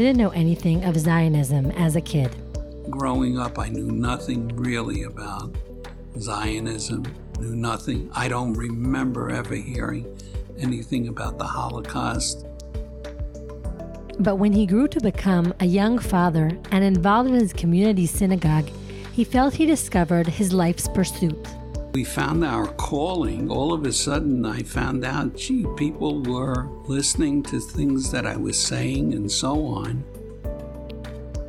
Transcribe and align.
Didn't 0.00 0.16
know 0.16 0.30
anything 0.30 0.82
of 0.84 0.96
Zionism 0.96 1.70
as 1.72 1.94
a 1.94 2.00
kid. 2.00 2.34
Growing 2.88 3.38
up, 3.38 3.58
I 3.58 3.68
knew 3.68 3.92
nothing 3.92 4.48
really 4.56 5.02
about 5.02 5.54
Zionism, 6.18 7.04
knew 7.38 7.54
nothing. 7.54 8.08
I 8.14 8.26
don't 8.26 8.54
remember 8.54 9.28
ever 9.28 9.54
hearing 9.54 10.06
anything 10.58 11.08
about 11.08 11.36
the 11.36 11.44
Holocaust. 11.44 12.46
But 14.18 14.36
when 14.36 14.54
he 14.54 14.64
grew 14.64 14.88
to 14.88 15.00
become 15.00 15.52
a 15.60 15.66
young 15.66 15.98
father 15.98 16.50
and 16.70 16.82
involved 16.82 17.28
in 17.28 17.34
his 17.34 17.52
community 17.52 18.06
synagogue, 18.06 18.70
he 19.12 19.22
felt 19.22 19.52
he 19.52 19.66
discovered 19.66 20.26
his 20.26 20.54
life's 20.54 20.88
pursuit. 20.88 21.46
We 21.92 22.04
found 22.04 22.44
our 22.44 22.68
calling. 22.74 23.50
All 23.50 23.72
of 23.72 23.84
a 23.84 23.92
sudden, 23.92 24.46
I 24.46 24.62
found 24.62 25.04
out, 25.04 25.34
gee, 25.34 25.66
people 25.76 26.22
were 26.22 26.68
listening 26.84 27.42
to 27.44 27.58
things 27.58 28.12
that 28.12 28.26
I 28.26 28.36
was 28.36 28.56
saying 28.56 29.12
and 29.12 29.30
so 29.30 29.66
on. 29.66 30.04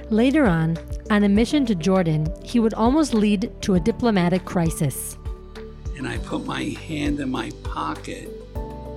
Later 0.09 0.47
on, 0.47 0.77
on 1.11 1.23
a 1.23 1.29
mission 1.29 1.65
to 1.67 1.75
Jordan, 1.75 2.27
he 2.43 2.59
would 2.59 2.73
almost 2.73 3.13
lead 3.13 3.51
to 3.61 3.75
a 3.75 3.79
diplomatic 3.79 4.43
crisis. 4.43 5.15
And 5.95 6.07
I 6.07 6.17
put 6.17 6.43
my 6.43 6.63
hand 6.63 7.19
in 7.19 7.29
my 7.29 7.51
pocket, 7.63 8.29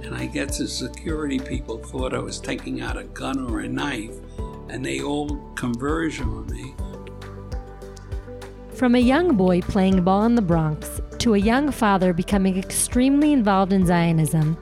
and 0.03 0.15
I 0.15 0.27
guess 0.27 0.59
the 0.59 0.67
security 0.67 1.39
people 1.39 1.77
thought 1.77 2.15
I 2.15 2.21
was 2.21 2.41
taking 2.41 2.81
out 2.81 2.97
a 2.97 3.05
gun 3.05 3.51
or 3.51 3.61
a 3.61 3.69
knife, 3.69 4.17
and 4.71 4.85
they 4.85 5.03
all 5.03 5.29
converged 5.57 6.23
on 6.23 6.47
me. 6.47 6.75
From 8.75 8.97
a 8.97 8.99
young 8.99 9.37
boy 9.37 9.61
playing 9.61 10.03
ball 10.03 10.25
in 10.25 10.35
the 10.35 10.43
Bronx 10.43 11.01
to 11.25 11.33
a 11.33 11.39
young 11.39 11.71
father 11.71 12.13
becoming 12.13 12.59
extremely 12.59 13.33
involved 13.33 13.73
in 13.73 13.87
Zionism, 13.87 14.59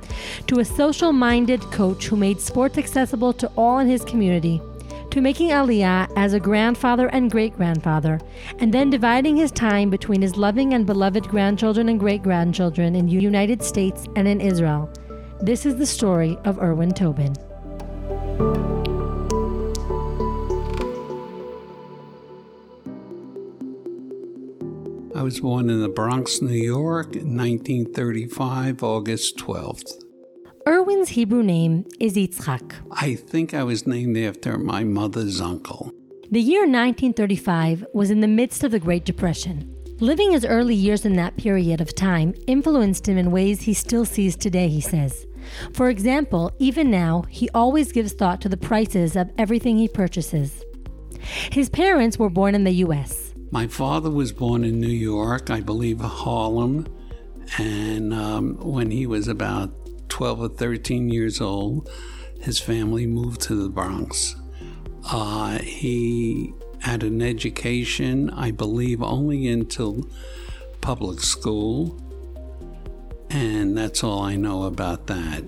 to 0.46 0.60
a 0.60 0.64
social 0.64 1.12
minded 1.12 1.60
coach 1.72 2.06
who 2.06 2.14
made 2.14 2.40
sports 2.40 2.78
accessible 2.78 3.32
to 3.32 3.50
all 3.56 3.80
in 3.80 3.88
his 3.88 4.04
community, 4.04 4.62
to 5.10 5.20
making 5.20 5.48
Aliyah 5.48 6.08
as 6.16 6.34
a 6.34 6.38
grandfather 6.38 7.08
and 7.08 7.32
great 7.32 7.56
grandfather, 7.56 8.20
and 8.60 8.72
then 8.72 8.90
dividing 8.90 9.36
his 9.36 9.50
time 9.50 9.90
between 9.90 10.22
his 10.22 10.36
loving 10.36 10.72
and 10.72 10.86
beloved 10.86 11.26
grandchildren 11.26 11.88
and 11.88 11.98
great 11.98 12.22
grandchildren 12.22 12.94
in 12.94 13.06
the 13.06 13.12
United 13.12 13.60
States 13.60 14.06
and 14.14 14.28
in 14.28 14.40
Israel. 14.40 14.88
This 15.40 15.66
is 15.66 15.74
the 15.74 15.86
story 15.86 16.38
of 16.44 16.60
Irwin 16.60 16.92
Tobin. 16.92 17.34
I 25.22 25.24
was 25.24 25.38
born 25.38 25.70
in 25.70 25.80
the 25.80 25.88
Bronx, 25.88 26.42
New 26.42 26.52
York 26.52 27.14
in 27.14 27.36
1935, 27.36 28.82
August 28.82 29.36
12th. 29.36 30.02
Irwin's 30.66 31.10
Hebrew 31.10 31.44
name 31.44 31.86
is 32.00 32.14
Yitzchak. 32.14 32.74
I 32.90 33.14
think 33.14 33.54
I 33.54 33.62
was 33.62 33.86
named 33.86 34.18
after 34.18 34.58
my 34.58 34.82
mother's 34.82 35.40
uncle. 35.40 35.92
The 36.32 36.40
year 36.40 36.62
1935 36.62 37.86
was 37.94 38.10
in 38.10 38.18
the 38.18 38.26
midst 38.26 38.64
of 38.64 38.72
the 38.72 38.80
Great 38.80 39.04
Depression. 39.04 39.72
Living 40.00 40.32
his 40.32 40.44
early 40.44 40.74
years 40.74 41.04
in 41.04 41.14
that 41.14 41.36
period 41.36 41.80
of 41.80 41.94
time 41.94 42.34
influenced 42.48 43.08
him 43.08 43.16
in 43.16 43.30
ways 43.30 43.60
he 43.60 43.74
still 43.74 44.04
sees 44.04 44.34
today, 44.34 44.66
he 44.66 44.80
says. 44.80 45.24
For 45.72 45.88
example, 45.88 46.50
even 46.58 46.90
now, 46.90 47.22
he 47.28 47.48
always 47.50 47.92
gives 47.92 48.12
thought 48.12 48.40
to 48.40 48.48
the 48.48 48.56
prices 48.56 49.14
of 49.14 49.30
everything 49.38 49.76
he 49.76 49.86
purchases. 49.86 50.64
His 51.52 51.70
parents 51.70 52.18
were 52.18 52.28
born 52.28 52.56
in 52.56 52.64
the 52.64 52.72
U.S. 52.86 53.31
My 53.52 53.66
father 53.66 54.10
was 54.10 54.32
born 54.32 54.64
in 54.64 54.80
New 54.80 54.88
York, 54.88 55.50
I 55.50 55.60
believe 55.60 56.00
Harlem, 56.00 56.86
and 57.58 58.14
um, 58.14 58.56
when 58.56 58.90
he 58.90 59.06
was 59.06 59.28
about 59.28 59.70
12 60.08 60.40
or 60.40 60.48
13 60.48 61.10
years 61.10 61.38
old, 61.38 61.90
his 62.40 62.58
family 62.58 63.06
moved 63.06 63.42
to 63.42 63.54
the 63.54 63.68
Bronx. 63.68 64.36
Uh, 65.04 65.58
he 65.58 66.54
had 66.78 67.02
an 67.02 67.20
education, 67.20 68.30
I 68.30 68.52
believe, 68.52 69.02
only 69.02 69.46
until 69.48 70.08
public 70.80 71.20
school, 71.20 72.00
and 73.28 73.76
that's 73.76 74.02
all 74.02 74.22
I 74.22 74.34
know 74.34 74.62
about 74.62 75.08
that. 75.08 75.44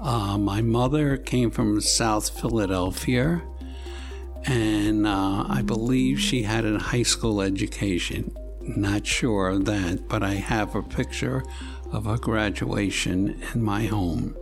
Uh, 0.00 0.38
my 0.38 0.62
mother 0.62 1.18
came 1.18 1.50
from 1.50 1.82
South 1.82 2.30
Philadelphia 2.30 3.42
and 4.46 5.06
uh, 5.06 5.44
I 5.48 5.62
believe 5.62 6.20
she 6.20 6.42
had 6.42 6.64
a 6.64 6.78
high 6.78 7.02
school 7.02 7.40
education. 7.40 8.34
Not 8.60 9.06
sure 9.06 9.48
of 9.48 9.64
that, 9.66 10.08
but 10.08 10.22
I 10.22 10.34
have 10.34 10.74
a 10.74 10.82
picture 10.82 11.42
of 11.90 12.06
her 12.06 12.16
graduation 12.16 13.42
in 13.54 13.62
my 13.62 13.84
home. 13.84 14.36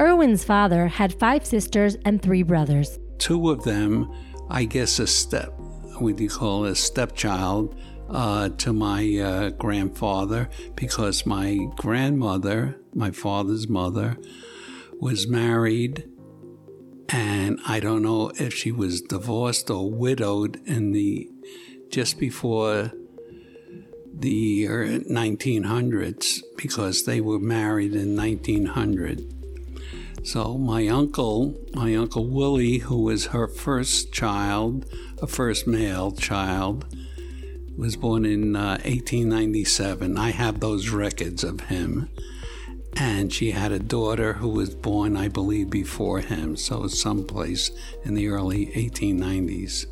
Irwin's 0.00 0.44
father 0.44 0.88
had 0.88 1.12
five 1.18 1.44
sisters 1.44 1.96
and 2.04 2.22
three 2.22 2.42
brothers. 2.42 2.98
Two 3.18 3.50
of 3.50 3.64
them, 3.64 4.10
I 4.48 4.64
guess, 4.64 4.98
a 4.98 5.06
step, 5.06 5.52
what 5.98 6.16
do 6.16 6.24
you 6.24 6.30
call 6.30 6.64
it, 6.64 6.70
a 6.70 6.74
stepchild 6.74 7.78
uh, 8.08 8.48
to 8.48 8.72
my 8.72 9.18
uh, 9.18 9.50
grandfather, 9.50 10.48
because 10.74 11.26
my 11.26 11.58
grandmother, 11.76 12.80
my 12.94 13.10
father's 13.10 13.68
mother, 13.68 14.16
was 14.98 15.28
married 15.28 16.09
and 17.12 17.58
I 17.66 17.80
don't 17.80 18.02
know 18.02 18.30
if 18.36 18.54
she 18.54 18.70
was 18.70 19.00
divorced 19.00 19.70
or 19.70 19.90
widowed 19.90 20.60
in 20.66 20.92
the 20.92 21.28
just 21.90 22.18
before 22.18 22.92
the 24.12 24.30
year 24.30 24.84
1900s 24.84 26.40
because 26.56 27.04
they 27.04 27.20
were 27.20 27.40
married 27.40 27.94
in 27.94 28.16
1900. 28.16 29.34
So 30.22 30.58
my 30.58 30.86
uncle, 30.86 31.58
my 31.74 31.94
uncle 31.96 32.28
Willie, 32.28 32.78
who 32.78 33.02
was 33.02 33.26
her 33.26 33.48
first 33.48 34.12
child, 34.12 34.84
a 35.20 35.26
first 35.26 35.66
male 35.66 36.12
child, 36.12 36.84
was 37.76 37.96
born 37.96 38.26
in 38.26 38.54
uh, 38.54 38.78
1897. 38.84 40.18
I 40.18 40.30
have 40.30 40.60
those 40.60 40.90
records 40.90 41.42
of 41.42 41.62
him 41.62 42.10
and 42.96 43.32
she 43.32 43.52
had 43.52 43.72
a 43.72 43.78
daughter 43.78 44.34
who 44.34 44.48
was 44.48 44.74
born, 44.74 45.16
I 45.16 45.28
believe, 45.28 45.70
before 45.70 46.20
him, 46.20 46.56
so 46.56 46.86
someplace 46.86 47.70
in 48.04 48.14
the 48.14 48.28
early 48.28 48.66
1890s. 48.66 49.86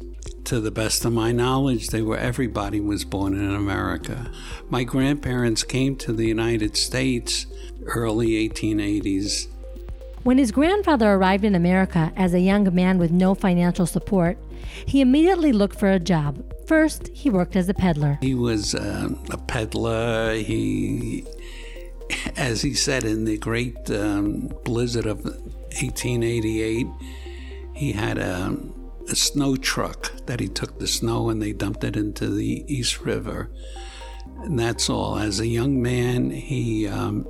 To 0.44 0.60
the 0.60 0.70
best 0.70 1.04
of 1.04 1.12
my 1.12 1.30
knowledge, 1.30 1.88
they 1.88 2.02
were 2.02 2.16
everybody 2.16 2.80
was 2.80 3.04
born 3.04 3.34
in 3.34 3.54
America. 3.54 4.30
My 4.70 4.82
grandparents 4.84 5.62
came 5.62 5.96
to 5.96 6.12
the 6.12 6.26
United 6.26 6.76
States 6.76 7.46
early 7.86 8.48
1880s. 8.48 9.48
When 10.22 10.38
his 10.38 10.50
grandfather 10.50 11.12
arrived 11.12 11.44
in 11.44 11.54
America 11.54 12.12
as 12.16 12.34
a 12.34 12.40
young 12.40 12.74
man 12.74 12.98
with 12.98 13.10
no 13.10 13.34
financial 13.34 13.86
support, 13.86 14.38
he 14.86 15.00
immediately 15.00 15.52
looked 15.52 15.78
for 15.78 15.90
a 15.90 15.98
job. 15.98 16.42
First, 16.66 17.08
he 17.08 17.30
worked 17.30 17.56
as 17.56 17.68
a 17.68 17.74
peddler. 17.74 18.18
He 18.20 18.34
was 18.34 18.74
uh, 18.74 19.08
a 19.30 19.38
peddler. 19.38 20.34
He 20.34 21.24
as 22.36 22.62
he 22.62 22.74
said 22.74 23.04
in 23.04 23.24
the 23.24 23.38
great 23.38 23.90
um, 23.90 24.52
blizzard 24.64 25.06
of 25.06 25.24
1888, 25.24 26.86
he 27.74 27.92
had 27.92 28.18
a, 28.18 28.56
a, 29.08 29.14
snow 29.14 29.56
truck 29.56 30.10
that 30.26 30.40
he 30.40 30.48
took 30.48 30.78
the 30.78 30.86
snow 30.86 31.28
and 31.30 31.40
they 31.40 31.52
dumped 31.52 31.84
it 31.84 31.96
into 31.96 32.28
the 32.28 32.64
East 32.72 33.00
River. 33.00 33.50
And 34.42 34.58
that's 34.58 34.90
all. 34.90 35.18
As 35.18 35.40
a 35.40 35.46
young 35.46 35.80
man, 35.80 36.30
he 36.30 36.86
um, 36.86 37.26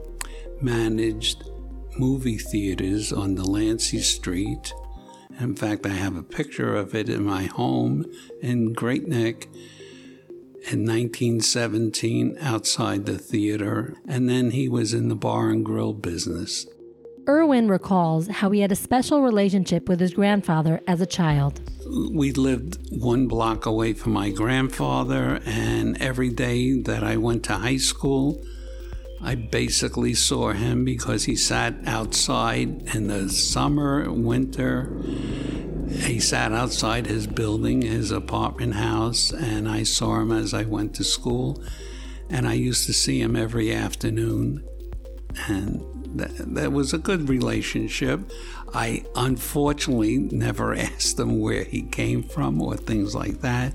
managed 0.60 1.45
movie 1.98 2.39
theaters 2.39 3.13
on 3.13 3.34
Delancey 3.34 4.01
Street. 4.01 4.72
In 5.41 5.54
fact, 5.54 5.86
I 5.86 5.91
have 5.91 6.16
a 6.16 6.22
picture 6.22 6.75
of 6.75 6.95
it 6.95 7.09
in 7.09 7.25
my 7.25 7.45
home 7.45 8.04
in 8.41 8.72
Great 8.72 9.07
Neck 9.07 9.48
in 10.71 10.84
1917 10.84 12.37
outside 12.41 13.07
the 13.07 13.19
theater, 13.19 13.97
and 14.07 14.28
then 14.28 14.51
he 14.51 14.69
was 14.69 14.93
in 14.93 15.09
the 15.09 15.15
bar 15.15 15.51
and 15.51 15.65
grill 15.65 15.93
business. 15.93 16.66
Irwin 17.28 17.69
recalls 17.69 18.28
how 18.28 18.51
he 18.51 18.60
had 18.60 18.72
a 18.72 18.77
special 18.77 19.22
relationship 19.22 19.89
with 19.89 20.01
his 20.01 20.15
grandfather 20.15 20.81
as 20.87 21.01
a 21.01 21.07
child. 21.07 21.60
We 22.10 22.33
lived 22.33 22.78
one 22.91 23.28
block 23.28 23.66
away 23.66 23.93
from 23.93 24.13
my 24.13 24.31
grandfather, 24.31 25.41
and 25.45 26.01
every 26.01 26.31
day 26.31 26.81
that 26.81 27.04
I 27.04 27.19
went 27.19 27.45
to 27.45 27.54
high 27.54 27.77
school, 27.77 28.43
I 29.21 29.34
basically 29.34 30.15
saw 30.15 30.53
him 30.53 30.84
because 30.84 31.25
he 31.25 31.37
sat 31.37 31.75
outside 31.87 32.95
in 32.95 33.09
the 33.09 33.28
summer, 33.28 34.11
winter, 34.11 34.91
he 35.91 36.21
sat 36.21 36.53
outside 36.53 37.07
his 37.07 37.27
building, 37.27 37.83
his 37.83 38.11
apartment 38.11 38.75
house, 38.75 39.33
and 39.33 39.69
I 39.69 39.83
saw 39.83 40.21
him 40.21 40.33
as 40.33 40.55
I 40.55 40.65
went 40.65 40.95
to 40.97 41.05
school. 41.05 41.63
And 42.31 42.47
I 42.47 42.55
used 42.55 42.87
to 42.87 42.93
see 42.93 43.21
him 43.21 43.37
every 43.37 43.73
afternoon. 43.73 44.65
And 45.47 45.83
that, 46.19 46.55
that 46.55 46.73
was 46.73 46.93
a 46.93 46.99
good 46.99 47.29
relationship. 47.29 48.21
I 48.75 49.05
unfortunately 49.17 50.19
never 50.19 50.75
asked 50.77 51.19
him 51.19 51.41
where 51.41 51.65
he 51.65 51.83
came 51.83 52.23
from 52.23 52.61
or 52.61 52.77
things 52.77 53.15
like 53.15 53.41
that. 53.41 53.75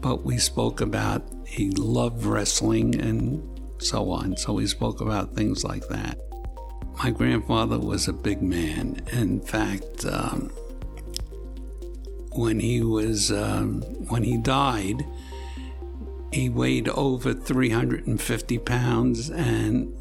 But 0.00 0.24
we 0.24 0.38
spoke 0.38 0.80
about 0.80 1.22
he 1.46 1.70
loved 1.70 2.24
wrestling 2.24 3.00
and 3.00 3.42
so 3.78 4.10
on. 4.10 4.36
So 4.36 4.52
we 4.52 4.66
spoke 4.66 5.00
about 5.00 5.34
things 5.34 5.64
like 5.64 5.88
that. 5.88 6.18
My 7.02 7.10
grandfather 7.10 7.78
was 7.78 8.08
a 8.08 8.12
big 8.12 8.42
man. 8.42 9.02
In 9.12 9.40
fact, 9.40 10.04
um, 10.04 10.52
when 12.32 12.60
he 12.60 12.82
was 12.82 13.32
um, 13.32 13.82
when 14.08 14.22
he 14.22 14.36
died, 14.38 15.04
he 16.32 16.48
weighed 16.48 16.88
over 16.88 17.34
350 17.34 18.58
pounds, 18.58 19.30
and 19.30 19.94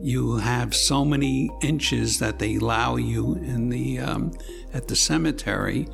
you 0.00 0.36
have 0.36 0.74
so 0.74 1.04
many 1.04 1.50
inches 1.62 2.18
that 2.18 2.38
they 2.38 2.56
allow 2.56 2.96
you 2.96 3.34
in 3.36 3.68
the 3.68 4.00
um, 4.00 4.32
at 4.72 4.88
the 4.88 4.96
cemetery 4.96 5.86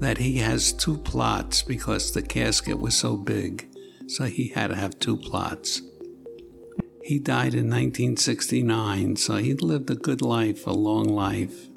that 0.00 0.16
he 0.16 0.38
has 0.38 0.72
two 0.72 0.96
plots 0.96 1.62
because 1.62 2.12
the 2.12 2.22
casket 2.22 2.78
was 2.78 2.94
so 2.94 3.16
big, 3.16 3.68
so 4.06 4.24
he 4.24 4.48
had 4.48 4.68
to 4.68 4.76
have 4.76 4.98
two 4.98 5.16
plots. 5.16 5.82
He 7.04 7.18
died 7.18 7.54
in 7.54 7.68
1969, 7.68 9.16
so 9.16 9.36
he 9.36 9.54
lived 9.54 9.90
a 9.90 9.96
good 9.96 10.22
life, 10.22 10.66
a 10.66 10.72
long 10.72 11.04
life. 11.04 11.69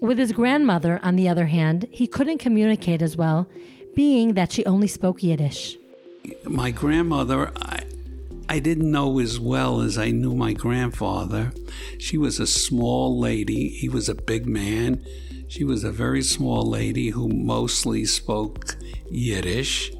With 0.00 0.16
his 0.16 0.32
grandmother, 0.32 0.98
on 1.02 1.16
the 1.16 1.28
other 1.28 1.46
hand, 1.46 1.86
he 1.90 2.06
couldn't 2.06 2.38
communicate 2.38 3.02
as 3.02 3.18
well, 3.18 3.46
being 3.94 4.32
that 4.32 4.50
she 4.50 4.64
only 4.64 4.86
spoke 4.86 5.22
Yiddish. 5.22 5.76
My 6.44 6.70
grandmother, 6.70 7.52
I, 7.56 7.84
I 8.48 8.60
didn't 8.60 8.90
know 8.90 9.18
as 9.18 9.38
well 9.38 9.82
as 9.82 9.98
I 9.98 10.10
knew 10.10 10.34
my 10.34 10.54
grandfather. 10.54 11.52
She 11.98 12.16
was 12.16 12.40
a 12.40 12.46
small 12.46 13.18
lady, 13.18 13.68
he 13.68 13.90
was 13.90 14.08
a 14.08 14.14
big 14.14 14.46
man. 14.46 15.04
She 15.48 15.64
was 15.64 15.84
a 15.84 15.90
very 15.90 16.22
small 16.22 16.62
lady 16.62 17.10
who 17.10 17.28
mostly 17.28 18.06
spoke 18.06 18.76
Yiddish. 19.10 19.92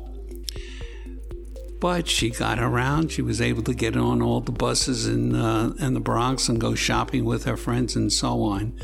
But 1.81 2.09
she 2.09 2.31
got 2.31 2.59
around. 2.59 3.11
She 3.11 3.23
was 3.23 3.41
able 3.41 3.63
to 3.65 3.75
get 3.75 3.97
on 3.97 4.23
all 4.23 4.41
the 4.41 4.53
buses 4.53 5.07
in, 5.07 5.35
uh, 5.35 5.73
in 5.79 5.95
the 5.95 6.01
Bronx 6.01 6.49
and 6.49 6.61
go 6.61 6.75
shopping 6.75 7.25
with 7.25 7.45
her 7.45 7.57
friends 7.57 7.97
and 7.97 8.13
so 8.13 8.43
on. 8.43 8.79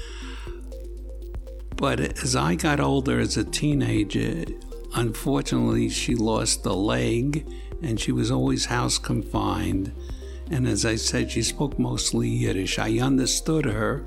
But 1.77 2.01
as 2.01 2.35
I 2.35 2.55
got 2.55 2.81
older 2.81 3.21
as 3.21 3.37
a 3.37 3.45
teenager, 3.45 4.45
unfortunately, 4.95 5.89
she 5.91 6.15
lost 6.15 6.65
a 6.65 6.73
leg 6.73 7.47
and 7.83 8.01
she 8.01 8.13
was 8.13 8.31
always 8.31 8.65
house 8.65 8.99
confined. 8.99 9.93
And 10.51 10.67
as 10.67 10.87
I 10.87 10.97
said, 10.97 11.31
she 11.31 11.43
spoke 11.43 11.79
mostly 11.79 12.29
Yiddish. 12.29 12.79
I 12.79 12.99
understood 12.99 13.67
her 13.67 14.07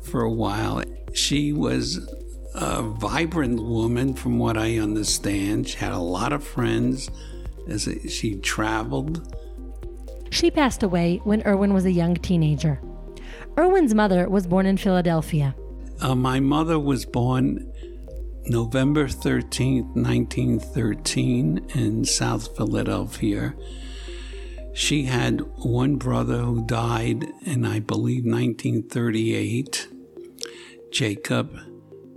for 0.00 0.22
a 0.22 0.32
while. 0.32 0.82
She 1.12 1.52
was 1.52 2.08
a 2.54 2.82
vibrant 2.82 3.62
woman, 3.62 4.14
from 4.14 4.38
what 4.38 4.56
I 4.56 4.78
understand. 4.78 5.68
She 5.68 5.78
had 5.78 5.92
a 5.92 5.98
lot 5.98 6.32
of 6.32 6.44
friends 6.44 7.10
as 7.68 7.88
she 8.08 8.36
traveled. 8.36 9.36
She 10.30 10.50
passed 10.50 10.82
away 10.82 11.20
when 11.24 11.42
Irwin 11.46 11.74
was 11.74 11.84
a 11.84 11.92
young 11.92 12.14
teenager. 12.14 12.80
Irwin's 13.58 13.94
mother 13.94 14.28
was 14.28 14.46
born 14.46 14.64
in 14.64 14.78
Philadelphia. 14.78 15.54
Uh, 16.02 16.16
my 16.16 16.40
mother 16.40 16.80
was 16.80 17.04
born 17.04 17.72
November 18.46 19.06
13th, 19.06 19.94
1913, 19.94 21.64
in 21.76 22.04
South 22.04 22.56
Philadelphia. 22.56 23.54
She 24.74 25.04
had 25.04 25.42
one 25.58 25.98
brother 25.98 26.38
who 26.38 26.66
died 26.66 27.24
in, 27.42 27.64
I 27.64 27.78
believe, 27.78 28.24
1938. 28.24 29.88
Jacob, 30.90 31.56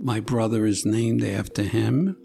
my 0.00 0.18
brother, 0.18 0.66
is 0.66 0.84
named 0.84 1.22
after 1.22 1.62
him. 1.62 2.16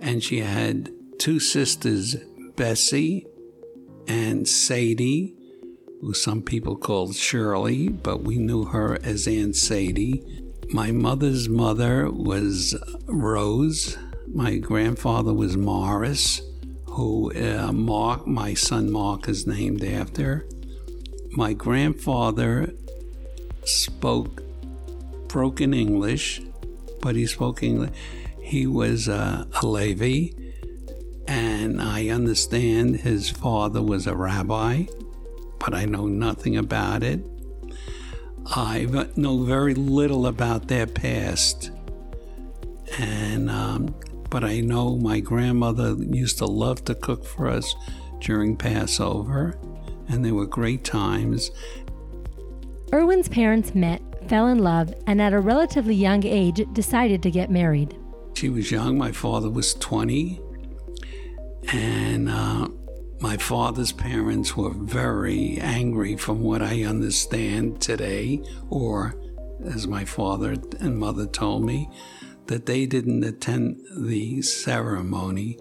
And 0.00 0.24
she 0.24 0.40
had 0.40 0.90
two 1.18 1.40
sisters, 1.40 2.16
Bessie 2.56 3.26
and 4.06 4.48
Sadie, 4.48 5.37
who 6.00 6.14
some 6.14 6.42
people 6.42 6.76
called 6.76 7.14
Shirley, 7.14 7.88
but 7.88 8.22
we 8.22 8.38
knew 8.38 8.64
her 8.66 8.98
as 9.02 9.26
Aunt 9.26 9.56
Sadie. 9.56 10.22
My 10.70 10.92
mother's 10.92 11.48
mother 11.48 12.10
was 12.10 12.76
Rose. 13.06 13.98
My 14.32 14.58
grandfather 14.58 15.32
was 15.32 15.56
Morris, 15.56 16.42
who 16.86 17.32
uh, 17.32 17.72
Mark, 17.72 18.26
my 18.26 18.54
son 18.54 18.90
Mark, 18.92 19.28
is 19.28 19.46
named 19.46 19.82
after. 19.82 20.46
My 21.30 21.52
grandfather 21.52 22.72
spoke 23.64 24.42
broken 25.28 25.74
English, 25.74 26.40
but 27.00 27.16
he 27.16 27.26
spoke 27.26 27.62
English. 27.62 27.90
He 28.40 28.66
was 28.66 29.08
uh, 29.08 29.46
a 29.60 29.66
Levi, 29.66 30.34
and 31.26 31.82
I 31.82 32.08
understand 32.08 33.00
his 33.00 33.28
father 33.30 33.82
was 33.82 34.06
a 34.06 34.14
rabbi 34.14 34.86
but 35.58 35.74
I 35.74 35.84
know 35.84 36.06
nothing 36.06 36.56
about 36.56 37.02
it. 37.02 37.20
I 38.46 38.86
know 39.16 39.44
very 39.44 39.74
little 39.74 40.26
about 40.26 40.68
their 40.68 40.86
past. 40.86 41.70
And, 42.98 43.50
um, 43.50 43.94
but 44.30 44.44
I 44.44 44.60
know 44.60 44.96
my 44.96 45.20
grandmother 45.20 45.94
used 45.98 46.38
to 46.38 46.46
love 46.46 46.84
to 46.86 46.94
cook 46.94 47.24
for 47.24 47.48
us 47.48 47.74
during 48.20 48.56
Passover, 48.56 49.58
and 50.08 50.24
they 50.24 50.32
were 50.32 50.46
great 50.46 50.84
times. 50.84 51.50
Irwin's 52.92 53.28
parents 53.28 53.74
met, 53.74 54.00
fell 54.28 54.46
in 54.46 54.58
love, 54.58 54.94
and 55.06 55.20
at 55.20 55.32
a 55.32 55.38
relatively 55.38 55.94
young 55.94 56.24
age 56.24 56.62
decided 56.72 57.22
to 57.22 57.30
get 57.30 57.50
married. 57.50 57.96
She 58.34 58.48
was 58.48 58.70
young, 58.70 58.96
my 58.96 59.12
father 59.12 59.50
was 59.50 59.74
20, 59.74 60.40
and 61.72 62.28
uh, 62.28 62.68
my 63.20 63.36
father's 63.36 63.92
parents 63.92 64.56
were 64.56 64.72
very 64.72 65.58
angry, 65.60 66.16
from 66.16 66.42
what 66.42 66.62
I 66.62 66.84
understand 66.84 67.80
today, 67.80 68.42
or 68.70 69.14
as 69.64 69.88
my 69.88 70.04
father 70.04 70.54
and 70.78 70.98
mother 70.98 71.26
told 71.26 71.64
me, 71.64 71.90
that 72.46 72.66
they 72.66 72.86
didn't 72.86 73.24
attend 73.24 73.80
the 73.96 74.40
ceremony 74.42 75.58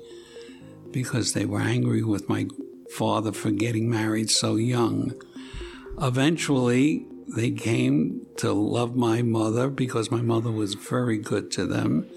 because 0.92 1.34
they 1.34 1.46
were 1.46 1.60
angry 1.60 2.04
with 2.04 2.30
my 2.30 2.48
father 2.92 3.32
for 3.32 3.52
getting 3.52 3.90
married 3.90 4.30
so 4.30 4.56
young. 4.56 5.14
Eventually, 6.00 7.06
they 7.36 7.52
came 7.52 8.26
to 8.38 8.54
love 8.54 8.96
my 8.96 9.22
mother 9.22 9.70
because 9.70 10.12
my 10.12 10.22
mother 10.22 10.52
was 10.52 10.76
very 10.76 11.18
good 11.18 11.52
to 11.52 11.66
them. 11.66 12.08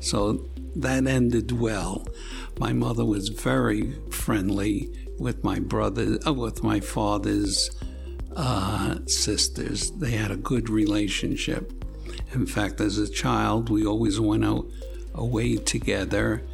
So 0.00 0.48
that 0.76 1.06
ended 1.06 1.52
well. 1.52 2.06
My 2.58 2.72
mother 2.72 3.04
was 3.04 3.28
very 3.28 3.92
friendly 4.10 4.90
with 5.18 5.42
my 5.42 5.58
brother, 5.58 6.18
uh, 6.26 6.32
with 6.32 6.62
my 6.62 6.80
father's 6.80 7.70
uh, 8.36 8.98
sisters. 9.06 9.90
They 9.92 10.12
had 10.12 10.30
a 10.30 10.36
good 10.36 10.68
relationship. 10.68 11.72
In 12.32 12.46
fact, 12.46 12.80
as 12.80 12.98
a 12.98 13.10
child, 13.10 13.70
we 13.70 13.86
always 13.86 14.20
went 14.20 14.44
out 14.44 14.66
away 15.14 15.56
together 15.56 16.44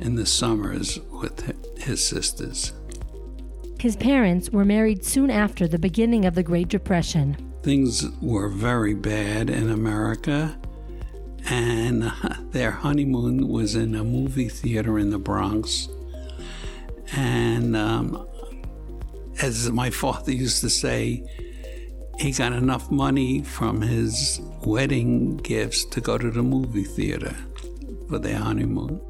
in 0.00 0.14
the 0.14 0.26
summers 0.26 0.98
with 1.10 1.78
his 1.78 2.06
sisters. 2.06 2.72
His 3.78 3.96
parents 3.96 4.50
were 4.50 4.64
married 4.64 5.04
soon 5.04 5.30
after 5.30 5.66
the 5.66 5.78
beginning 5.78 6.26
of 6.26 6.34
the 6.34 6.42
Great 6.42 6.68
Depression. 6.68 7.36
Things 7.62 8.06
were 8.20 8.48
very 8.48 8.94
bad 8.94 9.48
in 9.50 9.70
America 9.70 10.59
and 11.50 12.04
their 12.52 12.70
honeymoon 12.70 13.48
was 13.48 13.74
in 13.74 13.94
a 13.94 14.04
movie 14.04 14.48
theater 14.48 14.98
in 14.98 15.10
the 15.10 15.18
Bronx. 15.18 15.88
And 17.12 17.76
um, 17.76 18.26
as 19.42 19.70
my 19.70 19.90
father 20.02 20.32
used 20.32 20.60
to 20.62 20.70
say, 20.70 21.24
he 22.18 22.32
got 22.32 22.52
enough 22.52 22.90
money 22.90 23.42
from 23.42 23.80
his 23.80 24.40
wedding 24.64 25.38
gifts 25.38 25.84
to 25.86 26.00
go 26.00 26.18
to 26.18 26.30
the 26.30 26.42
movie 26.42 26.84
theater 26.84 27.34
for 28.08 28.18
their 28.18 28.36
honeymoon. 28.36 29.00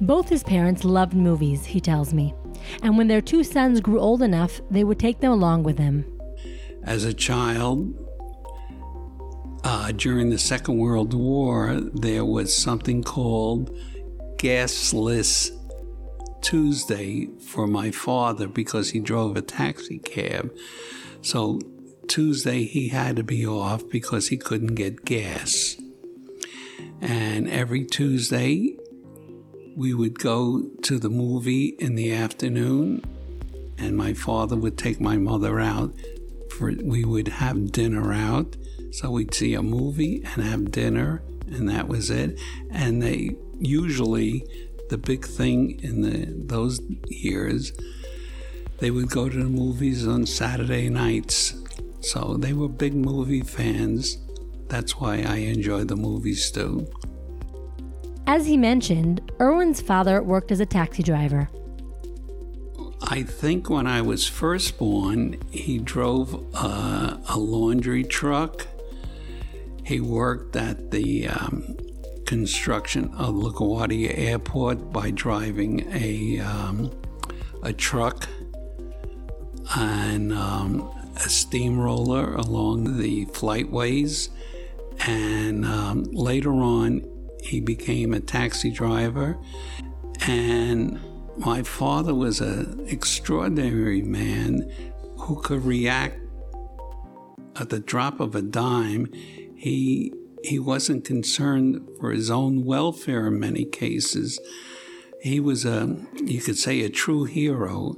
Both 0.00 0.28
his 0.28 0.42
parents 0.42 0.84
loved 0.84 1.14
movies, 1.14 1.64
he 1.64 1.80
tells 1.80 2.12
me, 2.12 2.34
and 2.82 2.98
when 2.98 3.08
their 3.08 3.22
two 3.22 3.44
sons 3.44 3.80
grew 3.80 4.00
old 4.00 4.22
enough, 4.22 4.60
they 4.70 4.84
would 4.84 4.98
take 4.98 5.20
them 5.20 5.32
along 5.32 5.62
with 5.62 5.76
them. 5.76 6.04
As 6.82 7.04
a 7.04 7.14
child, 7.14 7.94
uh, 9.66 9.90
during 9.90 10.30
the 10.30 10.38
Second 10.38 10.78
World 10.78 11.12
War, 11.12 11.80
there 11.92 12.24
was 12.24 12.56
something 12.56 13.02
called 13.02 13.76
Gasless 14.36 15.50
Tuesday 16.40 17.26
for 17.40 17.66
my 17.66 17.90
father 17.90 18.46
because 18.46 18.90
he 18.90 19.00
drove 19.00 19.36
a 19.36 19.42
taxi 19.42 19.98
cab. 19.98 20.54
So 21.20 21.58
Tuesday 22.06 22.62
he 22.62 22.90
had 22.90 23.16
to 23.16 23.24
be 23.24 23.44
off 23.44 23.82
because 23.90 24.28
he 24.28 24.36
couldn't 24.36 24.76
get 24.76 25.04
gas. 25.04 25.76
And 27.00 27.50
every 27.50 27.84
Tuesday 27.84 28.76
we 29.74 29.92
would 29.92 30.20
go 30.20 30.70
to 30.82 30.96
the 30.96 31.10
movie 31.10 31.74
in 31.80 31.96
the 31.96 32.14
afternoon 32.14 33.02
and 33.78 33.96
my 33.96 34.14
father 34.14 34.54
would 34.54 34.78
take 34.78 35.00
my 35.00 35.16
mother 35.16 35.58
out 35.58 35.92
for 36.56 36.72
we 36.84 37.04
would 37.04 37.26
have 37.26 37.72
dinner 37.72 38.12
out 38.12 38.54
so 38.96 39.10
we'd 39.10 39.34
see 39.34 39.52
a 39.52 39.62
movie 39.62 40.22
and 40.24 40.42
have 40.42 40.70
dinner, 40.70 41.22
and 41.48 41.68
that 41.68 41.86
was 41.86 42.08
it. 42.08 42.40
And 42.70 43.02
they 43.02 43.36
usually, 43.58 44.42
the 44.88 44.96
big 44.96 45.26
thing 45.26 45.78
in 45.82 46.00
the 46.00 46.24
those 46.34 46.80
years, 47.06 47.74
they 48.78 48.90
would 48.90 49.10
go 49.10 49.28
to 49.28 49.36
the 49.36 49.50
movies 49.50 50.08
on 50.08 50.24
Saturday 50.24 50.88
nights. 50.88 51.54
So 52.00 52.38
they 52.38 52.54
were 52.54 52.68
big 52.68 52.94
movie 52.94 53.42
fans. 53.42 54.16
that's 54.68 54.98
why 54.98 55.16
I 55.28 55.36
enjoy 55.56 55.84
the 55.84 55.96
movies 55.96 56.50
too. 56.50 56.86
As 58.26 58.46
he 58.46 58.56
mentioned, 58.56 59.20
Irwin's 59.38 59.82
father 59.82 60.22
worked 60.22 60.50
as 60.50 60.60
a 60.60 60.66
taxi 60.66 61.02
driver. 61.02 61.50
I 63.02 63.24
think 63.24 63.68
when 63.68 63.86
I 63.86 64.00
was 64.00 64.26
first 64.26 64.78
born, 64.78 65.36
he 65.50 65.78
drove 65.78 66.34
uh, 66.54 67.18
a 67.28 67.38
laundry 67.38 68.02
truck. 68.02 68.66
He 69.86 70.00
worked 70.00 70.56
at 70.56 70.90
the 70.90 71.28
um, 71.28 71.76
construction 72.26 73.04
of 73.14 73.36
LaGuardia 73.36 74.18
Airport 74.18 74.92
by 74.92 75.12
driving 75.12 75.86
a 75.92 76.40
um, 76.40 76.90
a 77.62 77.72
truck 77.72 78.28
and 79.76 80.32
um, 80.32 80.90
a 81.16 81.28
steamroller 81.28 82.34
along 82.34 82.98
the 82.98 83.26
flightways. 83.26 84.30
And 85.06 85.64
um, 85.64 86.02
later 86.12 86.52
on, 86.52 87.04
he 87.40 87.60
became 87.60 88.12
a 88.12 88.20
taxi 88.20 88.72
driver. 88.72 89.38
And 90.26 90.98
my 91.36 91.62
father 91.62 92.12
was 92.12 92.40
an 92.40 92.84
extraordinary 92.88 94.02
man 94.02 94.68
who 95.18 95.40
could 95.42 95.64
react 95.64 96.18
at 97.54 97.68
the 97.68 97.78
drop 97.78 98.18
of 98.18 98.34
a 98.34 98.42
dime. 98.42 99.12
He 99.56 100.12
he 100.44 100.58
wasn't 100.58 101.04
concerned 101.04 101.88
for 101.98 102.12
his 102.12 102.30
own 102.30 102.64
welfare 102.64 103.26
in 103.26 103.40
many 103.40 103.64
cases. 103.64 104.38
He 105.20 105.40
was 105.40 105.64
a 105.64 105.96
you 106.22 106.40
could 106.40 106.58
say 106.58 106.82
a 106.82 106.90
true 106.90 107.24
hero. 107.24 107.96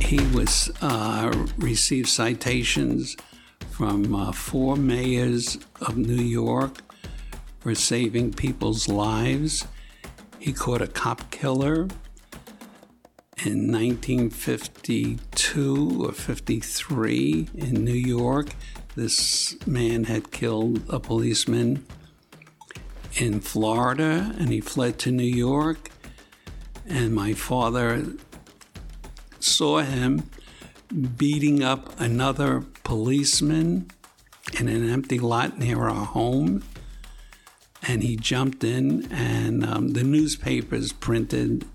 He 0.00 0.20
was 0.34 0.70
uh, 0.82 1.46
received 1.56 2.08
citations 2.08 3.16
from 3.70 4.14
uh, 4.14 4.32
four 4.32 4.76
mayors 4.76 5.58
of 5.80 5.96
New 5.96 6.22
York 6.22 6.80
for 7.58 7.74
saving 7.74 8.32
people's 8.32 8.88
lives. 8.88 9.66
He 10.38 10.52
caught 10.52 10.80
a 10.80 10.86
cop 10.86 11.30
killer 11.30 11.88
in 13.44 13.70
1952 13.70 16.06
or 16.06 16.12
53 16.12 17.48
in 17.54 17.84
New 17.84 17.92
York. 17.92 18.48
This 18.94 19.56
man 19.66 20.04
had 20.04 20.30
killed 20.30 20.80
a 20.88 20.98
policeman 20.98 21.84
in 23.16 23.40
Florida 23.40 24.34
and 24.38 24.48
he 24.48 24.60
fled 24.60 24.98
to 25.00 25.10
New 25.10 25.22
York. 25.22 25.90
And 26.86 27.14
my 27.14 27.34
father 27.34 28.06
saw 29.40 29.78
him 29.78 30.30
beating 31.16 31.62
up 31.62 31.98
another 32.00 32.64
policeman 32.84 33.90
in 34.58 34.68
an 34.68 34.88
empty 34.88 35.18
lot 35.18 35.58
near 35.58 35.88
our 35.88 36.06
home. 36.06 36.62
And 37.88 38.02
he 38.02 38.16
jumped 38.16 38.64
in, 38.64 39.06
and 39.12 39.64
um, 39.64 39.90
the 39.90 40.02
newspapers 40.02 40.92
printed, 40.92 41.66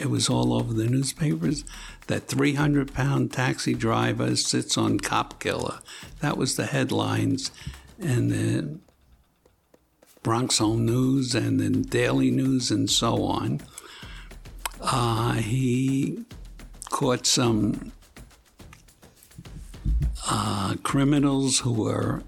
it 0.00 0.08
was 0.08 0.30
all 0.30 0.54
over 0.54 0.72
the 0.72 0.86
newspapers, 0.86 1.64
that 2.06 2.26
300 2.26 2.94
pound 2.94 3.32
taxi 3.32 3.74
driver 3.74 4.34
sits 4.34 4.78
on 4.78 4.98
cop 4.98 5.38
killer. 5.40 5.80
That 6.20 6.36
was 6.36 6.56
the 6.56 6.66
headlines 6.66 7.50
in 7.98 8.28
the 8.28 8.78
Bronx 10.22 10.58
Home 10.58 10.84
News 10.86 11.34
and 11.34 11.60
the 11.60 11.70
Daily 11.70 12.30
News 12.30 12.70
and 12.70 12.90
so 12.90 13.24
on. 13.24 13.60
Uh, 14.80 15.34
he 15.34 16.24
caught 16.90 17.26
some 17.26 17.92
uh, 20.28 20.76
criminals 20.82 21.60
who 21.60 21.72
were 21.72 22.22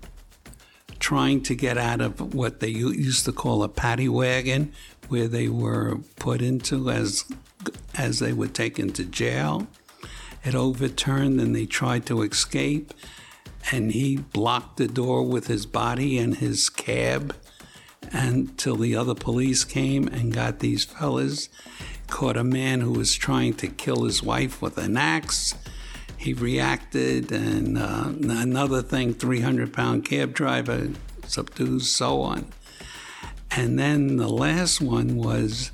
trying 0.98 1.42
to 1.42 1.54
get 1.54 1.76
out 1.76 2.00
of 2.00 2.34
what 2.34 2.60
they 2.60 2.68
used 2.68 3.24
to 3.24 3.32
call 3.32 3.62
a 3.62 3.68
paddy 3.68 4.08
wagon, 4.08 4.72
where 5.08 5.28
they 5.28 5.48
were 5.48 5.98
put 6.16 6.40
into 6.40 6.90
as 6.90 7.24
as 7.96 8.18
they 8.18 8.32
were 8.32 8.48
taken 8.48 8.92
to 8.92 9.04
jail. 9.04 9.66
It 10.44 10.54
overturned 10.54 11.40
and 11.40 11.54
they 11.54 11.66
tried 11.66 12.06
to 12.06 12.22
escape, 12.22 12.92
and 13.70 13.92
he 13.92 14.16
blocked 14.16 14.76
the 14.76 14.88
door 14.88 15.22
with 15.22 15.46
his 15.46 15.66
body 15.66 16.18
and 16.18 16.36
his 16.36 16.68
cab 16.68 17.36
until 18.10 18.76
the 18.76 18.96
other 18.96 19.14
police 19.14 19.64
came 19.64 20.08
and 20.08 20.34
got 20.34 20.58
these 20.58 20.84
fellas 20.84 21.48
caught 22.12 22.36
a 22.36 22.44
man 22.44 22.82
who 22.82 22.92
was 22.92 23.14
trying 23.14 23.54
to 23.54 23.66
kill 23.66 24.04
his 24.04 24.22
wife 24.22 24.60
with 24.60 24.76
an 24.76 24.98
axe. 24.98 25.54
He 26.18 26.34
reacted, 26.34 27.32
and 27.32 27.78
uh, 27.78 28.12
another 28.20 28.82
thing 28.82 29.14
300 29.14 29.72
pound 29.72 30.04
cab 30.04 30.34
driver 30.34 30.90
subdues, 31.26 31.88
so 31.90 32.20
on. 32.20 32.52
And 33.50 33.78
then 33.78 34.18
the 34.18 34.28
last 34.28 34.80
one 34.82 35.16
was 35.16 35.72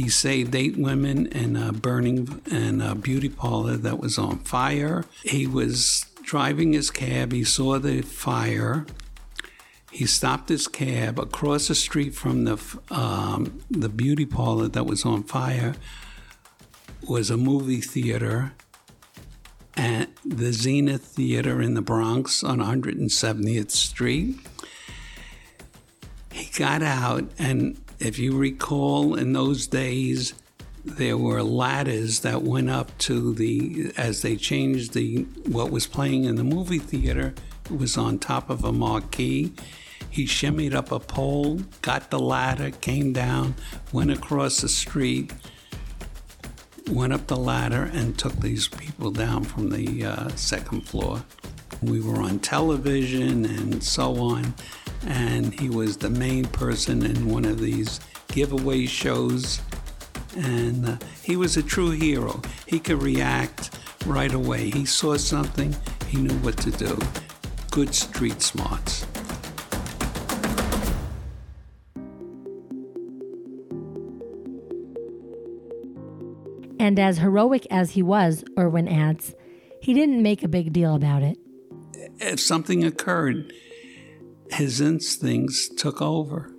he 0.00 0.08
saved 0.08 0.54
eight 0.54 0.78
women 0.78 1.26
in 1.26 1.56
a 1.56 1.72
burning 1.72 2.40
and 2.50 2.82
a 2.82 2.94
beauty 2.94 3.28
parlor 3.28 3.76
that 3.76 3.98
was 3.98 4.16
on 4.16 4.38
fire. 4.38 5.04
He 5.22 5.46
was 5.46 6.06
driving 6.22 6.72
his 6.72 6.90
cab, 6.90 7.32
he 7.32 7.44
saw 7.44 7.78
the 7.78 8.00
fire, 8.00 8.86
he 9.90 10.06
stopped 10.06 10.48
his 10.48 10.68
cab 10.68 11.18
across 11.18 11.68
the 11.68 11.74
street 11.74 12.14
from 12.14 12.44
the 12.44 12.56
um, 12.90 13.60
the 13.70 13.90
beauty 13.90 14.24
parlor 14.24 14.68
that 14.68 14.86
was 14.86 15.04
on 15.04 15.24
fire. 15.24 15.74
Was 17.06 17.28
a 17.28 17.36
movie 17.36 17.80
theater 17.82 18.52
at 19.76 20.08
the 20.24 20.52
Zenith 20.52 21.04
Theater 21.04 21.60
in 21.60 21.74
the 21.74 21.82
Bronx 21.82 22.42
on 22.42 22.58
170th 22.58 23.70
Street. 23.70 24.38
He 26.32 26.50
got 26.58 26.82
out, 26.82 27.24
and 27.38 27.80
if 28.00 28.18
you 28.18 28.36
recall, 28.36 29.14
in 29.14 29.32
those 29.32 29.66
days, 29.66 30.34
there 30.84 31.18
were 31.18 31.42
ladders 31.42 32.20
that 32.20 32.42
went 32.42 32.70
up 32.70 32.96
to 32.98 33.34
the 33.34 33.92
as 33.96 34.22
they 34.22 34.34
changed 34.34 34.94
the 34.94 35.22
what 35.46 35.70
was 35.70 35.86
playing 35.86 36.24
in 36.24 36.36
the 36.36 36.44
movie 36.44 36.78
theater 36.78 37.34
it 37.66 37.76
was 37.76 37.98
on 37.98 38.18
top 38.18 38.48
of 38.48 38.64
a 38.64 38.72
marquee 38.72 39.52
he 40.10 40.24
shimmied 40.24 40.74
up 40.74 40.90
a 40.90 40.98
pole, 40.98 41.60
got 41.82 42.10
the 42.10 42.18
ladder, 42.18 42.72
came 42.72 43.12
down, 43.12 43.54
went 43.92 44.10
across 44.10 44.60
the 44.60 44.68
street, 44.68 45.32
went 46.90 47.12
up 47.12 47.28
the 47.28 47.36
ladder, 47.36 47.88
and 47.92 48.18
took 48.18 48.34
these 48.40 48.66
people 48.66 49.12
down 49.12 49.44
from 49.44 49.70
the 49.70 50.04
uh, 50.04 50.28
second 50.30 50.80
floor. 50.82 51.22
We 51.80 52.00
were 52.00 52.20
on 52.20 52.40
television 52.40 53.44
and 53.44 53.82
so 53.84 54.16
on, 54.16 54.54
and 55.06 55.58
he 55.58 55.70
was 55.70 55.96
the 55.96 56.10
main 56.10 56.44
person 56.46 57.04
in 57.04 57.28
one 57.28 57.44
of 57.44 57.60
these 57.60 58.00
giveaway 58.28 58.86
shows. 58.86 59.60
And 60.36 60.88
uh, 60.88 60.96
he 61.22 61.36
was 61.36 61.56
a 61.56 61.62
true 61.62 61.90
hero. 61.90 62.40
He 62.66 62.78
could 62.78 63.02
react 63.02 63.70
right 64.06 64.32
away. 64.32 64.70
He 64.70 64.84
saw 64.84 65.16
something, 65.16 65.74
he 66.08 66.18
knew 66.18 66.36
what 66.38 66.56
to 66.58 66.70
do. 66.70 66.98
Good 67.70 67.94
street 67.94 68.42
smarts. 68.42 69.06
And 76.78 76.98
as 76.98 77.18
heroic 77.18 77.66
as 77.70 77.90
he 77.92 78.02
was, 78.02 78.42
Irwin 78.58 78.88
adds, 78.88 79.34
he 79.82 79.92
didn't 79.92 80.22
make 80.22 80.42
a 80.42 80.48
big 80.48 80.72
deal 80.72 80.94
about 80.94 81.22
it. 81.22 81.38
If 82.18 82.40
something 82.40 82.84
occurred, 82.84 83.52
his 84.52 84.80
instincts 84.80 85.68
took 85.68 86.02
over, 86.02 86.50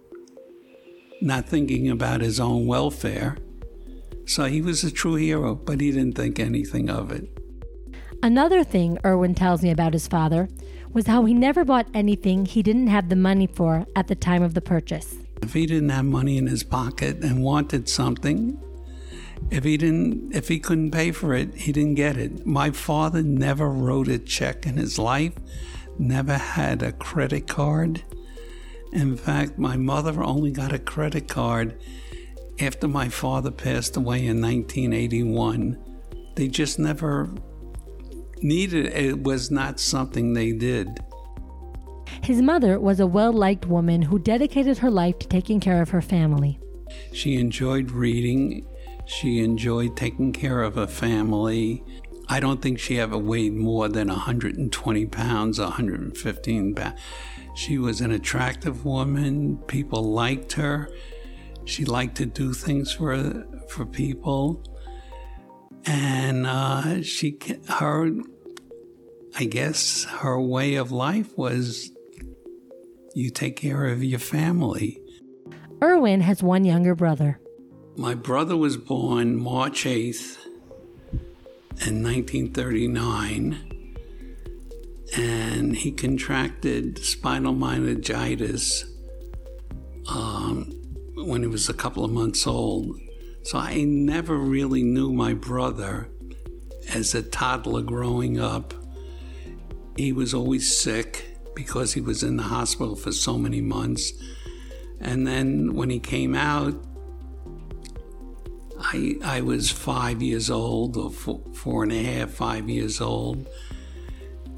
not 1.21 1.47
thinking 1.47 1.89
about 1.89 2.21
his 2.21 2.39
own 2.39 2.67
welfare. 2.67 3.37
So 4.25 4.45
he 4.45 4.61
was 4.61 4.83
a 4.83 4.91
true 4.91 5.15
hero, 5.15 5.55
but 5.55 5.81
he 5.81 5.91
didn't 5.91 6.15
think 6.15 6.39
anything 6.39 6.89
of 6.89 7.11
it. 7.11 7.27
Another 8.23 8.63
thing 8.63 8.97
Irwin 9.03 9.35
tells 9.35 9.63
me 9.63 9.71
about 9.71 9.93
his 9.93 10.07
father 10.07 10.47
was 10.93 11.07
how 11.07 11.25
he 11.25 11.33
never 11.33 11.65
bought 11.65 11.87
anything 11.93 12.45
he 12.45 12.61
didn't 12.61 12.87
have 12.87 13.09
the 13.09 13.15
money 13.15 13.47
for 13.47 13.85
at 13.95 14.07
the 14.07 14.15
time 14.15 14.43
of 14.43 14.53
the 14.53 14.61
purchase. 14.61 15.15
If 15.41 15.53
he 15.53 15.65
didn't 15.65 15.89
have 15.89 16.05
money 16.05 16.37
in 16.37 16.47
his 16.47 16.63
pocket 16.63 17.23
and 17.23 17.43
wanted 17.43 17.89
something, 17.89 18.61
if 19.49 19.63
he 19.63 19.75
didn't, 19.75 20.35
if 20.35 20.47
he 20.47 20.59
couldn't 20.59 20.91
pay 20.91 21.11
for 21.11 21.33
it, 21.33 21.55
he 21.55 21.71
didn't 21.71 21.95
get 21.95 22.15
it. 22.17 22.45
My 22.45 22.69
father 22.71 23.23
never 23.23 23.69
wrote 23.69 24.07
a 24.07 24.19
check 24.19 24.67
in 24.67 24.77
his 24.77 24.99
life, 24.99 25.33
never 26.01 26.37
had 26.37 26.83
a 26.83 26.91
credit 26.91 27.47
card. 27.47 28.03
In 28.91 29.15
fact, 29.15 29.57
my 29.57 29.77
mother 29.77 30.21
only 30.21 30.51
got 30.51 30.73
a 30.73 30.79
credit 30.79 31.27
card 31.27 31.81
after 32.59 32.87
my 32.87 33.07
father 33.07 33.51
passed 33.51 33.95
away 33.95 34.25
in 34.25 34.41
1981. 34.41 35.77
They 36.35 36.47
just 36.47 36.79
never 36.79 37.29
needed 38.41 38.87
it. 38.87 38.93
It 38.93 39.23
was 39.23 39.51
not 39.51 39.79
something 39.79 40.33
they 40.33 40.51
did. 40.51 40.99
His 42.23 42.41
mother 42.41 42.79
was 42.79 42.99
a 42.99 43.07
well 43.07 43.31
liked 43.31 43.65
woman 43.65 44.01
who 44.01 44.19
dedicated 44.19 44.79
her 44.79 44.91
life 44.91 45.19
to 45.19 45.27
taking 45.27 45.59
care 45.59 45.81
of 45.81 45.89
her 45.89 46.01
family. 46.01 46.59
She 47.13 47.35
enjoyed 47.35 47.91
reading 47.91 48.65
she 49.11 49.39
enjoyed 49.39 49.97
taking 49.97 50.31
care 50.31 50.61
of 50.61 50.77
a 50.77 50.87
family. 50.87 51.83
I 52.31 52.39
don't 52.39 52.61
think 52.61 52.79
she 52.79 52.97
ever 52.97 53.17
weighed 53.17 53.55
more 53.55 53.89
than 53.89 54.07
120 54.07 55.05
pounds, 55.07 55.59
115 55.59 56.75
pounds. 56.75 56.99
She 57.55 57.77
was 57.77 57.99
an 57.99 58.13
attractive 58.13 58.85
woman. 58.85 59.57
People 59.67 60.01
liked 60.13 60.53
her. 60.53 60.89
She 61.65 61.83
liked 61.83 62.15
to 62.17 62.25
do 62.25 62.53
things 62.53 62.93
for 62.93 63.45
for 63.67 63.85
people, 63.85 64.63
and 65.85 66.47
uh, 66.47 67.03
she 67.03 67.37
her 67.67 68.09
I 69.35 69.43
guess 69.43 70.05
her 70.05 70.39
way 70.39 70.75
of 70.75 70.89
life 70.89 71.37
was 71.37 71.91
you 73.13 73.29
take 73.29 73.57
care 73.57 73.87
of 73.87 74.05
your 74.05 74.19
family. 74.19 75.01
Irwin 75.83 76.21
has 76.21 76.41
one 76.41 76.63
younger 76.63 76.95
brother. 76.95 77.41
My 77.97 78.15
brother 78.15 78.55
was 78.55 78.77
born 78.77 79.35
March 79.35 79.83
8th 79.83 80.37
in 81.85 82.03
1939, 82.03 83.57
and 85.17 85.75
he 85.75 85.91
contracted 85.91 87.03
spinal 87.03 87.53
meningitis 87.53 88.85
um, 90.07 90.71
when 91.15 91.41
he 91.41 91.47
was 91.47 91.69
a 91.69 91.73
couple 91.73 92.05
of 92.05 92.11
months 92.11 92.45
old. 92.45 92.99
So 93.43 93.57
I 93.57 93.83
never 93.83 94.37
really 94.37 94.83
knew 94.83 95.11
my 95.11 95.33
brother 95.33 96.09
as 96.93 97.15
a 97.15 97.23
toddler 97.23 97.81
growing 97.81 98.39
up. 98.39 98.73
He 99.97 100.13
was 100.13 100.33
always 100.33 100.77
sick 100.77 101.37
because 101.55 101.93
he 101.93 102.01
was 102.01 102.23
in 102.23 102.37
the 102.37 102.43
hospital 102.43 102.95
for 102.95 103.11
so 103.11 103.37
many 103.37 103.61
months. 103.61 104.13
And 104.99 105.25
then 105.25 105.73
when 105.73 105.89
he 105.89 105.99
came 105.99 106.35
out, 106.35 106.75
I, 108.83 109.15
I 109.23 109.41
was 109.41 109.69
five 109.69 110.21
years 110.21 110.49
old, 110.49 110.97
or 110.97 111.11
four, 111.11 111.41
four 111.53 111.83
and 111.83 111.91
a 111.91 112.03
half, 112.03 112.31
five 112.31 112.69
years 112.69 112.99
old. 112.99 113.47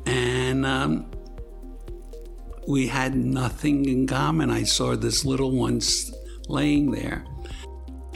And 0.06 0.66
um, 0.66 1.12
we 2.68 2.88
had 2.88 3.16
nothing 3.16 3.86
in 3.86 4.08
common. 4.08 4.50
I 4.50 4.64
saw 4.64 4.96
this 4.96 5.26
little 5.26 5.52
one 5.52 5.82
laying 6.48 6.92
there. 6.92 7.26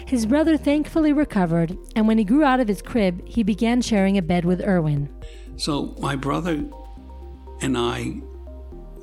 His 0.05 0.25
brother 0.25 0.55
thankfully 0.55 1.11
recovered, 1.11 1.77
and 1.95 2.07
when 2.07 2.17
he 2.17 2.23
grew 2.23 2.43
out 2.43 2.61
of 2.61 2.67
his 2.67 2.81
crib, 2.81 3.27
he 3.27 3.43
began 3.43 3.81
sharing 3.81 4.17
a 4.17 4.21
bed 4.21 4.45
with 4.45 4.61
Irwin. 4.61 5.09
So 5.57 5.95
my 5.99 6.15
brother 6.15 6.63
and 7.61 7.77
I, 7.77 8.21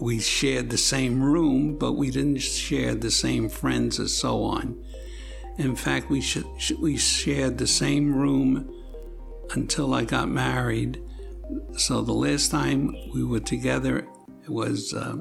we 0.00 0.18
shared 0.20 0.70
the 0.70 0.78
same 0.78 1.22
room, 1.22 1.76
but 1.76 1.92
we 1.92 2.10
didn't 2.10 2.38
share 2.38 2.94
the 2.94 3.10
same 3.10 3.48
friends 3.48 4.00
or 4.00 4.08
so 4.08 4.42
on. 4.44 4.82
In 5.56 5.76
fact, 5.76 6.10
we 6.10 6.20
sh- 6.20 6.72
we 6.80 6.96
shared 6.96 7.58
the 7.58 7.66
same 7.66 8.14
room 8.14 8.70
until 9.54 9.94
I 9.94 10.04
got 10.04 10.28
married. 10.28 11.00
So 11.76 12.02
the 12.02 12.12
last 12.12 12.50
time 12.50 12.94
we 13.12 13.22
were 13.22 13.40
together 13.40 14.06
was 14.48 14.92
uh, 14.92 15.16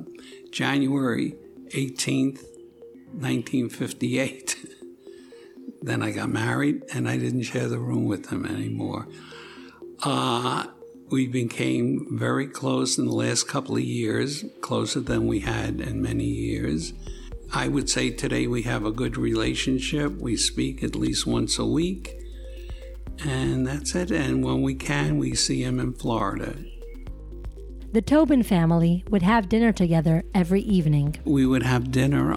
January 0.52 1.36
18th, 1.70 2.44
1958. 3.12 4.56
then 5.82 6.02
I 6.02 6.12
got 6.12 6.30
married 6.30 6.84
and 6.94 7.08
I 7.10 7.18
didn't 7.18 7.44
share 7.44 7.68
the 7.68 7.80
room 7.80 8.06
with 8.06 8.30
him 8.30 8.46
anymore. 8.46 9.08
Uh, 10.02 10.68
we 11.10 11.28
became 11.28 12.08
very 12.17 12.48
close 12.48 12.98
in 12.98 13.06
the 13.06 13.13
last 13.13 13.48
couple 13.48 13.76
of 13.76 13.84
years, 13.84 14.43
closer 14.62 15.00
than 15.00 15.28
we 15.28 15.41
had 15.41 15.80
in 15.80 16.02
many 16.02 16.26
years. 16.26 16.93
I 17.56 17.68
would 17.68 17.88
say 17.88 18.10
today 18.10 18.48
we 18.48 18.63
have 18.63 18.84
a 18.84 18.92
good 18.92 19.16
relationship. 19.16 20.12
We 20.13 20.36
speak 20.36 20.84
at 20.84 20.96
least 20.96 21.28
once 21.28 21.60
a 21.60 21.66
week, 21.66 22.12
and 23.24 23.68
that's 23.68 23.94
it. 23.94 24.10
And 24.10 24.44
when 24.44 24.63
we 24.63 24.74
can, 24.74 25.20
we 25.20 25.36
see 25.36 25.63
him 25.63 25.80
in 25.80 25.94
Florida. 25.94 26.56
The 27.92 28.02
Tobin 28.02 28.42
family 28.42 29.06
would 29.12 29.22
have 29.22 29.50
dinner 29.50 29.72
together 29.72 30.24
every 30.34 30.62
evening. 30.62 31.16
We 31.26 31.46
would 31.46 31.62
have 31.62 31.92
dinner 31.92 32.36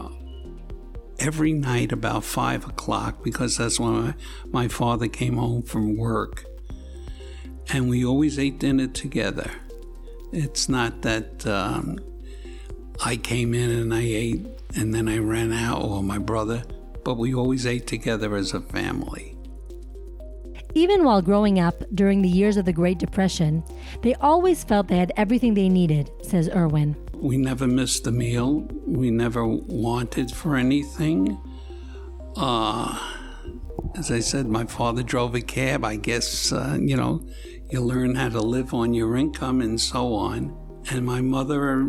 every 1.19 1.55
night 1.55 1.93
about 1.93 2.23
five 2.23 2.67
o'clock 2.67 3.25
because 3.25 3.57
that's 3.57 3.81
when 3.81 3.93
my, 3.93 4.15
my 4.51 4.69
father 4.69 5.09
came 5.09 5.39
home 5.39 5.63
from 5.63 5.97
work 5.97 6.45
and 7.73 7.89
we 7.89 8.05
always 8.05 8.39
ate 8.39 8.59
dinner 8.59 8.87
together. 8.87 9.51
It's 10.31 10.69
not 10.69 11.01
that 11.03 11.47
um, 11.47 11.99
I 13.03 13.17
came 13.17 13.55
in 13.55 13.71
and 13.71 13.95
I 13.95 14.03
ate 14.03 14.47
and 14.77 14.95
then 14.95 15.09
I 15.09 15.19
ran 15.19 15.53
out, 15.53 15.83
or 15.83 16.03
my 16.03 16.19
brother, 16.19 16.63
but 17.05 17.15
we 17.15 17.35
always 17.35 17.67
ate 17.67 17.87
together 17.87 18.37
as 18.37 18.53
a 18.53 18.61
family. 18.61 19.37
Even 20.75 21.05
while 21.05 21.23
growing 21.23 21.59
up 21.59 21.83
during 21.95 22.21
the 22.21 22.29
years 22.29 22.59
of 22.59 22.67
the 22.67 22.73
Great 22.73 22.99
Depression, 22.99 23.65
they 24.03 24.15
always 24.17 24.63
felt 24.63 24.89
they 24.89 24.99
had 24.99 25.13
everything 25.17 25.55
they 25.55 25.71
needed, 25.71 26.11
says 26.23 26.51
Irwin. 26.55 26.95
We 27.15 27.39
never 27.39 27.67
missed 27.67 28.07
a 28.07 28.13
meal. 28.13 28.69
We 28.87 29.11
never 29.11 29.47
wanted 29.47 30.31
for 30.31 30.55
anything. 30.55 31.41
Uh, 32.37 32.99
as 33.97 34.11
I 34.11 34.21
said, 34.21 34.49
my 34.49 34.67
father 34.67 35.03
drove 35.03 35.35
a 35.35 35.41
cab. 35.41 35.83
I 35.83 35.97
guess, 35.97 36.53
uh, 36.53 36.77
you 36.79 36.97
know, 36.97 37.27
you 37.71 37.81
learn 37.81 38.15
how 38.15 38.29
to 38.29 38.41
live 38.41 38.75
on 38.75 38.93
your 38.93 39.17
income 39.17 39.63
and 39.63 39.81
so 39.81 40.13
on. 40.13 40.55
And 40.91 41.07
my 41.07 41.23
mother, 41.23 41.87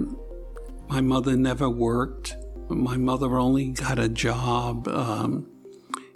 my 0.88 1.02
mother 1.02 1.36
never 1.36 1.70
worked. 1.70 2.38
My 2.70 2.98
mother 2.98 3.38
only 3.38 3.70
got 3.70 3.98
a 3.98 4.10
job 4.10 4.88
um, 4.88 5.48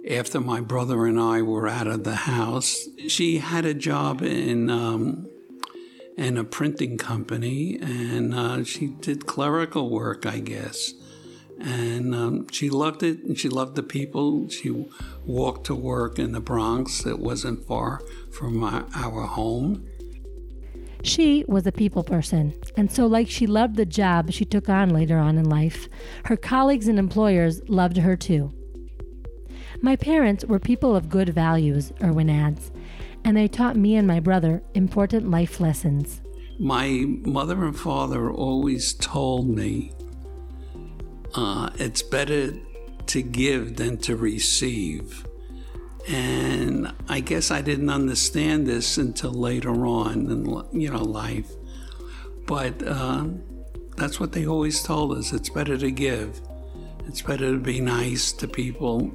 after 0.08 0.40
my 0.40 0.60
brother 0.60 1.06
and 1.06 1.18
I 1.18 1.42
were 1.42 1.66
out 1.66 1.86
of 1.86 2.04
the 2.04 2.14
house. 2.14 2.88
She 3.08 3.38
had 3.38 3.64
a 3.64 3.74
job 3.74 4.22
in 4.22 4.68
um, 4.68 5.28
in 6.16 6.36
a 6.36 6.44
printing 6.44 6.98
company, 6.98 7.78
and 7.80 8.34
uh, 8.34 8.64
she 8.64 8.88
did 8.88 9.26
clerical 9.26 9.88
work, 9.88 10.26
I 10.26 10.40
guess. 10.40 10.92
And 11.58 12.14
um, 12.14 12.48
she 12.50 12.68
loved 12.68 13.02
it, 13.02 13.22
and 13.22 13.38
she 13.38 13.48
loved 13.48 13.76
the 13.76 13.82
people. 13.82 14.48
She 14.48 14.86
walked 15.24 15.66
to 15.66 15.74
work 15.74 16.18
in 16.18 16.32
the 16.32 16.40
Bronx. 16.40 17.06
It 17.06 17.18
wasn't 17.18 17.66
far 17.66 18.02
from 18.30 18.62
our, 18.62 18.86
our 18.94 19.26
home. 19.26 19.86
She 21.02 21.44
was 21.48 21.66
a 21.66 21.72
people 21.72 22.04
person, 22.04 22.54
and 22.76 22.90
so, 22.90 23.06
like 23.06 23.28
she 23.28 23.46
loved 23.46 23.76
the 23.76 23.84
job 23.84 24.30
she 24.30 24.44
took 24.44 24.68
on 24.68 24.90
later 24.90 25.18
on 25.18 25.36
in 25.36 25.48
life, 25.48 25.88
her 26.26 26.36
colleagues 26.36 26.86
and 26.86 26.98
employers 26.98 27.60
loved 27.68 27.96
her 27.96 28.16
too. 28.16 28.52
My 29.80 29.96
parents 29.96 30.44
were 30.44 30.60
people 30.60 30.94
of 30.94 31.08
good 31.08 31.30
values, 31.30 31.92
Irwin 32.00 32.30
adds, 32.30 32.70
and 33.24 33.36
they 33.36 33.48
taught 33.48 33.74
me 33.74 33.96
and 33.96 34.06
my 34.06 34.20
brother 34.20 34.62
important 34.74 35.28
life 35.28 35.58
lessons. 35.58 36.20
My 36.60 37.04
mother 37.06 37.64
and 37.64 37.76
father 37.76 38.30
always 38.30 38.94
told 38.94 39.48
me 39.48 39.92
uh, 41.34 41.70
it's 41.78 42.02
better 42.02 42.54
to 43.06 43.22
give 43.22 43.76
than 43.76 43.96
to 43.98 44.16
receive. 44.16 45.26
And 46.08 46.92
I 47.08 47.20
guess 47.20 47.50
I 47.50 47.62
didn't 47.62 47.90
understand 47.90 48.66
this 48.66 48.98
until 48.98 49.32
later 49.32 49.86
on 49.86 50.30
in 50.30 50.80
you 50.80 50.90
know 50.90 51.02
life. 51.02 51.50
But 52.46 52.82
uh, 52.86 53.26
that's 53.96 54.18
what 54.18 54.32
they 54.32 54.46
always 54.46 54.82
told 54.82 55.16
us. 55.16 55.32
It's 55.32 55.48
better 55.48 55.78
to 55.78 55.90
give. 55.90 56.40
It's 57.06 57.22
better 57.22 57.52
to 57.52 57.58
be 57.58 57.80
nice 57.80 58.32
to 58.32 58.48
people. 58.48 59.12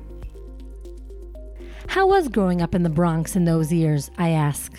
How 1.88 2.08
was 2.08 2.28
growing 2.28 2.62
up 2.62 2.76
in 2.76 2.84
the 2.84 2.90
Bronx 2.90 3.36
in 3.36 3.46
those 3.46 3.72
years? 3.72 4.12
I 4.18 4.30
ask. 4.30 4.74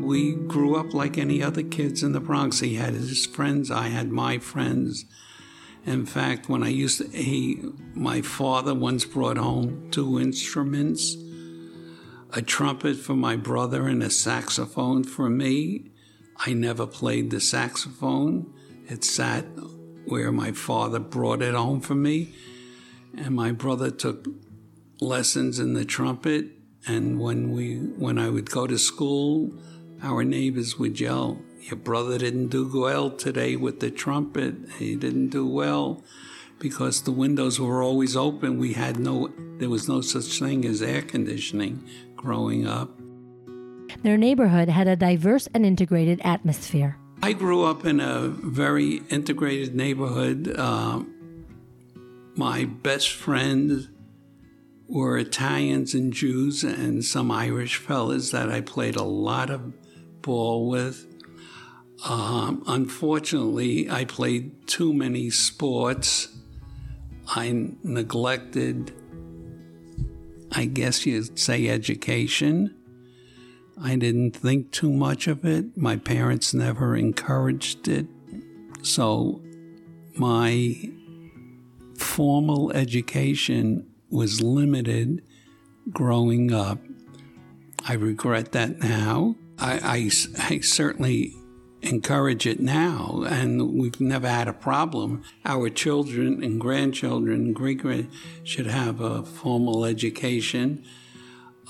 We 0.00 0.34
grew 0.34 0.76
up 0.76 0.94
like 0.94 1.18
any 1.18 1.42
other 1.42 1.62
kids 1.62 2.02
in 2.02 2.12
the 2.12 2.20
Bronx. 2.20 2.60
He 2.60 2.74
had 2.74 2.94
his 2.94 3.26
friends, 3.26 3.70
I 3.70 3.88
had 3.88 4.10
my 4.10 4.38
friends. 4.38 5.04
In 5.86 6.06
fact, 6.06 6.48
when 6.48 6.62
I 6.62 6.68
used 6.68 6.98
to, 6.98 7.08
he, 7.16 7.62
my 7.94 8.22
father 8.22 8.74
once 8.74 9.04
brought 9.04 9.36
home 9.36 9.88
two 9.90 10.18
instruments 10.18 11.16
a 12.36 12.42
trumpet 12.42 12.96
for 12.96 13.14
my 13.14 13.36
brother 13.36 13.86
and 13.86 14.02
a 14.02 14.10
saxophone 14.10 15.04
for 15.04 15.30
me. 15.30 15.92
I 16.36 16.52
never 16.52 16.84
played 16.84 17.30
the 17.30 17.40
saxophone. 17.40 18.52
It 18.88 19.04
sat 19.04 19.44
where 20.06 20.32
my 20.32 20.50
father 20.50 20.98
brought 20.98 21.42
it 21.42 21.54
home 21.54 21.80
for 21.80 21.94
me. 21.94 22.34
And 23.16 23.36
my 23.36 23.52
brother 23.52 23.90
took 23.90 24.26
lessons 25.00 25.60
in 25.60 25.74
the 25.74 25.84
trumpet. 25.84 26.46
And 26.88 27.20
when 27.20 27.52
we 27.52 27.76
when 27.76 28.18
I 28.18 28.30
would 28.30 28.50
go 28.50 28.66
to 28.66 28.78
school, 28.78 29.54
our 30.02 30.24
neighbors 30.24 30.76
would 30.78 30.98
yell, 30.98 31.40
your 31.64 31.76
brother 31.76 32.18
didn't 32.18 32.48
do 32.48 32.70
well 32.78 33.10
today 33.10 33.56
with 33.56 33.80
the 33.80 33.90
trumpet. 33.90 34.54
He 34.78 34.96
didn't 34.96 35.28
do 35.28 35.46
well 35.46 36.04
because 36.58 37.02
the 37.02 37.10
windows 37.10 37.58
were 37.58 37.82
always 37.82 38.16
open. 38.16 38.58
We 38.58 38.74
had 38.74 38.98
no, 38.98 39.30
there 39.58 39.70
was 39.70 39.88
no 39.88 40.02
such 40.02 40.38
thing 40.38 40.66
as 40.66 40.82
air 40.82 41.00
conditioning 41.00 41.88
growing 42.16 42.66
up. 42.66 42.90
Their 44.02 44.18
neighborhood 44.18 44.68
had 44.68 44.88
a 44.88 44.96
diverse 44.96 45.48
and 45.54 45.64
integrated 45.64 46.20
atmosphere. 46.22 46.98
I 47.22 47.32
grew 47.32 47.64
up 47.64 47.86
in 47.86 47.98
a 47.98 48.28
very 48.28 48.96
integrated 49.08 49.74
neighborhood. 49.74 50.54
Uh, 50.58 51.02
my 52.36 52.66
best 52.66 53.10
friend 53.10 53.88
were 54.86 55.16
Italians 55.16 55.94
and 55.94 56.12
Jews 56.12 56.62
and 56.62 57.02
some 57.02 57.30
Irish 57.30 57.76
fellas 57.76 58.32
that 58.32 58.50
I 58.50 58.60
played 58.60 58.96
a 58.96 59.02
lot 59.02 59.48
of 59.48 59.72
ball 60.20 60.68
with. 60.68 61.13
Um, 62.08 62.62
unfortunately, 62.66 63.88
I 63.90 64.04
played 64.04 64.66
too 64.66 64.92
many 64.92 65.30
sports. 65.30 66.28
I 67.28 67.70
neglected, 67.82 68.92
I 70.52 70.66
guess 70.66 71.06
you'd 71.06 71.38
say, 71.38 71.68
education. 71.68 72.74
I 73.80 73.96
didn't 73.96 74.32
think 74.36 74.70
too 74.70 74.92
much 74.92 75.26
of 75.26 75.44
it. 75.44 75.76
My 75.76 75.96
parents 75.96 76.54
never 76.54 76.94
encouraged 76.96 77.88
it. 77.88 78.06
So 78.82 79.40
my 80.16 80.76
formal 81.98 82.70
education 82.72 83.86
was 84.10 84.40
limited 84.40 85.22
growing 85.90 86.52
up. 86.52 86.78
I 87.86 87.94
regret 87.94 88.52
that 88.52 88.78
now. 88.78 89.36
I, 89.58 89.72
I, 89.72 90.10
I, 90.54 90.60
certainly 90.60 91.34
encourage 91.84 92.46
it 92.46 92.60
now, 92.60 93.24
and 93.26 93.78
we've 93.78 94.00
never 94.00 94.28
had 94.28 94.48
a 94.48 94.52
problem. 94.52 95.22
Our 95.44 95.68
children 95.68 96.42
and 96.42 96.60
grandchildren 96.60 97.52
great 97.52 97.78
grand 97.78 98.10
should 98.42 98.66
have 98.66 99.00
a 99.00 99.22
formal 99.22 99.84
education, 99.84 100.84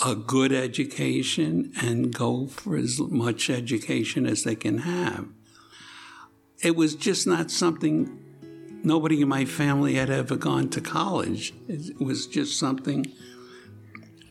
a 0.05 0.15
good 0.15 0.53
education, 0.53 1.73
and 1.81 2.15
go 2.15 2.47
for 2.47 2.77
as 2.77 3.01
much 3.01 3.51
education 3.51 4.27
as 4.27 4.45
they 4.45 4.55
can 4.55 4.79
have. 4.79 5.27
It 6.63 6.77
was 6.77 6.95
just 6.95 7.27
not 7.27 7.51
something 7.51 8.21
nobody 8.83 9.23
in 9.23 9.29
my 9.29 9.45
family 9.45 9.95
had 9.95 10.11
ever 10.11 10.37
gone 10.37 10.69
to 10.71 10.81
college. 10.81 11.53
It 11.69 12.01
was 12.01 12.27
just 12.27 12.59
something 12.59 13.13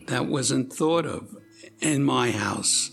that 0.06 0.26
wasn't 0.26 0.72
thought 0.72 1.06
of 1.06 1.36
in 1.80 2.04
my 2.04 2.30
house. 2.30 2.90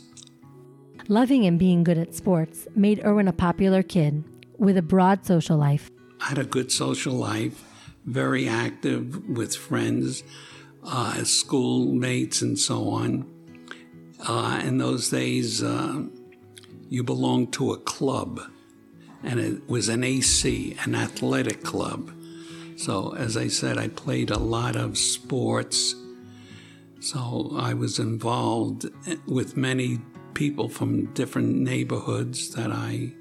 Loving 1.11 1.45
and 1.45 1.59
being 1.59 1.83
good 1.83 1.97
at 1.97 2.15
sports 2.15 2.69
made 2.73 3.03
Irwin 3.03 3.27
a 3.27 3.33
popular 3.33 3.83
kid 3.83 4.23
with 4.57 4.77
a 4.77 4.81
broad 4.81 5.25
social 5.25 5.57
life. 5.57 5.91
I 6.21 6.29
had 6.29 6.37
a 6.37 6.45
good 6.45 6.71
social 6.71 7.11
life, 7.11 7.65
very 8.05 8.47
active 8.47 9.27
with 9.27 9.53
friends, 9.53 10.23
uh, 10.85 11.25
schoolmates, 11.25 12.41
and 12.41 12.57
so 12.57 12.87
on. 12.87 13.29
Uh, 14.25 14.61
in 14.63 14.77
those 14.77 15.09
days, 15.09 15.61
uh, 15.61 16.03
you 16.87 17.03
belonged 17.03 17.51
to 17.55 17.73
a 17.73 17.77
club 17.77 18.39
and 19.21 19.37
it 19.37 19.69
was 19.69 19.89
an 19.89 20.05
AC, 20.05 20.77
an 20.85 20.95
athletic 20.95 21.61
club. 21.61 22.09
So, 22.77 23.13
as 23.17 23.35
I 23.35 23.49
said, 23.49 23.77
I 23.77 23.89
played 23.89 24.31
a 24.31 24.39
lot 24.39 24.77
of 24.77 24.97
sports. 24.97 25.93
So, 27.01 27.51
I 27.57 27.73
was 27.73 27.99
involved 27.99 28.85
with 29.27 29.57
many 29.57 29.99
people 30.33 30.69
from 30.69 31.13
different 31.13 31.55
neighborhoods 31.55 32.53
that 32.55 32.71
I 32.71 33.13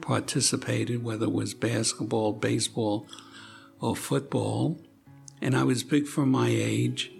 participated, 0.00 1.02
whether 1.02 1.26
it 1.26 1.32
was 1.32 1.54
basketball, 1.54 2.32
baseball, 2.32 3.06
or 3.80 3.96
football. 3.96 4.80
And 5.40 5.56
I 5.56 5.64
was 5.64 5.82
big 5.82 6.06
for 6.06 6.24
my 6.24 6.48
age. 6.48 7.10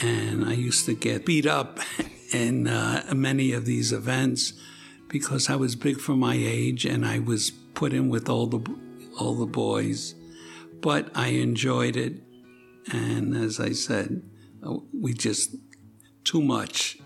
And 0.00 0.44
I 0.44 0.52
used 0.52 0.86
to 0.86 0.94
get 0.94 1.26
beat 1.26 1.46
up 1.46 1.80
in 2.32 2.66
uh, 2.66 3.12
many 3.14 3.52
of 3.52 3.64
these 3.66 3.92
events 3.92 4.54
because 5.08 5.50
I 5.50 5.56
was 5.56 5.76
big 5.76 6.00
for 6.00 6.16
my 6.16 6.34
age 6.34 6.86
and 6.86 7.04
I 7.04 7.18
was 7.18 7.50
put 7.50 7.92
in 7.92 8.08
with 8.08 8.28
all 8.28 8.46
the 8.46 8.60
all 9.18 9.34
the 9.34 9.46
boys, 9.46 10.14
but 10.80 11.10
I 11.14 11.28
enjoyed 11.28 11.96
it. 11.96 12.22
And 12.90 13.36
as 13.36 13.60
I 13.60 13.72
said, 13.72 14.22
we 14.92 15.12
just 15.12 15.54
too 16.24 16.40
much. 16.40 16.98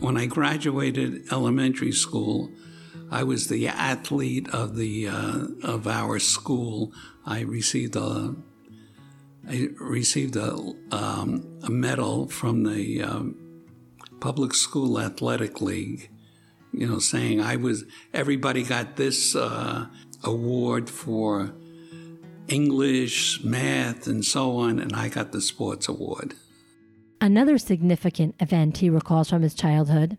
When 0.00 0.16
I 0.16 0.26
graduated 0.26 1.32
elementary 1.32 1.92
school, 1.92 2.50
I 3.10 3.22
was 3.22 3.48
the 3.48 3.68
athlete 3.68 4.48
of 4.50 4.76
the 4.76 5.08
uh, 5.08 5.46
of 5.62 5.86
our 5.86 6.18
school. 6.18 6.92
I 7.24 7.40
received 7.40 7.96
a 7.96 8.34
I 9.48 9.68
received 9.78 10.36
a, 10.36 10.54
um, 10.90 11.58
a 11.62 11.70
medal 11.70 12.28
from 12.28 12.64
the 12.64 13.02
um, 13.02 13.36
public 14.20 14.54
school 14.54 14.98
athletic 14.98 15.60
league 15.60 16.10
you 16.74 16.88
know, 16.88 16.98
saying 16.98 17.40
I 17.40 17.56
was, 17.56 17.84
everybody 18.12 18.64
got 18.64 18.96
this 18.96 19.36
uh, 19.36 19.86
award 20.24 20.90
for 20.90 21.54
English, 22.48 23.44
math, 23.44 24.06
and 24.06 24.24
so 24.24 24.56
on, 24.56 24.80
and 24.80 24.94
I 24.94 25.08
got 25.08 25.32
the 25.32 25.40
sports 25.40 25.88
award. 25.88 26.34
Another 27.20 27.58
significant 27.58 28.34
event 28.40 28.78
he 28.78 28.90
recalls 28.90 29.30
from 29.30 29.42
his 29.42 29.54
childhood, 29.54 30.18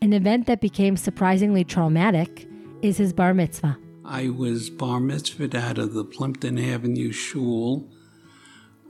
an 0.00 0.12
event 0.12 0.46
that 0.46 0.60
became 0.60 0.96
surprisingly 0.96 1.64
traumatic, 1.64 2.48
is 2.82 2.98
his 2.98 3.12
bar 3.12 3.34
mitzvah. 3.34 3.78
I 4.04 4.28
was 4.28 4.70
bar 4.70 5.00
mitzvahed 5.00 5.54
out 5.54 5.78
of 5.78 5.94
the 5.94 6.04
Plimpton 6.04 6.58
Avenue 6.58 7.12
Shul 7.12 7.88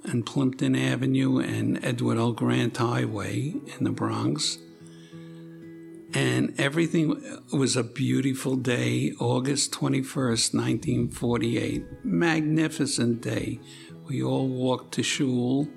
and 0.05 0.27
Plimpton 0.27 0.77
Avenue 0.77 1.38
and 1.38 1.83
Edward 1.85 2.19
L. 2.19 2.33
Grant 2.33 2.77
Highway 2.77 3.55
in 3.79 3.85
the 3.85 3.90
Bronx 3.90 4.59
and 6.16 6.59
everything 6.59 7.21
was 7.53 7.77
a 7.77 7.83
beautiful 7.83 8.57
day, 8.57 9.12
August 9.21 9.71
21st, 9.73 10.55
1948. 10.55 12.05
Magnificent 12.05 13.21
day. 13.21 13.61
We 14.09 14.23
all 14.23 14.49
walked 14.49 14.95
to 14.95 15.03
shul, 15.03 15.69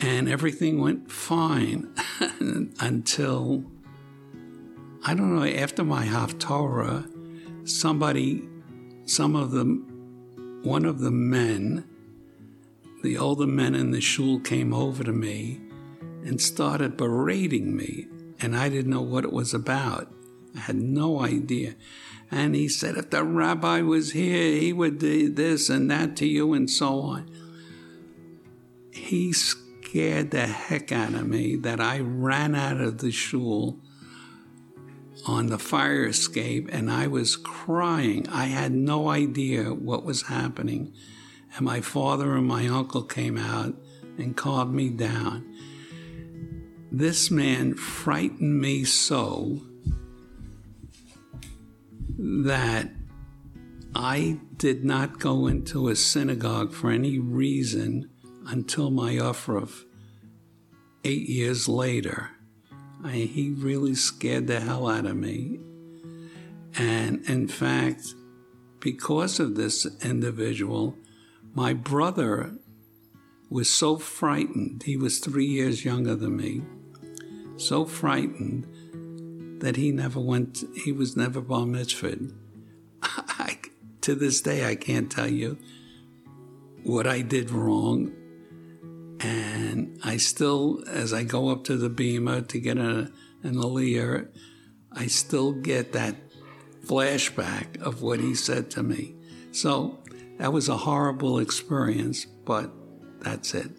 and 0.00 0.28
everything 0.28 0.80
went 0.80 1.10
fine 1.10 1.92
until, 2.80 3.64
I 5.04 5.14
don't 5.14 5.34
know, 5.34 5.44
after 5.44 5.84
my 5.84 6.06
Haftorah, 6.06 7.68
somebody, 7.68 8.48
some 9.04 9.34
of 9.34 9.50
them, 9.50 10.60
one 10.62 10.84
of 10.84 11.00
the 11.00 11.10
men, 11.10 11.84
the 13.02 13.18
older 13.18 13.46
men 13.46 13.74
in 13.74 13.90
the 13.90 14.00
shul 14.00 14.40
came 14.40 14.72
over 14.74 15.04
to 15.04 15.12
me 15.12 15.60
and 16.24 16.40
started 16.40 16.96
berating 16.96 17.76
me 17.76 18.08
and 18.40 18.56
I 18.56 18.68
didn't 18.68 18.90
know 18.90 19.02
what 19.02 19.24
it 19.24 19.32
was 19.32 19.52
about. 19.52 20.12
I 20.54 20.60
had 20.60 20.76
no 20.76 21.20
idea. 21.20 21.74
And 22.30 22.54
he 22.54 22.68
said, 22.68 22.96
if 22.96 23.10
the 23.10 23.24
rabbi 23.24 23.80
was 23.80 24.12
here, 24.12 24.56
he 24.56 24.72
would 24.72 24.98
do 24.98 25.32
this 25.32 25.68
and 25.68 25.90
that 25.90 26.16
to 26.16 26.26
you, 26.26 26.52
and 26.52 26.70
so 26.70 27.00
on. 27.00 27.30
He 28.92 29.32
scared 29.88 30.30
the 30.30 30.46
heck 30.46 30.92
out 30.92 31.14
of 31.14 31.26
me 31.26 31.56
that 31.56 31.80
I 31.80 32.00
ran 32.00 32.54
out 32.54 32.78
of 32.78 32.98
the 32.98 33.10
shul 33.10 33.78
on 35.26 35.46
the 35.46 35.58
fire 35.58 36.04
escape 36.04 36.68
and 36.70 36.90
I 36.90 37.06
was 37.06 37.36
crying. 37.36 38.28
I 38.28 38.46
had 38.46 38.72
no 38.72 39.08
idea 39.08 39.72
what 39.72 40.04
was 40.04 40.22
happening. 40.22 40.92
And 41.56 41.64
my 41.64 41.80
father 41.80 42.36
and 42.36 42.46
my 42.46 42.66
uncle 42.66 43.02
came 43.02 43.38
out 43.38 43.74
and 44.18 44.36
calmed 44.36 44.74
me 44.74 44.90
down. 44.90 45.46
This 46.92 47.30
man 47.30 47.74
frightened 47.74 48.60
me 48.60 48.84
so 48.84 49.62
that 52.18 52.90
I 53.94 54.40
did 54.56 54.84
not 54.84 55.18
go 55.18 55.46
into 55.46 55.88
a 55.88 55.96
synagogue 55.96 56.72
for 56.72 56.90
any 56.90 57.18
reason 57.18 58.10
until 58.48 58.90
my 58.90 59.12
Ufruf 59.12 59.84
eight 61.04 61.28
years 61.28 61.68
later. 61.68 62.30
I, 63.04 63.12
he 63.12 63.50
really 63.50 63.94
scared 63.94 64.48
the 64.48 64.60
hell 64.60 64.88
out 64.88 65.06
of 65.06 65.16
me. 65.16 65.60
And 66.76 67.24
in 67.28 67.46
fact, 67.46 68.14
because 68.80 69.38
of 69.38 69.54
this 69.54 69.86
individual, 70.02 70.96
my 71.54 71.72
brother 71.72 72.54
was 73.48 73.70
so 73.70 73.98
frightened. 73.98 74.82
He 74.82 74.96
was 74.96 75.18
three 75.20 75.46
years 75.46 75.84
younger 75.84 76.16
than 76.16 76.36
me 76.36 76.62
so 77.58 77.84
frightened 77.84 78.66
that 79.60 79.76
he 79.76 79.90
never 79.90 80.20
went, 80.20 80.64
he 80.76 80.92
was 80.92 81.16
never 81.16 81.40
bar 81.40 81.64
mitzvahed. 81.64 82.32
I, 83.02 83.58
to 84.02 84.14
this 84.14 84.40
day, 84.40 84.68
I 84.68 84.76
can't 84.76 85.10
tell 85.10 85.28
you 85.28 85.58
what 86.84 87.06
I 87.06 87.22
did 87.22 87.50
wrong. 87.50 88.12
And 89.20 89.98
I 90.04 90.16
still, 90.16 90.82
as 90.86 91.12
I 91.12 91.24
go 91.24 91.48
up 91.50 91.64
to 91.64 91.76
the 91.76 91.90
bimah 91.90 92.48
to 92.48 92.60
get 92.60 92.78
a, 92.78 93.10
an 93.42 93.54
aliyah, 93.54 94.28
I 94.92 95.06
still 95.06 95.52
get 95.52 95.92
that 95.92 96.16
flashback 96.84 97.80
of 97.80 98.02
what 98.02 98.20
he 98.20 98.34
said 98.34 98.70
to 98.72 98.82
me. 98.82 99.14
So 99.52 99.98
that 100.38 100.52
was 100.52 100.68
a 100.68 100.76
horrible 100.76 101.38
experience, 101.38 102.24
but 102.24 102.70
that's 103.20 103.54
it. 103.54 103.70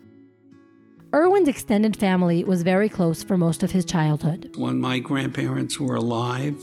Irwin's 1.14 1.48
extended 1.48 1.98
family 1.98 2.44
was 2.44 2.62
very 2.62 2.88
close 2.88 3.24
for 3.24 3.38
most 3.38 3.64
of 3.64 3.72
his 3.72 3.84
childhood. 3.84 4.52
When 4.56 4.80
my 4.80 5.00
grandparents 5.00 5.80
were 5.80 5.96
alive, 5.96 6.56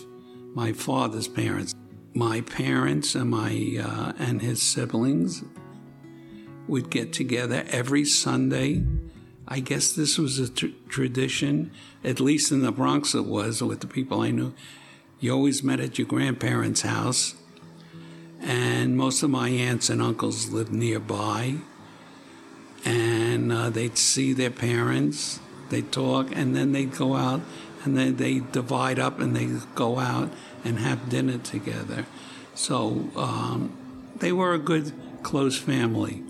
my 0.55 0.73
father's 0.73 1.27
parents, 1.27 1.75
my 2.15 2.43
parents 2.43 3.17
and 3.17 3.31
my 3.31 3.79
uh, 3.83 4.13
and 4.19 4.41
his 4.41 4.63
siblings, 4.63 5.43
would 6.69 6.91
get 6.91 7.13
together 7.13 7.65
every 7.71 8.05
Sunday. 8.05 8.85
I 9.49 9.61
guess 9.61 9.93
this 9.93 10.19
was 10.19 10.39
a 10.39 10.49
tr- 10.49 10.67
tradition, 10.89 11.71
at 12.03 12.21
least 12.21 12.51
in 12.51 12.63
the 12.63 12.73
Bronx 12.73 13.15
it 13.15 13.25
was 13.25 13.63
with 13.63 13.81
the 13.81 13.87
people 13.87 14.21
I 14.21 14.31
knew. 14.31 14.55
You 15.21 15.33
always 15.33 15.63
met 15.63 15.81
at 15.81 15.99
your 15.99 16.07
grandparents' 16.07 16.83
house, 16.83 17.35
and 18.41 18.97
most 18.97 19.23
of 19.23 19.31
my 19.31 19.49
aunts 19.49 19.89
and 19.89 20.03
uncles 20.03 20.51
lived 20.51 20.73
nearby. 20.73 21.57
And 22.85 23.53
uh, 23.53 23.71
they'd 23.71 23.99
see 23.99 24.33
their 24.33 24.51
parents, 24.51 25.41
they'd 25.71 25.91
talk, 25.91 26.31
and 26.35 26.55
then 26.55 26.73
they'd 26.73 26.95
go 26.95 27.17
out 27.17 27.41
and 27.87 27.97
then 27.97 28.17
they 28.17 28.41
divide 28.41 28.99
up 28.99 29.21
and 29.21 29.35
they 29.35 29.47
go 29.75 29.99
out 30.01 30.31
and 30.65 30.81
have 30.81 31.09
dinner 31.09 31.39
together. 31.39 32.05
So 32.55 33.09
um, 33.15 33.77
they 34.17 34.33
were 34.33 34.55
a 34.55 34.59
good, 34.59 34.93
close 35.23 35.57
family. 35.57 36.25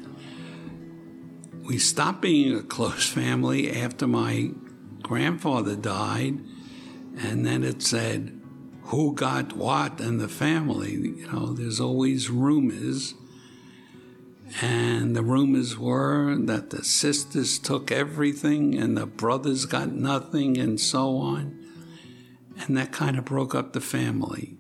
We 1.67 1.79
stopped 1.79 2.23
being 2.23 2.57
a 2.57 2.63
close 2.63 3.09
family 3.09 3.73
after 3.73 4.07
my 4.07 4.53
grandfather 5.03 5.75
died, 5.75 6.39
and 7.19 7.45
then 7.45 7.65
it 7.65 7.83
said, 7.83 8.41
who 8.87 9.15
got 9.15 9.55
what 9.55 10.01
in 10.01 10.19
the 10.19 10.29
family. 10.29 10.93
You 10.93 11.27
know, 11.33 11.53
there's 11.53 11.81
always 11.81 12.31
rumors. 12.31 13.15
And 14.63 15.17
the 15.17 15.25
rumors 15.25 15.77
were 15.77 16.37
that 16.43 16.71
the 16.71 16.85
sisters 16.85 17.59
took 17.59 17.91
everything 17.91 18.77
and 18.77 18.97
the 18.97 19.07
brothers 19.07 19.65
got 19.65 19.91
nothing 19.91 20.57
and 20.57 20.81
so 20.81 21.17
on. 21.17 21.59
And 22.61 22.77
that 22.77 22.93
kind 22.93 23.19
of 23.19 23.25
broke 23.25 23.57
up 23.57 23.73
the 23.73 23.81
family. 23.81 24.57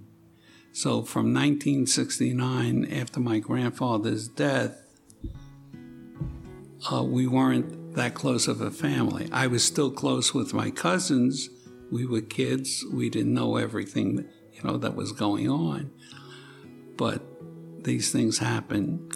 So 0.72 1.02
from 1.02 1.32
1969, 1.32 2.84
after 2.92 3.20
my 3.20 3.38
grandfather's 3.38 4.26
death, 4.26 4.85
uh, 6.92 7.02
we 7.02 7.26
weren't 7.26 7.94
that 7.94 8.14
close 8.14 8.46
of 8.48 8.60
a 8.60 8.70
family. 8.70 9.28
I 9.32 9.46
was 9.46 9.64
still 9.64 9.90
close 9.90 10.34
with 10.34 10.52
my 10.54 10.70
cousins. 10.70 11.48
We 11.90 12.06
were 12.06 12.20
kids. 12.20 12.84
We 12.92 13.10
didn't 13.10 13.34
know 13.34 13.56
everything, 13.56 14.28
you 14.52 14.62
know, 14.62 14.76
that 14.78 14.94
was 14.94 15.12
going 15.12 15.48
on. 15.48 15.90
But 16.96 17.22
these 17.82 18.12
things 18.12 18.38
happen. 18.38 19.08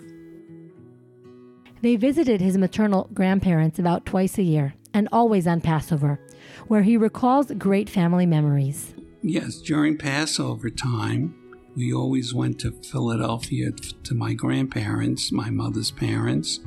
They 1.83 1.97
visited 1.97 2.41
his 2.41 2.59
maternal 2.59 3.09
grandparents 3.15 3.79
about 3.79 4.05
twice 4.05 4.39
a 4.39 4.43
year 4.43 4.75
and 4.93 5.09
always 5.13 5.47
on 5.47 5.61
Passover, 5.61 6.21
where 6.69 6.83
he 6.83 6.97
recalls 6.97 7.51
great 7.53 7.89
family 7.89 8.27
memories. 8.27 8.95
Yes, 9.23 9.61
during 9.61 9.97
Passover 9.97 10.71
time, 10.71 11.35
we 11.77 11.93
always 11.93 12.35
went 12.35 12.59
to 12.61 12.73
Philadelphia 12.73 13.71
to 13.73 14.15
my 14.15 14.35
grandparents, 14.35 15.31
my 15.31 15.51
mother's 15.51 15.91
parents, 15.91 16.61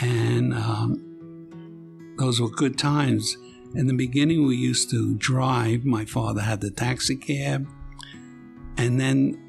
and 0.00 0.54
um, 0.54 2.14
those 2.18 2.40
were 2.40 2.50
good 2.50 2.78
times. 2.78 3.36
In 3.74 3.86
the 3.86 3.94
beginning, 3.94 4.46
we 4.46 4.56
used 4.56 4.90
to 4.90 5.14
drive. 5.16 5.84
My 5.84 6.04
father 6.04 6.40
had 6.40 6.60
the 6.60 6.70
taxi 6.70 7.16
cab, 7.16 7.66
and 8.76 9.00
then 9.00 9.44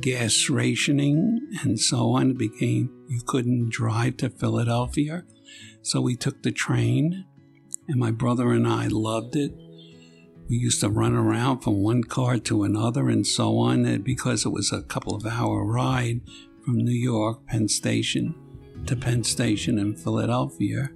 gas 0.00 0.50
rationing 0.50 1.38
and 1.62 1.78
so 1.78 2.10
on 2.10 2.32
it 2.32 2.36
became 2.36 2.90
you 3.08 3.20
couldn't 3.24 3.70
drive 3.70 4.16
to 4.16 4.28
Philadelphia. 4.28 5.22
So 5.82 6.00
we 6.00 6.16
took 6.16 6.42
the 6.42 6.50
train, 6.50 7.24
and 7.88 8.00
my 8.00 8.10
brother 8.10 8.50
and 8.52 8.66
I 8.66 8.88
loved 8.88 9.36
it. 9.36 9.52
We 10.48 10.56
used 10.56 10.80
to 10.80 10.88
run 10.88 11.14
around 11.14 11.60
from 11.60 11.82
one 11.82 12.04
car 12.04 12.38
to 12.38 12.64
another 12.64 13.08
and 13.08 13.26
so 13.26 13.58
on, 13.58 14.02
because 14.02 14.44
it 14.44 14.50
was 14.50 14.72
a 14.72 14.82
couple 14.82 15.14
of 15.14 15.26
hour 15.26 15.64
ride 15.64 16.20
from 16.64 16.78
New 16.78 16.92
York, 16.92 17.46
Penn 17.46 17.68
Station, 17.68 18.34
to 18.86 18.96
Penn 18.96 19.24
Station 19.24 19.78
in 19.78 19.96
Philadelphia. 19.96 20.90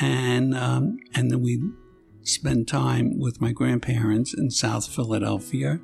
And, 0.00 0.54
um, 0.54 0.98
and 1.14 1.30
then 1.30 1.42
we 1.42 1.60
spent 2.22 2.68
time 2.68 3.18
with 3.18 3.40
my 3.40 3.52
grandparents 3.52 4.34
in 4.34 4.50
South 4.50 4.86
Philadelphia. 4.86 5.80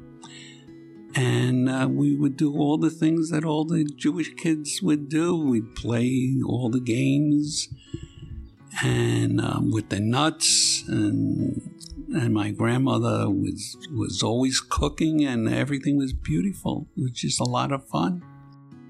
And 1.14 1.68
uh, 1.68 1.88
we 1.90 2.16
would 2.16 2.36
do 2.36 2.56
all 2.56 2.78
the 2.78 2.90
things 2.90 3.30
that 3.30 3.44
all 3.44 3.64
the 3.64 3.84
Jewish 3.84 4.34
kids 4.34 4.80
would 4.82 5.08
do. 5.08 5.36
We'd 5.36 5.74
play 5.74 6.34
all 6.46 6.70
the 6.70 6.80
games 6.80 7.68
and 8.82 9.40
um, 9.40 9.70
with 9.70 9.90
the 9.90 10.00
nuts 10.00 10.84
and 10.88 11.60
and 12.14 12.34
my 12.34 12.50
grandmother 12.50 13.28
was 13.30 13.76
was 13.90 14.22
always 14.22 14.60
cooking 14.60 15.24
and 15.24 15.48
everything 15.48 15.96
was 15.96 16.12
beautiful. 16.12 16.86
It 16.96 17.02
was 17.02 17.12
just 17.12 17.40
a 17.40 17.44
lot 17.44 17.72
of 17.72 17.86
fun. 17.88 18.22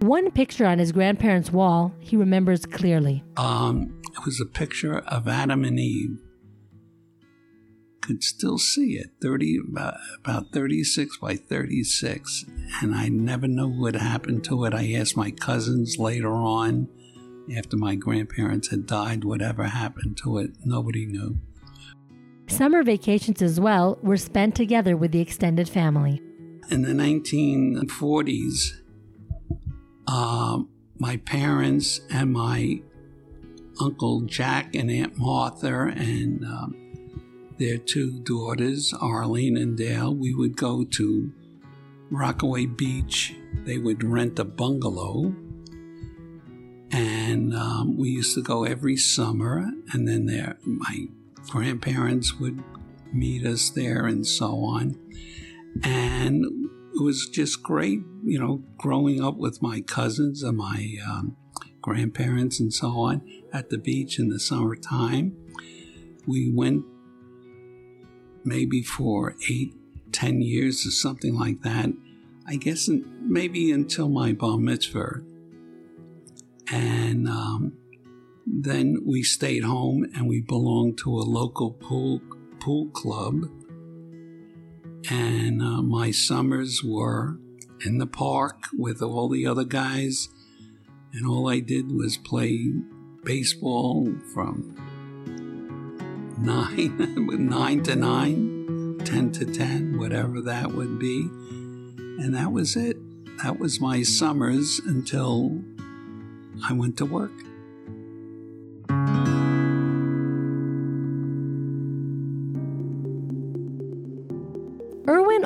One 0.02 0.32
picture 0.32 0.66
on 0.66 0.80
his 0.80 0.90
grandparents' 0.90 1.52
wall 1.52 1.94
he 2.00 2.16
remembers 2.16 2.66
clearly. 2.66 3.22
Um, 3.36 4.02
it 4.12 4.24
was 4.24 4.40
a 4.40 4.46
picture 4.46 4.98
of 4.98 5.28
Adam 5.28 5.64
and 5.64 5.78
Eve. 5.78 6.18
Could 8.00 8.24
still 8.24 8.58
see 8.58 8.94
it, 8.94 9.10
thirty 9.22 9.60
about, 9.64 9.94
about 10.24 10.50
thirty 10.52 10.82
six 10.82 11.16
by 11.18 11.36
thirty 11.36 11.84
six, 11.84 12.44
and 12.82 12.96
I 12.96 13.10
never 13.10 13.46
know 13.46 13.68
what 13.68 13.94
happened 13.94 14.42
to 14.46 14.64
it. 14.64 14.74
I 14.74 14.92
asked 14.94 15.16
my 15.16 15.30
cousins 15.30 15.96
later 16.00 16.32
on, 16.32 16.88
after 17.56 17.76
my 17.76 17.94
grandparents 17.94 18.70
had 18.70 18.88
died, 18.88 19.22
whatever 19.22 19.62
happened 19.62 20.16
to 20.24 20.38
it. 20.38 20.50
Nobody 20.64 21.06
knew. 21.06 21.38
Summer 22.48 22.82
vacations 22.82 23.40
as 23.40 23.60
well 23.60 24.00
were 24.02 24.16
spent 24.16 24.56
together 24.56 24.96
with 24.96 25.12
the 25.12 25.20
extended 25.20 25.68
family. 25.68 26.20
In 26.70 26.82
the 26.82 26.88
1940s, 26.88 28.81
uh, 30.06 30.60
my 30.98 31.16
parents 31.18 32.00
and 32.10 32.32
my 32.32 32.82
Uncle 33.80 34.22
Jack 34.22 34.74
and 34.74 34.90
Aunt 34.90 35.16
Martha 35.16 35.92
and 35.96 36.44
um, 36.44 36.76
their 37.58 37.78
two 37.78 38.20
daughters, 38.20 38.92
Arlene 38.92 39.56
and 39.56 39.76
Dale, 39.76 40.14
we 40.14 40.34
would 40.34 40.56
go 40.56 40.84
to 40.84 41.32
Rockaway 42.10 42.66
Beach. 42.66 43.34
They 43.64 43.78
would 43.78 44.04
rent 44.04 44.38
a 44.38 44.44
bungalow. 44.44 45.34
And 46.90 47.54
um, 47.54 47.96
we 47.96 48.10
used 48.10 48.34
to 48.34 48.42
go 48.42 48.64
every 48.64 48.96
summer. 48.96 49.70
And 49.92 50.06
then 50.06 50.26
there, 50.26 50.58
my 50.64 51.06
grandparents 51.48 52.38
would 52.38 52.62
meet 53.12 53.46
us 53.46 53.70
there 53.70 54.06
and 54.06 54.26
so 54.26 54.64
on. 54.64 54.98
And 55.82 56.61
was 57.02 57.28
just 57.28 57.62
great, 57.62 58.00
you 58.24 58.38
know, 58.38 58.62
growing 58.78 59.22
up 59.22 59.36
with 59.36 59.62
my 59.62 59.80
cousins 59.80 60.42
and 60.42 60.56
my 60.56 60.96
um, 61.06 61.36
grandparents 61.80 62.60
and 62.60 62.72
so 62.72 62.88
on 63.00 63.22
at 63.52 63.70
the 63.70 63.78
beach 63.78 64.18
in 64.18 64.28
the 64.28 64.40
summertime. 64.40 65.36
We 66.26 66.50
went 66.52 66.84
maybe 68.44 68.82
for 68.82 69.34
eight, 69.50 69.74
ten 70.12 70.40
years 70.40 70.86
or 70.86 70.90
something 70.90 71.34
like 71.34 71.62
that. 71.62 71.90
I 72.46 72.56
guess 72.56 72.88
maybe 72.88 73.70
until 73.70 74.08
my 74.08 74.32
bar 74.32 74.58
mitzvah. 74.58 75.22
And 76.70 77.28
um, 77.28 77.74
then 78.46 79.02
we 79.06 79.22
stayed 79.22 79.64
home 79.64 80.06
and 80.14 80.28
we 80.28 80.40
belonged 80.40 80.98
to 80.98 81.10
a 81.10 81.22
local 81.22 81.72
pool 81.72 82.20
pool 82.60 82.88
club. 82.88 83.48
And 85.10 85.60
uh, 85.60 85.82
my 85.82 86.10
summers 86.10 86.82
were 86.84 87.38
in 87.84 87.98
the 87.98 88.06
park 88.06 88.66
with 88.76 89.02
all 89.02 89.28
the 89.28 89.46
other 89.46 89.64
guys, 89.64 90.28
and 91.12 91.26
all 91.26 91.48
I 91.48 91.60
did 91.60 91.90
was 91.90 92.16
play 92.16 92.72
baseball 93.24 94.12
from 94.32 94.76
nine 96.38 97.48
nine 97.48 97.82
to 97.82 97.96
nine, 97.96 98.98
ten 99.04 99.32
to 99.32 99.44
ten, 99.44 99.98
whatever 99.98 100.40
that 100.42 100.72
would 100.72 100.98
be, 100.98 101.22
and 101.22 102.34
that 102.34 102.52
was 102.52 102.76
it. 102.76 102.96
That 103.42 103.58
was 103.58 103.80
my 103.80 104.02
summers 104.02 104.80
until 104.84 105.62
I 106.64 106.72
went 106.72 106.96
to 106.98 107.06
work. 107.06 107.32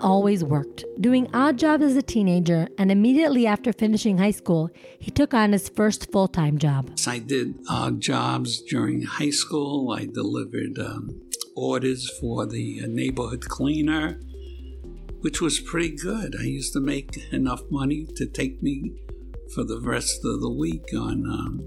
Always 0.07 0.45
worked, 0.45 0.85
doing 1.01 1.29
odd 1.35 1.59
jobs 1.59 1.83
as 1.83 1.97
a 1.97 2.03
teenager, 2.03 2.69
and 2.79 2.93
immediately 2.93 3.45
after 3.45 3.73
finishing 3.73 4.19
high 4.19 4.31
school, 4.31 4.71
he 5.01 5.11
took 5.11 5.35
on 5.35 5.51
his 5.53 5.69
first 5.69 6.13
full 6.13 6.29
time 6.29 6.59
job. 6.59 6.89
I 7.09 7.19
did 7.19 7.59
odd 7.69 8.01
jobs 8.01 8.63
during 8.63 9.03
high 9.03 9.31
school. 9.31 9.91
I 9.91 10.07
delivered 10.07 10.79
um, 10.79 11.21
orders 11.57 12.09
for 12.21 12.47
the 12.47 12.83
uh, 12.85 12.87
neighborhood 12.87 13.47
cleaner, 13.49 14.21
which 15.23 15.43
was 15.43 15.59
pretty 15.59 15.97
good. 15.97 16.37
I 16.39 16.45
used 16.45 16.73
to 16.75 16.81
make 16.81 17.19
enough 17.33 17.63
money 17.69 18.07
to 18.15 18.27
take 18.27 18.63
me 18.63 18.95
for 19.55 19.65
the 19.65 19.81
rest 19.81 20.25
of 20.25 20.41
the 20.41 20.51
week 20.51 20.87
on. 20.95 21.27
Um, 21.27 21.67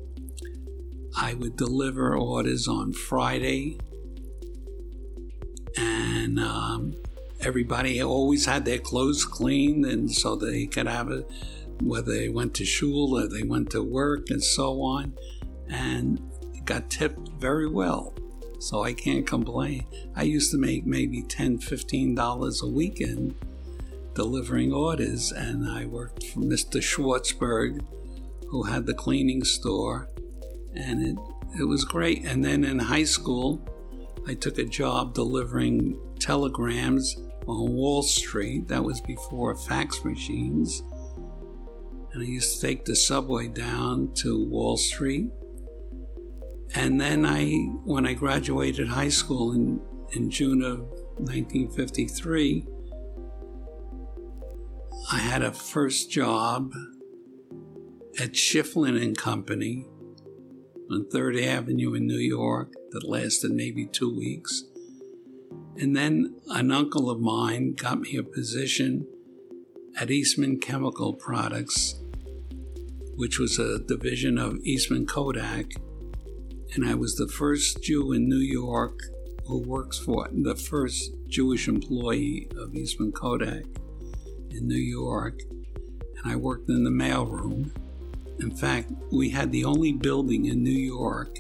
I 1.18 1.34
would 1.34 1.58
deliver 1.58 2.16
orders 2.16 2.70
on 2.70 2.94
Friday, 2.94 3.80
and 5.76 6.40
um, 6.40 6.94
everybody 7.42 8.02
always 8.02 8.46
had 8.46 8.66
their 8.66 8.80
clothes 8.80 9.26
cleaned, 9.26 9.86
and 9.86 10.12
so 10.12 10.36
they 10.36 10.66
could 10.66 10.88
have 10.88 11.10
it 11.10 11.30
whether 11.82 12.12
they 12.12 12.30
went 12.30 12.54
to 12.54 12.66
shul 12.66 13.18
or 13.18 13.28
they 13.28 13.44
went 13.44 13.70
to 13.72 13.82
work 13.82 14.30
and 14.30 14.44
so 14.44 14.82
on, 14.82 15.14
and 15.70 16.22
got 16.66 16.90
tipped 16.90 17.30
very 17.40 17.68
well. 17.68 18.14
So 18.60 18.84
I 18.84 18.94
can't 18.94 19.26
complain. 19.26 19.86
I 20.16 20.24
used 20.24 20.52
to 20.52 20.58
make 20.58 20.86
maybe 20.86 21.24
$10, 21.24 21.60
$15 21.60 22.62
a 22.62 22.68
weekend 22.68 23.36
delivering 24.14 24.74
orders, 24.74 25.32
and 25.32 25.68
I 25.70 25.86
worked 25.86 26.26
for 26.26 26.42
Mr. 26.42 26.82
Schwartzberg, 26.82 27.82
who 28.48 28.64
had 28.64 28.86
the 28.86 28.94
cleaning 28.94 29.46
store, 29.46 30.10
and 30.74 31.06
it, 31.06 31.18
it 31.62 31.64
was 31.64 31.86
great. 31.86 32.26
And 32.26 32.44
then 32.44 32.66
in 32.66 32.80
high 32.80 33.06
school, 33.06 33.62
I 34.28 34.34
took 34.34 34.58
a 34.58 34.66
job 34.66 35.14
delivering 35.14 35.98
telegrams 36.20 37.16
on 37.50 37.74
Wall 37.74 38.02
Street. 38.02 38.68
That 38.68 38.84
was 38.84 39.02
before 39.02 39.56
fax 39.56 40.04
machines. 40.04 40.84
And 42.14 42.24
I 42.24 42.26
used 42.26 42.56
to 42.60 42.68
take 42.68 42.86
the 42.86 42.96
subway 42.96 43.48
down 43.48 44.14
to 44.16 44.46
Wall 44.46 44.78
Street. 44.78 45.30
And 46.76 47.00
then 47.00 47.26
I, 47.26 47.52
when 47.84 48.06
I 48.06 48.14
graduated 48.14 48.88
high 48.88 49.10
school 49.10 49.54
in, 49.54 49.82
in 50.12 50.30
June 50.30 50.62
of 50.62 50.80
1953, 51.18 52.68
I 55.12 55.18
had 55.18 55.42
a 55.42 55.52
first 55.52 56.12
job 56.12 56.72
at 58.20 58.34
Schifflin 58.34 59.02
and 59.02 59.18
Company 59.18 59.88
on 60.92 61.06
3rd 61.06 61.46
Avenue 61.46 61.94
in 61.94 62.06
New 62.06 62.18
York 62.18 62.74
that 62.92 63.08
lasted 63.08 63.52
maybe 63.52 63.86
two 63.86 64.16
weeks. 64.16 64.66
And 65.78 65.96
then 65.96 66.36
an 66.50 66.72
uncle 66.72 67.10
of 67.10 67.20
mine 67.20 67.74
got 67.74 68.02
me 68.02 68.18
a 68.18 68.24
position 68.24 69.08
at 69.98 70.12
Eastman 70.12 70.60
Chemical 70.60 71.14
Products, 71.14 72.00
which 73.16 73.40
was 73.40 73.60
a 73.60 73.80
division 73.80 74.38
of 74.38 74.58
Eastman 74.66 75.06
Kodak. 75.06 75.72
And 76.74 76.86
I 76.86 76.96
was 76.96 77.16
the 77.16 77.28
first 77.28 77.82
Jew 77.82 78.12
in 78.14 78.30
New 78.30 78.38
York 78.38 79.00
who 79.46 79.60
works 79.60 79.98
for 79.98 80.28
it, 80.28 80.44
the 80.44 80.56
first 80.56 81.12
Jewish 81.28 81.68
employee 81.68 82.48
of 82.56 82.76
Eastman 82.76 83.12
Kodak 83.12 83.64
in 84.52 84.68
New 84.68 84.76
York. 84.76 85.40
And 86.18 86.32
I 86.32 86.36
worked 86.36 86.70
in 86.70 86.84
the 86.84 86.92
mailroom. 86.92 87.72
In 88.40 88.52
fact, 88.52 88.92
we 89.12 89.30
had 89.30 89.52
the 89.52 89.66
only 89.66 89.92
building 89.92 90.46
in 90.46 90.64
New 90.64 90.70
York 90.72 91.40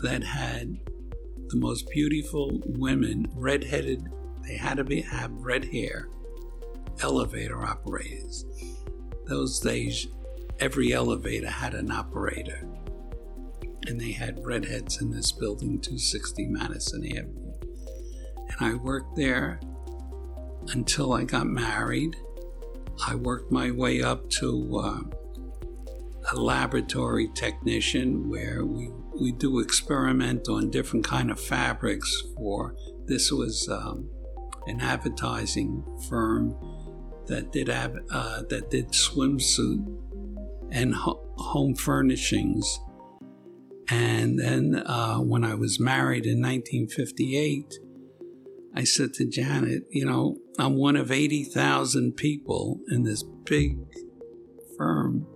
that 0.00 0.22
had 0.22 0.78
the 1.50 1.56
most 1.56 1.90
beautiful 1.90 2.60
women, 2.64 3.26
redheaded, 3.34 4.08
they 4.46 4.56
had 4.56 4.76
to 4.76 4.84
be, 4.84 5.00
have 5.02 5.32
red 5.32 5.64
hair, 5.64 6.08
elevator 7.02 7.64
operators. 7.64 8.44
Those 9.26 9.58
days, 9.58 10.06
every 10.60 10.92
elevator 10.92 11.50
had 11.50 11.74
an 11.74 11.90
operator. 11.90 12.66
And 13.86 14.00
they 14.00 14.12
had 14.12 14.44
redheads 14.44 15.00
in 15.00 15.10
this 15.10 15.32
building, 15.32 15.80
260 15.80 16.46
Madison 16.46 17.04
Avenue. 17.16 17.52
And 18.36 18.56
I 18.60 18.74
worked 18.74 19.16
there 19.16 19.60
until 20.68 21.12
I 21.12 21.24
got 21.24 21.46
married. 21.46 22.14
I 23.06 23.16
worked 23.16 23.50
my 23.50 23.70
way 23.72 24.02
up 24.02 24.28
to 24.30 24.78
uh, 24.78 25.00
a 26.32 26.36
laboratory 26.36 27.28
technician 27.34 28.28
where 28.28 28.64
we 28.64 28.90
we 29.20 29.32
do 29.32 29.60
experiment 29.60 30.48
on 30.48 30.70
different 30.70 31.04
kind 31.04 31.30
of 31.30 31.38
fabrics 31.38 32.22
for 32.36 32.74
this 33.04 33.30
was 33.30 33.68
um, 33.68 34.08
an 34.66 34.80
advertising 34.80 35.84
firm 36.08 36.56
that 37.26 37.52
did 37.52 37.68
uh, 37.68 38.42
that 38.48 38.70
did 38.70 38.88
swimsuit 38.88 39.84
and 40.72 40.94
ho- 40.94 41.32
home 41.36 41.74
furnishings. 41.74 42.80
And 43.88 44.38
then 44.38 44.82
uh, 44.86 45.18
when 45.18 45.44
I 45.44 45.54
was 45.54 45.78
married 45.80 46.24
in 46.24 46.40
1958 46.40 47.74
I 48.72 48.84
said 48.84 49.12
to 49.14 49.26
Janet 49.26 49.82
you 49.90 50.04
know 50.04 50.36
I'm 50.58 50.76
one 50.76 50.96
of 50.96 51.10
80,000 51.10 52.12
people 52.16 52.80
in 52.88 53.02
this 53.02 53.24
big 53.44 53.78
firm 54.78 55.26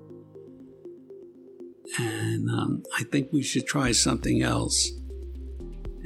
and 1.98 2.48
um, 2.48 2.82
I 2.98 3.04
think 3.04 3.32
we 3.32 3.42
should 3.42 3.66
try 3.66 3.92
something 3.92 4.42
else. 4.42 4.90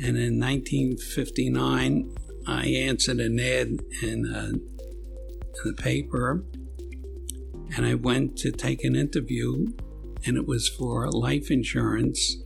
And 0.01 0.17
in 0.17 0.38
1959, 0.38 2.14
I 2.47 2.67
answered 2.67 3.21
an 3.21 3.38
ad 3.38 3.81
in, 4.03 4.33
uh, 4.33 4.51
in 4.53 4.61
the 5.64 5.75
paper, 5.75 6.45
and 7.77 7.85
I 7.85 7.95
went 7.95 8.37
to 8.38 8.51
take 8.51 8.85
an 8.85 8.97
interview, 8.97 9.67
and 10.25 10.37
it 10.37 10.47
was 10.47 10.69
for 10.69 11.11
life 11.11 11.51
insurance. 11.51 12.37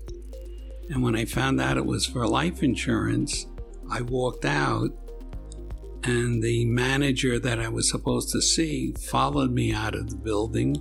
And 0.88 1.02
when 1.02 1.14
I 1.14 1.24
found 1.24 1.60
out 1.60 1.76
it 1.76 1.86
was 1.86 2.06
for 2.06 2.26
life 2.26 2.62
insurance, 2.62 3.46
I 3.90 4.02
walked 4.02 4.44
out, 4.44 4.90
and 6.04 6.42
the 6.42 6.64
manager 6.64 7.38
that 7.38 7.60
I 7.60 7.68
was 7.68 7.90
supposed 7.90 8.30
to 8.30 8.40
see 8.40 8.92
followed 8.92 9.52
me 9.52 9.72
out 9.72 9.94
of 9.94 10.10
the 10.10 10.16
building 10.16 10.76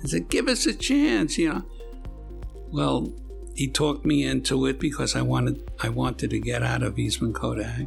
and 0.00 0.10
said, 0.10 0.28
Give 0.28 0.48
us 0.48 0.66
a 0.66 0.74
chance, 0.74 1.38
you 1.38 1.50
know. 1.50 1.62
Well, 2.74 3.12
he 3.54 3.68
talked 3.68 4.04
me 4.04 4.24
into 4.24 4.66
it 4.66 4.80
because 4.80 5.14
I 5.14 5.22
wanted 5.22 5.62
I 5.80 5.90
wanted 5.90 6.30
to 6.30 6.40
get 6.40 6.64
out 6.64 6.82
of 6.82 6.98
Eastman 6.98 7.32
Kodak. 7.32 7.86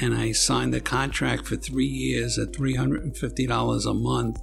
And 0.00 0.14
I 0.14 0.30
signed 0.30 0.76
a 0.76 0.80
contract 0.80 1.48
for 1.48 1.56
three 1.56 1.86
years 1.86 2.38
at 2.38 2.52
$350 2.52 3.90
a 3.90 3.94
month. 3.94 4.40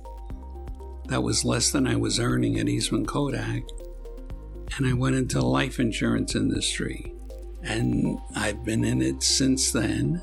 That 1.07 1.23
was 1.23 1.45
less 1.45 1.71
than 1.71 1.87
I 1.87 1.95
was 1.95 2.19
earning 2.19 2.59
at 2.59 2.67
Eastman 2.67 3.05
Kodak. 3.05 3.63
And 4.75 4.85
I 4.85 4.91
went 4.91 5.15
into 5.15 5.37
the 5.37 5.45
life 5.45 5.79
insurance 5.79 6.35
industry. 6.35 7.13
And 7.63 8.19
I've 8.35 8.65
been 8.65 8.83
in 8.83 9.01
it 9.01 9.23
since 9.23 9.71
then. 9.71 10.21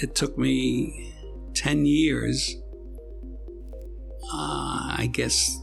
It 0.00 0.14
took 0.14 0.38
me 0.38 1.12
10 1.54 1.86
years, 1.86 2.54
uh, 4.32 4.94
I 4.96 5.10
guess 5.12 5.61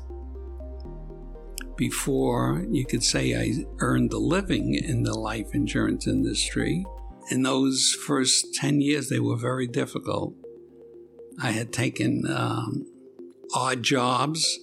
before 1.79 2.65
you 2.69 2.85
could 2.85 3.01
say 3.01 3.33
I 3.33 3.65
earned 3.79 4.11
a 4.11 4.17
living 4.17 4.75
in 4.75 5.03
the 5.03 5.17
life 5.17 5.55
insurance 5.55 6.05
industry. 6.07 6.85
In 7.31 7.43
those 7.43 7.95
first 8.05 8.53
10 8.55 8.81
years, 8.81 9.07
they 9.07 9.21
were 9.21 9.37
very 9.37 9.65
difficult. 9.65 10.33
I 11.41 11.51
had 11.51 11.71
taken 11.71 12.25
um, 12.29 12.85
odd 13.55 13.81
jobs, 13.81 14.59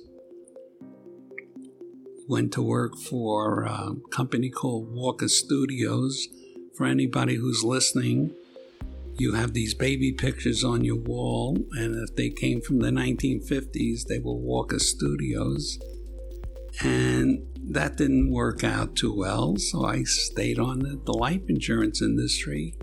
went 2.28 2.52
to 2.52 2.60
work 2.60 2.98
for 2.98 3.62
a 3.62 3.94
company 4.10 4.50
called 4.50 4.92
Walker 4.92 5.28
Studios. 5.28 6.28
For 6.76 6.84
anybody 6.84 7.36
who's 7.36 7.64
listening, 7.64 8.34
you 9.16 9.32
have 9.32 9.54
these 9.54 9.72
baby 9.72 10.12
pictures 10.12 10.62
on 10.62 10.84
your 10.84 10.98
wall, 10.98 11.56
and 11.78 11.94
if 12.06 12.14
they 12.14 12.28
came 12.28 12.60
from 12.60 12.80
the 12.80 12.90
1950s, 12.90 14.06
they 14.06 14.18
were 14.18 14.34
Walker 14.34 14.78
Studios. 14.78 15.78
And 16.82 17.46
that 17.70 17.96
didn't 17.96 18.30
work 18.30 18.62
out 18.62 18.96
too 18.96 19.14
well, 19.14 19.56
so 19.56 19.84
I 19.84 20.02
stayed 20.04 20.58
on 20.58 20.80
the, 20.80 21.00
the 21.04 21.12
life 21.12 21.42
insurance 21.48 22.02
industry. 22.02 22.74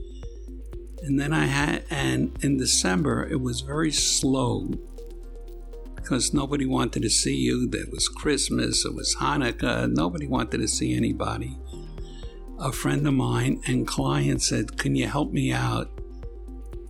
And 1.04 1.20
then 1.20 1.34
I 1.34 1.46
had, 1.46 1.84
and 1.90 2.38
in 2.44 2.58
December, 2.58 3.28
it 3.30 3.42
was 3.42 3.62
very 3.62 3.92
slow 3.92 4.72
because 5.96 6.34
nobody 6.34 6.66
wanted 6.66 7.02
to 7.04 7.10
see 7.10 7.36
you. 7.36 7.68
There 7.68 7.86
was 7.92 8.10
Christmas, 8.10 8.86
it 8.86 8.94
was 8.94 9.16
Hanukkah, 9.20 9.92
nobody 9.92 10.28
wanted 10.28 10.60
to 10.60 10.68
see 10.68 10.96
anybody. 10.96 11.58
A 12.60 12.72
friend 12.72 13.08
of 13.08 13.14
mine 13.14 13.62
and 13.68 13.88
client 13.88 14.42
said, 14.42 14.78
Can 14.78 14.96
you 14.96 15.08
help 15.08 15.32
me 15.32 15.52
out? 15.52 15.90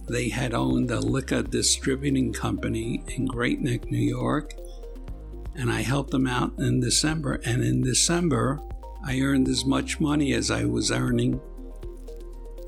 They 0.09 0.30
had 0.30 0.53
owned 0.53 0.91
a 0.91 0.99
liquor 0.99 1.41
distributing 1.41 2.34
company 2.34 3.03
in 3.15 3.25
Great 3.25 3.61
Neck, 3.61 3.89
New 3.89 3.97
York, 3.97 4.53
and 5.55 5.71
I 5.71 5.81
helped 5.81 6.11
them 6.11 6.27
out 6.27 6.53
in 6.57 6.79
December. 6.79 7.41
And 7.45 7.63
in 7.63 7.81
December, 7.81 8.59
I 9.05 9.19
earned 9.19 9.47
as 9.47 9.65
much 9.65 9.99
money 9.99 10.33
as 10.33 10.49
I 10.49 10.65
was 10.65 10.91
earning 10.91 11.39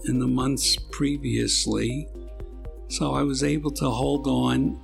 in 0.06 0.20
the 0.20 0.28
months 0.28 0.76
previously. 0.92 2.08
So 2.90 3.14
I 3.14 3.24
was 3.24 3.44
able 3.44 3.72
to 3.72 3.90
hold 3.90 4.28
on. 4.28 4.80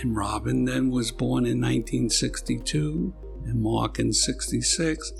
And 0.00 0.14
Robin 0.14 0.64
then 0.64 0.90
was 0.90 1.10
born 1.10 1.44
in 1.44 1.60
1962 1.60 3.12
and 3.46 3.60
Mark 3.60 3.98
in 3.98 4.12
66. 4.12 5.12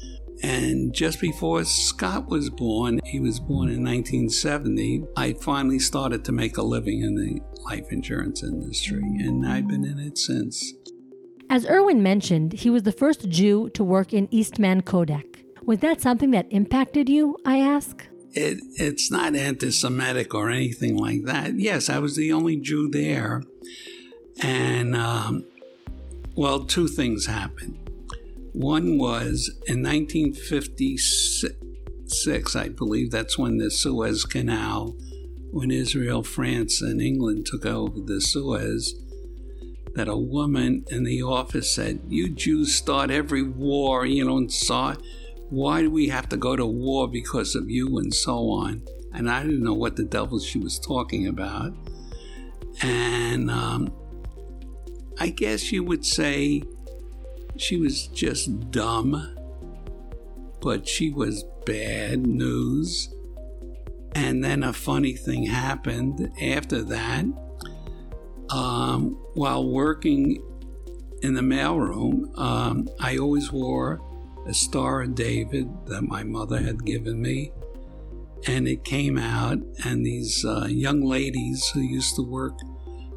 And 0.42 0.94
just 0.94 1.20
before 1.20 1.64
Scott 1.64 2.28
was 2.28 2.48
born, 2.48 3.00
he 3.04 3.18
was 3.18 3.40
born 3.40 3.68
in 3.68 3.82
1970, 3.82 5.04
I 5.16 5.32
finally 5.32 5.80
started 5.80 6.24
to 6.26 6.32
make 6.32 6.58
a 6.58 6.62
living 6.62 7.00
in 7.00 7.16
the 7.16 7.40
life 7.64 7.90
insurance 7.90 8.44
industry. 8.44 9.02
And 9.02 9.44
I've 9.44 9.66
been 9.66 9.84
in 9.84 9.98
it 9.98 10.16
since. 10.16 10.74
As 11.50 11.66
Irwin 11.66 12.02
mentioned, 12.02 12.52
he 12.52 12.68
was 12.68 12.82
the 12.82 12.92
first 12.92 13.30
Jew 13.30 13.70
to 13.70 13.82
work 13.82 14.12
in 14.12 14.28
Eastman 14.30 14.82
Kodak. 14.82 15.24
Was 15.64 15.78
that 15.80 16.02
something 16.02 16.30
that 16.32 16.46
impacted 16.50 17.08
you, 17.08 17.38
I 17.44 17.58
ask? 17.58 18.06
It, 18.32 18.58
it's 18.74 19.10
not 19.10 19.34
anti 19.34 19.70
Semitic 19.70 20.34
or 20.34 20.50
anything 20.50 20.94
like 20.96 21.22
that. 21.24 21.58
Yes, 21.58 21.88
I 21.88 22.00
was 22.00 22.16
the 22.16 22.34
only 22.34 22.56
Jew 22.56 22.90
there. 22.90 23.44
And, 24.42 24.94
um, 24.94 25.46
well, 26.36 26.64
two 26.64 26.86
things 26.86 27.24
happened. 27.26 27.78
One 28.52 28.98
was 28.98 29.50
in 29.66 29.82
1956, 29.82 32.56
I 32.56 32.68
believe 32.68 33.10
that's 33.10 33.38
when 33.38 33.56
the 33.56 33.70
Suez 33.70 34.24
Canal, 34.24 34.94
when 35.50 35.70
Israel, 35.70 36.22
France, 36.22 36.82
and 36.82 37.00
England 37.00 37.46
took 37.46 37.64
over 37.64 38.00
the 38.00 38.20
Suez, 38.20 38.94
that 39.98 40.08
a 40.08 40.16
woman 40.16 40.84
in 40.90 41.02
the 41.02 41.22
office 41.22 41.74
said, 41.74 42.00
You 42.08 42.28
Jews 42.28 42.72
start 42.72 43.10
every 43.10 43.42
war, 43.42 44.06
you 44.06 44.24
know, 44.24 44.36
and 44.36 44.52
saw 44.52 44.94
why 45.50 45.82
do 45.82 45.90
we 45.90 46.08
have 46.08 46.28
to 46.28 46.36
go 46.36 46.54
to 46.54 46.64
war 46.64 47.08
because 47.08 47.56
of 47.56 47.68
you? 47.68 47.98
and 47.98 48.14
so 48.14 48.48
on. 48.50 48.82
And 49.12 49.28
i 49.28 49.42
didn't 49.42 49.64
know 49.64 49.74
what 49.74 49.96
the 49.96 50.04
devil 50.04 50.38
she 50.38 50.58
was 50.58 50.78
talking 50.78 51.26
about. 51.26 51.72
And 52.80 53.50
um, 53.50 53.92
i 55.18 55.30
guess 55.30 55.72
you 55.72 55.82
would 55.82 56.04
say 56.04 56.62
she 57.56 57.76
was 57.76 58.06
just 58.08 58.70
dumb 58.70 59.34
but 60.60 60.88
she 60.88 61.10
was 61.10 61.44
bad 61.64 62.26
news. 62.26 63.14
And 64.14 64.42
then 64.42 64.62
a 64.62 64.72
funny 64.72 65.14
thing 65.14 65.44
happened 65.44 66.30
after 66.42 66.82
that. 66.82 67.24
Um, 68.50 69.18
while 69.38 69.68
working 69.68 70.42
in 71.22 71.34
the 71.34 71.40
mailroom 71.40 72.36
um, 72.38 72.88
i 73.00 73.16
always 73.16 73.50
wore 73.50 74.00
a 74.48 74.54
Star 74.54 75.02
of 75.02 75.14
David 75.14 75.68
that 75.86 76.02
my 76.02 76.24
mother 76.24 76.58
had 76.58 76.84
given 76.84 77.20
me. 77.20 77.52
And 78.46 78.66
it 78.66 78.82
came 78.82 79.18
out, 79.18 79.58
and 79.84 80.06
these 80.06 80.44
uh, 80.44 80.66
young 80.68 81.02
ladies 81.02 81.68
who 81.68 81.80
used 81.80 82.16
to 82.16 82.22
work, 82.22 82.58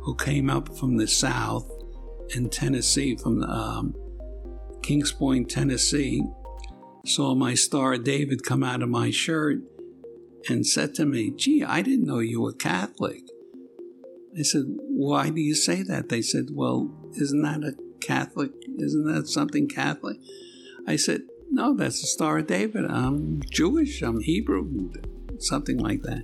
who 0.02 0.16
came 0.16 0.50
up 0.50 0.78
from 0.78 0.98
the 0.98 1.08
South 1.08 1.70
in 2.36 2.50
Tennessee, 2.50 3.16
from 3.16 3.44
um, 3.44 3.96
Kingsport, 4.82 5.48
Tennessee, 5.48 6.24
saw 7.06 7.34
my 7.34 7.54
Star 7.54 7.94
of 7.94 8.04
David 8.04 8.44
come 8.44 8.64
out 8.64 8.82
of 8.82 8.90
my 8.90 9.10
shirt 9.10 9.60
and 10.50 10.66
said 10.66 10.96
to 10.96 11.06
me, 11.06 11.32
Gee, 11.32 11.64
I 11.64 11.82
didn't 11.82 12.08
know 12.08 12.20
you 12.20 12.42
were 12.42 12.54
Catholic. 12.54 13.22
I 14.38 14.44
said, 14.44 14.64
Why 14.66 15.30
do 15.30 15.42
you 15.42 15.56
say 15.56 15.84
that? 15.84 16.10
They 16.10 16.22
said, 16.22 16.48
Well, 16.52 16.92
isn't 17.16 17.42
that 17.42 17.64
a 17.64 17.76
Catholic? 18.00 18.52
Isn't 18.78 19.06
that 19.14 19.28
something 19.28 19.68
Catholic? 19.68 20.18
I 20.88 20.96
said, 20.96 21.22
No, 21.50 21.76
that's 21.76 22.02
the 22.02 22.08
Star 22.08 22.40
of 22.40 22.48
David. 22.48 22.86
I'm 22.86 23.42
Jewish, 23.50 24.02
I'm 24.02 24.22
Hebrew, 24.22 24.92
something 25.40 25.78
like 25.78 26.02
that. 26.04 26.24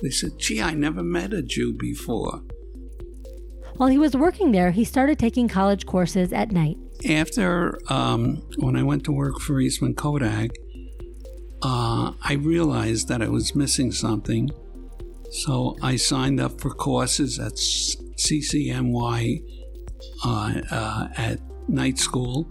They 0.00 0.10
said, 0.10 0.38
Gee, 0.38 0.62
I 0.62 0.74
never 0.74 1.02
met 1.02 1.32
a 1.32 1.42
Jew 1.42 1.72
before. 1.72 2.42
While 3.76 3.88
he 3.88 3.98
was 3.98 4.16
working 4.16 4.52
there, 4.52 4.70
he 4.70 4.84
started 4.84 5.18
taking 5.18 5.48
college 5.48 5.86
courses 5.86 6.32
at 6.32 6.52
night. 6.52 6.76
After, 7.08 7.78
um, 7.88 8.42
when 8.58 8.76
I 8.76 8.82
went 8.82 9.04
to 9.04 9.12
work 9.12 9.40
for 9.40 9.60
Eastman 9.60 9.94
Kodak, 9.94 10.50
uh, 11.62 12.12
I 12.22 12.34
realized 12.34 13.08
that 13.08 13.22
I 13.22 13.28
was 13.28 13.54
missing 13.54 13.92
something. 13.92 14.50
So 15.32 15.76
I 15.80 15.96
signed 15.96 16.40
up 16.40 16.60
for 16.60 16.70
courses 16.70 17.38
at 17.38 17.54
CCNY 17.54 19.42
uh, 20.24 20.60
uh, 20.70 21.08
at 21.16 21.40
night 21.68 21.98
school 21.98 22.50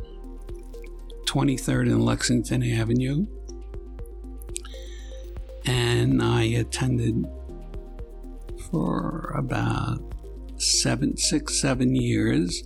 23rd 1.27 1.91
and 1.91 2.03
Lexington 2.03 2.63
Avenue. 2.63 3.27
And 5.65 6.23
I 6.23 6.43
attended 6.43 7.23
for 8.71 9.31
about 9.37 9.99
seven, 10.57 11.17
six, 11.17 11.61
seven 11.61 11.93
years. 11.95 12.63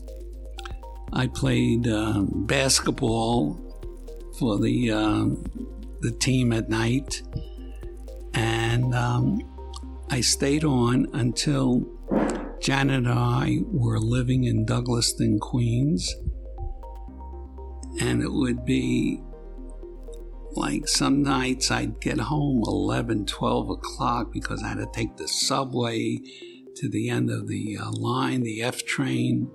I 1.12 1.28
played 1.28 1.90
um, 1.90 2.46
basketball 2.46 3.60
for 4.40 4.60
the 4.60 4.92
um, 4.92 5.44
the 6.02 6.12
team 6.12 6.54
at 6.54 6.70
night, 6.70 7.22
and 8.34 8.94
um, 8.94 9.40
I 10.10 10.22
stayed 10.22 10.64
on 10.64 11.08
until 11.14 11.88
Janet 12.62 12.96
and 12.96 13.08
I 13.08 13.60
were 13.66 14.00
living 14.00 14.44
in 14.44 14.66
Douglaston, 14.66 15.40
Queens, 15.40 16.14
and 18.00 18.22
it 18.22 18.32
would 18.32 18.66
be 18.66 19.22
like 20.52 20.88
some 20.88 21.22
nights 21.22 21.70
I'd 21.70 22.00
get 22.00 22.20
home 22.20 22.64
11, 22.66 23.26
12 23.26 23.70
o'clock 23.70 24.32
because 24.32 24.64
I 24.64 24.70
had 24.70 24.78
to 24.78 24.88
take 24.94 25.18
the 25.18 25.28
subway 25.28 26.20
to 26.76 26.90
the 26.90 27.10
end 27.10 27.30
of 27.30 27.48
the 27.48 27.78
uh, 27.82 27.92
line, 27.92 28.44
the 28.44 28.62
F 28.62 28.86
train, 28.86 29.50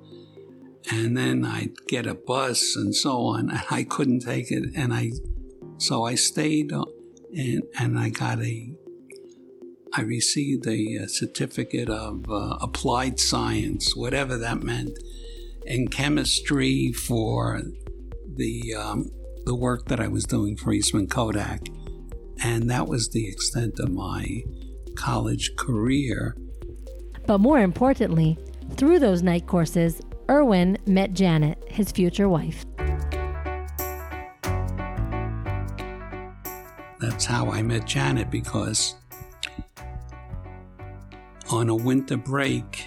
and 0.90 1.16
then 1.16 1.44
I'd 1.44 1.74
get 1.86 2.07
a 2.07 2.14
bus 2.14 2.76
and 2.76 2.94
so 2.94 3.22
on. 3.26 3.51
And 3.51 3.62
I 3.70 3.84
couldn't 3.84 4.20
take 4.20 4.51
it, 4.51 4.64
and 4.74 4.92
I 4.92 5.12
so 5.78 6.05
I 6.05 6.14
stayed, 6.14 6.72
uh, 6.72 6.84
and 7.34 7.62
and 7.78 7.98
I 7.98 8.11
got 8.11 8.40
a. 8.40 8.74
I 9.93 10.03
received 10.03 10.66
a, 10.68 11.09
certificate 11.09 11.88
of 11.91 12.30
uh, 12.30 12.59
applied 12.61 13.18
science, 13.18 13.97
whatever 13.97 14.38
that 14.38 14.62
meant, 14.62 14.97
in 15.66 15.88
chemistry 15.88 16.93
for 16.93 17.62
the 18.36 18.74
um, 18.74 19.11
the 19.45 19.55
work 19.55 19.86
that 19.86 19.99
I 19.99 20.07
was 20.07 20.24
doing 20.24 20.57
for 20.57 20.72
Eastman 20.72 21.09
Kodak, 21.09 21.62
and 22.43 22.70
that 22.70 22.86
was 22.86 23.09
the 23.09 23.26
extent 23.26 23.80
of 23.80 23.91
my 23.91 24.43
college 24.95 25.57
career. 25.57 26.36
But 27.26 27.38
more 27.38 27.59
importantly, 27.59 28.38
through 28.76 29.01
those 29.01 29.22
night 29.22 29.47
courses, 29.49 30.01
Irwin 30.30 30.78
met 30.86 31.14
Janet, 31.14 31.64
his 31.68 31.91
future 31.91 32.28
wife. 32.28 32.64
That's 37.01 37.24
how 37.24 37.51
I 37.51 37.62
met 37.62 37.86
Janet 37.86 38.30
because 38.30 38.95
on 41.51 41.68
a 41.68 41.74
winter 41.74 42.16
break, 42.16 42.86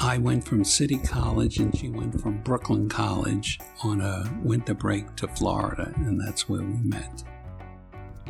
I 0.00 0.18
went 0.18 0.44
from 0.44 0.64
City 0.64 0.98
College 0.98 1.58
and 1.58 1.76
she 1.76 1.88
went 1.88 2.20
from 2.20 2.38
Brooklyn 2.42 2.88
College 2.88 3.58
on 3.82 4.00
a 4.00 4.30
winter 4.42 4.74
break 4.74 5.14
to 5.16 5.28
Florida, 5.28 5.92
and 5.96 6.20
that's 6.20 6.48
where 6.48 6.62
we 6.62 6.82
met. 6.82 7.24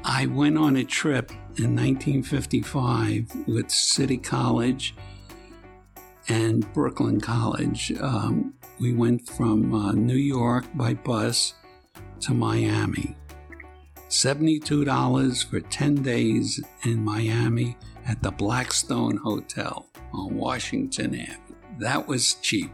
I 0.05 0.27
went 0.27 0.57
on 0.57 0.77
a 0.77 0.85
trip 0.85 1.31
in 1.57 1.77
1955 1.77 3.47
with 3.47 3.71
City 3.71 4.17
College 4.17 4.95
and 6.29 6.71
Brooklyn 6.73 7.21
College. 7.21 7.93
Um, 8.01 8.55
we 8.81 8.95
went 8.95 9.29
from 9.29 9.75
uh, 9.75 9.93
New 9.93 10.17
York 10.17 10.65
by 10.75 10.95
bus 10.95 11.55
to 12.21 12.33
Miami. 12.33 13.17
$72 14.09 15.45
for 15.45 15.61
10 15.61 16.03
days 16.03 16.63
in 16.85 17.05
Miami 17.05 17.77
at 18.09 18.23
the 18.23 18.31
Blackstone 18.31 19.19
Hotel 19.19 19.87
on 20.13 20.35
Washington 20.35 21.15
Avenue. 21.15 21.37
That 21.79 22.09
was 22.09 22.35
cheap. 22.35 22.73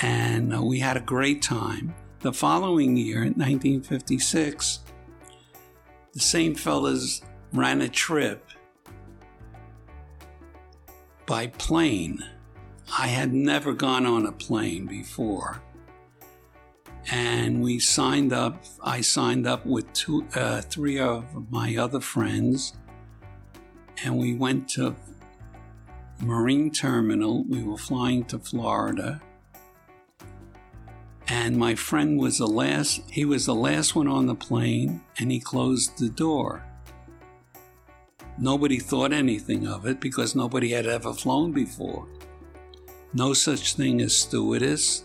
And 0.00 0.54
uh, 0.54 0.62
we 0.62 0.78
had 0.78 0.96
a 0.96 1.00
great 1.00 1.42
time. 1.42 1.94
The 2.20 2.32
following 2.32 2.96
year, 2.96 3.18
in 3.18 3.34
1956, 3.34 4.80
the 6.12 6.20
same 6.20 6.54
fellas 6.54 7.22
ran 7.52 7.82
a 7.82 7.88
trip 7.88 8.48
by 11.26 11.48
plane. 11.48 12.24
I 12.98 13.08
had 13.08 13.34
never 13.34 13.74
gone 13.74 14.06
on 14.06 14.26
a 14.26 14.32
plane 14.32 14.86
before. 14.86 15.60
And 17.10 17.62
we 17.62 17.78
signed 17.78 18.32
up. 18.32 18.64
I 18.82 19.00
signed 19.00 19.46
up 19.46 19.66
with 19.66 19.92
two, 19.92 20.26
uh, 20.34 20.60
three 20.62 20.98
of 20.98 21.50
my 21.50 21.76
other 21.76 22.00
friends, 22.00 22.74
and 24.04 24.18
we 24.18 24.34
went 24.34 24.68
to 24.70 24.96
Marine 26.20 26.70
Terminal. 26.70 27.44
We 27.44 27.62
were 27.62 27.76
flying 27.76 28.24
to 28.26 28.38
Florida. 28.38 29.20
And 31.28 31.56
my 31.56 31.74
friend 31.74 32.18
was 32.18 32.38
the 32.38 32.46
last, 32.46 33.02
he 33.10 33.24
was 33.24 33.46
the 33.46 33.54
last 33.54 33.94
one 33.94 34.08
on 34.08 34.26
the 34.26 34.34
plane, 34.34 35.02
and 35.18 35.30
he 35.30 35.40
closed 35.40 35.98
the 35.98 36.08
door. 36.08 36.64
Nobody 38.38 38.78
thought 38.78 39.12
anything 39.12 39.66
of 39.66 39.86
it 39.86 40.00
because 40.00 40.34
nobody 40.34 40.70
had 40.70 40.86
ever 40.86 41.12
flown 41.12 41.52
before. 41.52 42.06
No 43.12 43.32
such 43.32 43.74
thing 43.74 44.00
as 44.02 44.14
stewardess. 44.14 45.04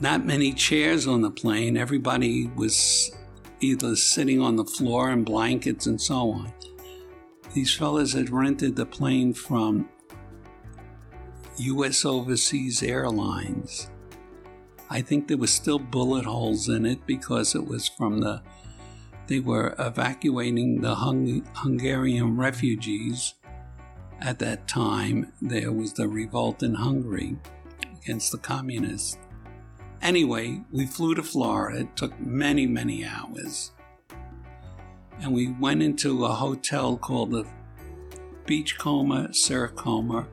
Not 0.00 0.24
many 0.24 0.54
chairs 0.54 1.06
on 1.06 1.20
the 1.20 1.30
plane. 1.30 1.76
Everybody 1.76 2.46
was 2.56 3.14
either 3.60 3.94
sitting 3.94 4.40
on 4.40 4.56
the 4.56 4.64
floor 4.64 5.10
in 5.10 5.22
blankets 5.22 5.86
and 5.86 6.00
so 6.00 6.30
on. 6.30 6.52
These 7.52 7.74
fellas 7.74 8.12
had 8.12 8.30
rented 8.30 8.76
the 8.76 8.86
plane 8.86 9.34
from 9.34 9.88
U.S. 11.56 12.04
Overseas 12.04 12.82
Airlines. 12.82 13.90
I 14.88 15.02
think 15.02 15.28
there 15.28 15.36
was 15.36 15.52
still 15.52 15.78
bullet 15.78 16.24
holes 16.24 16.68
in 16.68 16.86
it 16.86 17.06
because 17.06 17.54
it 17.54 17.66
was 17.66 17.88
from 17.88 18.20
the, 18.20 18.42
they 19.26 19.40
were 19.40 19.74
evacuating 19.78 20.80
the 20.80 20.94
Hung, 20.94 21.46
Hungarian 21.54 22.36
refugees 22.36 23.34
at 24.20 24.38
that 24.40 24.68
time, 24.68 25.32
there 25.40 25.72
was 25.72 25.94
the 25.94 26.06
revolt 26.06 26.62
in 26.62 26.74
Hungary 26.74 27.38
against 28.02 28.32
the 28.32 28.38
communists. 28.38 29.16
Anyway, 30.02 30.60
we 30.70 30.86
flew 30.86 31.14
to 31.14 31.22
Florida. 31.22 31.80
It 31.80 31.96
took 31.96 32.18
many, 32.20 32.66
many 32.66 33.04
hours. 33.04 33.72
And 35.20 35.32
we 35.32 35.48
went 35.48 35.82
into 35.82 36.24
a 36.24 36.28
hotel 36.28 36.96
called 36.96 37.32
the 37.32 37.46
Beachcomber 38.46 39.28
Serracoma. 39.28 40.26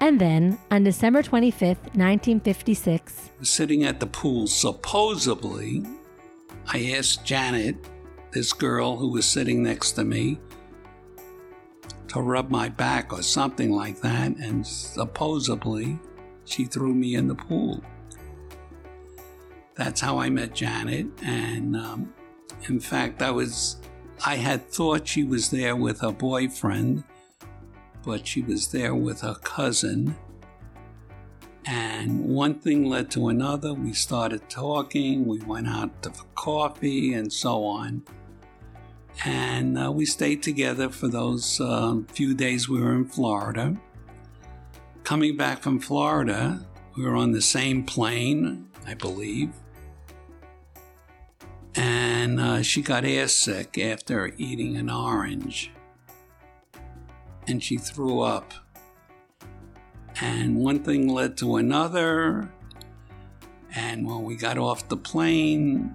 And 0.00 0.20
then, 0.20 0.58
on 0.70 0.84
December 0.84 1.22
25th, 1.22 1.94
1956, 1.94 3.30
sitting 3.42 3.84
at 3.84 3.98
the 3.98 4.06
pool, 4.06 4.46
supposedly, 4.46 5.84
I 6.66 6.92
asked 6.96 7.24
Janet, 7.24 7.76
this 8.32 8.52
girl 8.52 8.96
who 8.96 9.08
was 9.08 9.24
sitting 9.24 9.62
next 9.62 9.92
to 9.92 10.04
me, 10.04 10.38
to 12.08 12.20
rub 12.20 12.50
my 12.50 12.68
back 12.68 13.12
or 13.12 13.22
something 13.22 13.72
like 13.72 14.00
that, 14.02 14.36
and 14.36 14.66
supposedly 14.66 15.98
she 16.44 16.64
threw 16.64 16.94
me 16.94 17.14
in 17.14 17.28
the 17.28 17.34
pool. 17.34 17.82
That's 19.74 20.00
how 20.00 20.18
I 20.18 20.28
met 20.28 20.54
Janet, 20.54 21.06
and 21.22 21.76
um, 21.76 22.12
in 22.68 22.80
fact, 22.80 23.22
I 23.22 23.30
was 23.30 23.76
I 24.24 24.36
had 24.36 24.70
thought 24.70 25.06
she 25.06 25.24
was 25.24 25.50
there 25.50 25.76
with 25.76 26.00
her 26.00 26.12
boyfriend, 26.12 27.04
but 28.04 28.26
she 28.26 28.42
was 28.42 28.68
there 28.68 28.94
with 28.94 29.20
her 29.20 29.34
cousin. 29.34 30.16
And 31.66 32.28
one 32.28 32.60
thing 32.60 32.84
led 32.86 33.10
to 33.12 33.28
another. 33.28 33.74
We 33.74 33.92
started 33.92 34.48
talking. 34.48 35.26
We 35.26 35.40
went 35.40 35.68
out 35.68 36.02
to 36.02 36.12
coffee 36.34 37.14
and 37.14 37.32
so 37.32 37.64
on. 37.64 38.04
And 39.24 39.78
uh, 39.78 39.90
we 39.90 40.06
stayed 40.06 40.42
together 40.42 40.88
for 40.90 41.08
those 41.08 41.60
uh, 41.60 41.96
few 42.12 42.34
days 42.34 42.68
we 42.68 42.80
were 42.80 42.94
in 42.94 43.06
Florida. 43.06 43.76
Coming 45.02 45.36
back 45.36 45.62
from 45.62 45.80
Florida, 45.80 46.64
we 46.96 47.04
were 47.04 47.16
on 47.16 47.32
the 47.32 47.42
same 47.42 47.84
plane, 47.84 48.68
I 48.86 48.94
believe. 48.94 49.52
And 51.76 52.40
uh, 52.40 52.62
she 52.62 52.80
got 52.80 53.04
air 53.04 53.28
sick 53.28 53.78
after 53.78 54.32
eating 54.38 54.76
an 54.76 54.90
orange. 54.90 55.70
And 57.46 57.62
she 57.62 57.76
threw 57.76 58.20
up. 58.20 58.52
And 60.20 60.56
one 60.56 60.82
thing 60.82 61.08
led 61.08 61.36
to 61.38 61.56
another. 61.56 62.50
And 63.74 64.06
when 64.06 64.22
we 64.24 64.36
got 64.36 64.56
off 64.56 64.88
the 64.88 64.96
plane, 64.96 65.94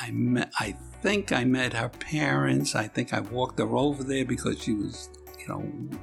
I 0.00 0.12
met, 0.12 0.52
I 0.60 0.76
think 1.02 1.32
I 1.32 1.44
met 1.44 1.72
her 1.72 1.88
parents. 1.88 2.76
I 2.76 2.86
think 2.86 3.12
I 3.12 3.20
walked 3.20 3.58
her 3.58 3.76
over 3.76 4.04
there 4.04 4.24
because 4.24 4.62
she 4.62 4.74
was, 4.74 5.10
you 5.40 5.48
know, 5.48 5.98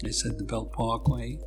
I 0.05 0.11
said 0.11 0.37
the 0.37 0.43
Belt 0.43 0.71
Parkway. 0.71 1.39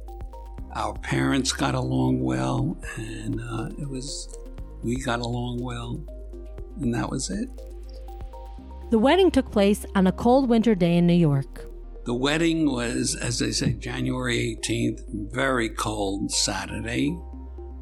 Our 0.74 0.94
parents 0.98 1.52
got 1.52 1.74
along 1.74 2.20
well, 2.20 2.76
and 2.96 3.40
uh, 3.40 3.70
it 3.78 3.88
was 3.88 4.36
we 4.82 4.96
got 4.96 5.20
along 5.20 5.62
well, 5.62 6.02
and 6.80 6.92
that 6.94 7.10
was 7.10 7.30
it. 7.30 7.48
The 8.90 8.98
wedding 8.98 9.30
took 9.30 9.50
place 9.52 9.86
on 9.94 10.06
a 10.06 10.12
cold 10.12 10.48
winter 10.48 10.74
day 10.74 10.96
in 10.96 11.06
New 11.06 11.14
York. 11.14 11.66
The 12.04 12.14
wedding 12.14 12.70
was, 12.72 13.14
as 13.14 13.38
they 13.38 13.52
say, 13.52 13.74
January 13.74 14.58
18th, 14.60 15.02
very 15.32 15.68
cold 15.68 16.32
Saturday. 16.32 17.16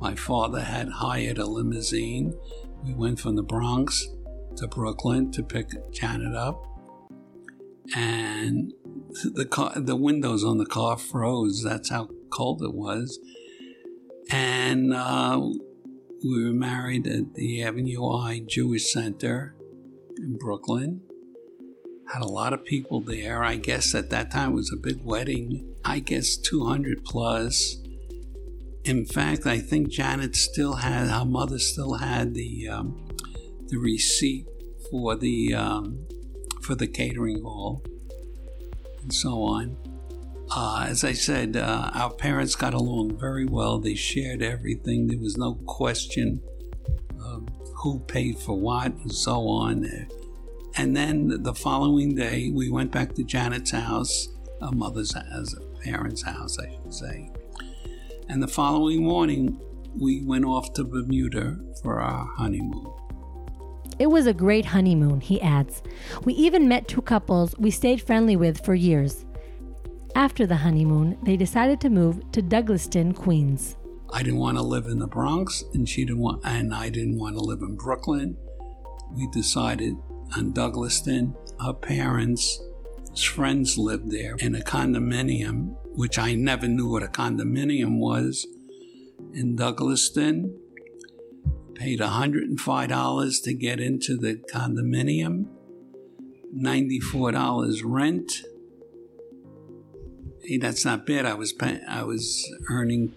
My 0.00 0.14
father 0.14 0.60
had 0.60 0.88
hired 0.88 1.38
a 1.38 1.46
limousine. 1.46 2.34
We 2.84 2.94
went 2.94 3.20
from 3.20 3.36
the 3.36 3.42
Bronx 3.42 4.06
to 4.58 4.68
Brooklyn 4.68 5.30
to 5.32 5.42
pick 5.42 5.70
Janet 5.92 6.34
up. 6.34 6.64
And 7.96 8.72
the 9.24 9.46
car, 9.46 9.72
the 9.76 9.96
windows 9.96 10.44
on 10.44 10.58
the 10.58 10.66
car 10.66 10.98
froze. 10.98 11.62
That's 11.62 11.90
how 11.90 12.08
cold 12.30 12.62
it 12.62 12.74
was. 12.74 13.18
And 14.30 14.92
uh, 14.92 15.40
we 16.22 16.44
were 16.44 16.52
married 16.52 17.06
at 17.06 17.34
the 17.34 17.62
Avenue 17.62 18.06
I 18.10 18.42
Jewish 18.46 18.92
Center 18.92 19.56
in 20.18 20.36
Brooklyn. 20.36 21.02
Had 22.12 22.22
a 22.22 22.28
lot 22.28 22.52
of 22.52 22.64
people 22.64 23.00
there. 23.00 23.42
I 23.42 23.56
guess 23.56 23.94
at 23.94 24.10
that 24.10 24.30
time 24.30 24.52
it 24.52 24.54
was 24.54 24.72
a 24.72 24.76
big 24.76 25.02
wedding. 25.02 25.74
I 25.84 26.00
guess 26.00 26.36
200 26.36 27.04
plus. 27.04 27.76
In 28.84 29.04
fact, 29.04 29.46
I 29.46 29.58
think 29.58 29.90
Janet 29.90 30.34
still 30.34 30.76
had, 30.76 31.08
her 31.08 31.24
mother 31.24 31.58
still 31.58 31.94
had 31.94 32.34
the 32.34 32.68
um, 32.68 33.07
the 33.68 33.76
receipt 33.76 34.46
for 34.90 35.16
the 35.16 35.54
um, 35.54 36.06
for 36.62 36.74
the 36.74 36.86
catering 36.86 37.42
hall 37.42 37.82
and 39.02 39.12
so 39.12 39.42
on. 39.42 39.76
Uh, 40.50 40.86
as 40.88 41.04
I 41.04 41.12
said, 41.12 41.56
uh, 41.56 41.90
our 41.92 42.10
parents 42.10 42.54
got 42.54 42.72
along 42.72 43.18
very 43.18 43.44
well. 43.44 43.78
They 43.78 43.94
shared 43.94 44.42
everything. 44.42 45.06
There 45.06 45.18
was 45.18 45.36
no 45.36 45.54
question 45.66 46.42
of 47.22 47.46
who 47.82 48.00
paid 48.00 48.38
for 48.38 48.58
what 48.58 48.92
and 48.92 49.12
so 49.12 49.46
on. 49.48 49.86
And 50.76 50.96
then 50.96 51.42
the 51.42 51.54
following 51.54 52.14
day, 52.14 52.50
we 52.52 52.70
went 52.70 52.92
back 52.92 53.14
to 53.14 53.24
Janet's 53.24 53.72
house, 53.72 54.28
a 54.60 54.72
mother's 54.72 55.12
house, 55.12 55.54
a 55.54 55.60
parents' 55.82 56.22
house, 56.22 56.58
I 56.58 56.70
should 56.70 56.94
say. 56.94 57.30
And 58.28 58.42
the 58.42 58.48
following 58.48 59.04
morning, 59.04 59.60
we 59.96 60.22
went 60.22 60.44
off 60.44 60.72
to 60.74 60.84
Bermuda 60.84 61.58
for 61.82 62.00
our 62.00 62.26
honeymoon. 62.36 62.92
It 63.98 64.10
was 64.10 64.26
a 64.26 64.32
great 64.32 64.66
honeymoon, 64.66 65.20
he 65.20 65.40
adds. 65.40 65.82
We 66.24 66.34
even 66.34 66.68
met 66.68 66.86
two 66.86 67.02
couples 67.02 67.54
we 67.58 67.70
stayed 67.70 68.00
friendly 68.00 68.36
with 68.36 68.64
for 68.64 68.74
years. 68.74 69.24
After 70.14 70.46
the 70.46 70.56
honeymoon, 70.56 71.18
they 71.22 71.36
decided 71.36 71.80
to 71.80 71.90
move 71.90 72.20
to 72.32 72.42
Douglaston, 72.42 73.14
Queens. 73.14 73.76
I 74.10 74.22
didn't 74.22 74.38
want 74.38 74.56
to 74.56 74.62
live 74.62 74.86
in 74.86 75.00
the 75.00 75.06
Bronx, 75.06 75.64
and 75.74 75.88
she 75.88 76.04
didn't 76.04 76.20
want, 76.20 76.42
and 76.44 76.74
I 76.74 76.88
didn't 76.88 77.18
want 77.18 77.36
to 77.36 77.42
live 77.42 77.60
in 77.60 77.76
Brooklyn. 77.76 78.36
We 79.12 79.28
decided 79.32 79.96
on 80.36 80.52
Douglaston. 80.52 81.34
Her 81.60 81.72
parents' 81.72 82.60
friends 83.16 83.76
lived 83.76 84.10
there 84.12 84.36
in 84.36 84.54
a 84.54 84.60
condominium, 84.60 85.74
which 85.94 86.18
I 86.18 86.34
never 86.34 86.68
knew 86.68 86.88
what 86.88 87.02
a 87.02 87.08
condominium 87.08 87.98
was 87.98 88.46
in 89.34 89.56
Douglaston 89.56 90.54
paid 91.78 92.00
$105 92.00 93.42
to 93.44 93.54
get 93.54 93.78
into 93.78 94.16
the 94.16 94.34
condominium, 94.52 95.46
$94 96.54 97.80
rent. 97.84 98.42
Hey, 100.42 100.56
that's 100.58 100.84
not 100.84 101.06
bad. 101.06 101.24
I 101.24 101.34
was 101.34 101.52
pay- 101.52 101.80
I 101.88 102.02
was 102.02 102.44
earning 102.68 103.12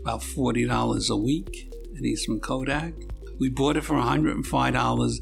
about 0.00 0.22
$40 0.22 1.10
a 1.10 1.16
week 1.16 1.72
at 1.96 2.02
Eastman 2.02 2.40
Kodak. 2.40 2.94
We 3.38 3.50
bought 3.50 3.76
it 3.76 3.84
for 3.84 3.94
$105. 3.94 5.20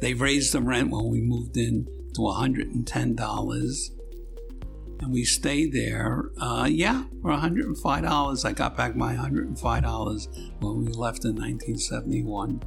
They 0.00 0.14
raised 0.14 0.52
the 0.54 0.62
rent 0.62 0.90
when 0.90 1.10
we 1.10 1.20
moved 1.20 1.58
in 1.58 1.86
to 2.14 2.20
$110 2.22 3.90
and 5.00 5.12
we 5.12 5.24
stayed 5.24 5.72
there. 5.72 6.30
Uh, 6.40 6.68
yeah, 6.70 7.04
for 7.22 7.30
$105. 7.30 8.44
I 8.44 8.52
got 8.52 8.76
back 8.76 8.96
my 8.96 9.14
$105 9.14 10.60
when 10.60 10.84
we 10.84 10.92
left 10.92 11.24
in 11.24 11.34
1971. 11.36 12.62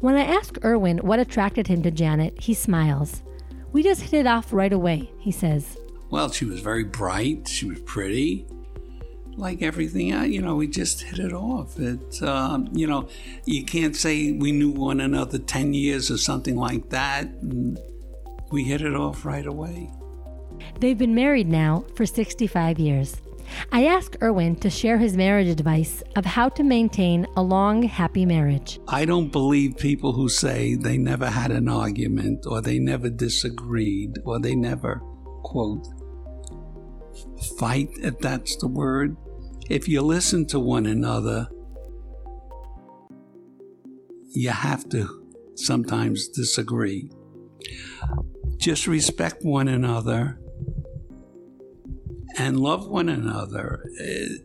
When 0.00 0.14
I 0.14 0.24
ask 0.24 0.56
Irwin 0.64 0.98
what 0.98 1.18
attracted 1.18 1.66
him 1.66 1.82
to 1.82 1.90
Janet, 1.90 2.40
he 2.40 2.54
smiles. 2.54 3.22
We 3.72 3.82
just 3.82 4.02
hit 4.02 4.14
it 4.14 4.26
off 4.26 4.52
right 4.52 4.72
away, 4.72 5.10
he 5.18 5.30
says. 5.30 5.76
Well, 6.10 6.30
she 6.30 6.44
was 6.44 6.60
very 6.60 6.84
bright. 6.84 7.48
She 7.48 7.66
was 7.66 7.80
pretty. 7.80 8.46
Like 9.36 9.62
everything, 9.62 10.08
you 10.30 10.42
know, 10.42 10.56
we 10.56 10.66
just 10.66 11.02
hit 11.02 11.18
it 11.18 11.32
off. 11.32 11.78
It, 11.78 12.20
uh, 12.20 12.60
you 12.72 12.86
know, 12.86 13.08
you 13.46 13.64
can't 13.64 13.96
say 13.96 14.32
we 14.32 14.52
knew 14.52 14.70
one 14.70 15.00
another 15.00 15.38
10 15.38 15.72
years 15.72 16.10
or 16.10 16.18
something 16.18 16.56
like 16.56 16.90
that. 16.90 17.26
And 17.26 17.78
we 18.50 18.64
hit 18.64 18.82
it 18.82 18.94
off 18.94 19.24
right 19.24 19.46
away. 19.46 19.90
They've 20.80 20.96
been 20.96 21.14
married 21.14 21.46
now 21.46 21.84
for 21.94 22.06
65 22.06 22.78
years. 22.78 23.20
I 23.70 23.84
asked 23.84 24.16
Irwin 24.22 24.56
to 24.56 24.70
share 24.70 24.96
his 24.96 25.14
marriage 25.14 25.48
advice 25.48 26.02
of 26.16 26.24
how 26.24 26.48
to 26.50 26.62
maintain 26.62 27.26
a 27.36 27.42
long, 27.42 27.82
happy 27.82 28.24
marriage. 28.24 28.80
I 28.88 29.04
don't 29.04 29.30
believe 29.30 29.76
people 29.76 30.14
who 30.14 30.30
say 30.30 30.76
they 30.76 30.96
never 30.96 31.26
had 31.26 31.50
an 31.50 31.68
argument 31.68 32.46
or 32.46 32.62
they 32.62 32.78
never 32.78 33.10
disagreed 33.10 34.20
or 34.24 34.40
they 34.40 34.54
never, 34.54 35.02
quote, 35.42 35.86
fight, 37.58 37.90
if 38.00 38.18
that's 38.20 38.56
the 38.56 38.68
word. 38.68 39.16
If 39.68 39.86
you 39.86 40.00
listen 40.00 40.46
to 40.46 40.58
one 40.58 40.86
another, 40.86 41.48
you 44.32 44.48
have 44.48 44.88
to 44.90 45.26
sometimes 45.56 46.28
disagree. 46.28 47.10
Just 48.56 48.86
respect 48.86 49.44
one 49.44 49.68
another 49.68 50.38
and 52.38 52.60
love 52.60 52.88
one 52.88 53.08
another. 53.08 53.82
It, 53.98 54.42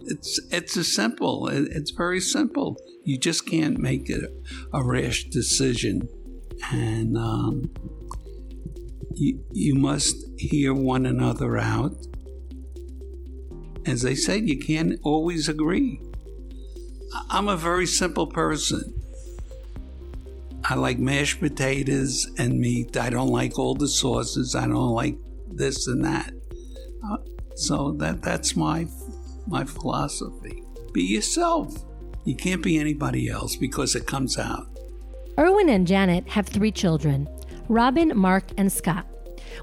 it's 0.00 0.40
it's 0.50 0.76
a 0.76 0.84
simple. 0.84 1.48
It, 1.48 1.68
it's 1.70 1.90
very 1.90 2.20
simple. 2.20 2.76
You 3.04 3.18
just 3.18 3.46
can't 3.48 3.78
make 3.78 4.08
it 4.08 4.24
a 4.72 4.84
rash 4.84 5.24
decision, 5.24 6.08
and 6.72 7.16
um, 7.16 7.70
you 9.14 9.44
you 9.52 9.74
must 9.74 10.16
hear 10.38 10.74
one 10.74 11.06
another 11.06 11.58
out. 11.58 11.94
As 13.84 14.04
I 14.04 14.14
said, 14.14 14.48
you 14.48 14.58
can't 14.58 14.98
always 15.02 15.48
agree. 15.48 16.00
I'm 17.30 17.48
a 17.48 17.56
very 17.56 17.86
simple 17.86 18.26
person. 18.26 19.02
I 20.64 20.74
like 20.74 20.98
mashed 20.98 21.38
potatoes 21.38 22.26
and 22.38 22.58
meat. 22.58 22.96
I 22.96 23.10
don't 23.10 23.28
like 23.28 23.58
all 23.58 23.74
the 23.74 23.86
sauces. 23.86 24.56
I 24.56 24.66
don't 24.66 24.92
like 24.92 25.16
this 25.46 25.86
and 25.86 26.04
that. 26.04 26.32
Uh, 27.08 27.16
so 27.54 27.92
that 27.92 28.22
that's 28.22 28.56
my 28.56 28.86
my 29.46 29.64
philosophy. 29.64 30.62
Be 30.92 31.02
yourself. 31.02 31.84
You 32.24 32.34
can't 32.34 32.62
be 32.62 32.78
anybody 32.78 33.28
else 33.28 33.56
because 33.56 33.94
it 33.94 34.06
comes 34.06 34.38
out. 34.38 34.66
Irwin 35.38 35.68
and 35.68 35.86
Janet 35.86 36.28
have 36.28 36.46
three 36.46 36.72
children 36.72 37.28
Robin, 37.68 38.16
Mark, 38.16 38.44
and 38.56 38.72
Scott. 38.72 39.06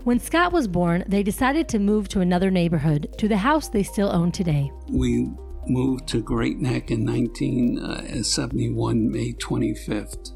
When 0.03 0.19
Scott 0.19 0.51
was 0.51 0.67
born, 0.67 1.03
they 1.07 1.23
decided 1.23 1.67
to 1.69 1.79
move 1.79 2.09
to 2.09 2.19
another 2.19 2.51
neighborhood, 2.51 3.15
to 3.17 3.27
the 3.27 3.37
house 3.37 3.69
they 3.69 3.83
still 3.83 4.11
own 4.11 4.31
today. 4.31 4.71
We 4.89 5.29
moved 5.67 6.07
to 6.09 6.21
Great 6.21 6.59
Neck 6.59 6.91
in 6.91 7.05
1971, 7.05 9.11
May 9.11 9.33
25th. 9.33 10.31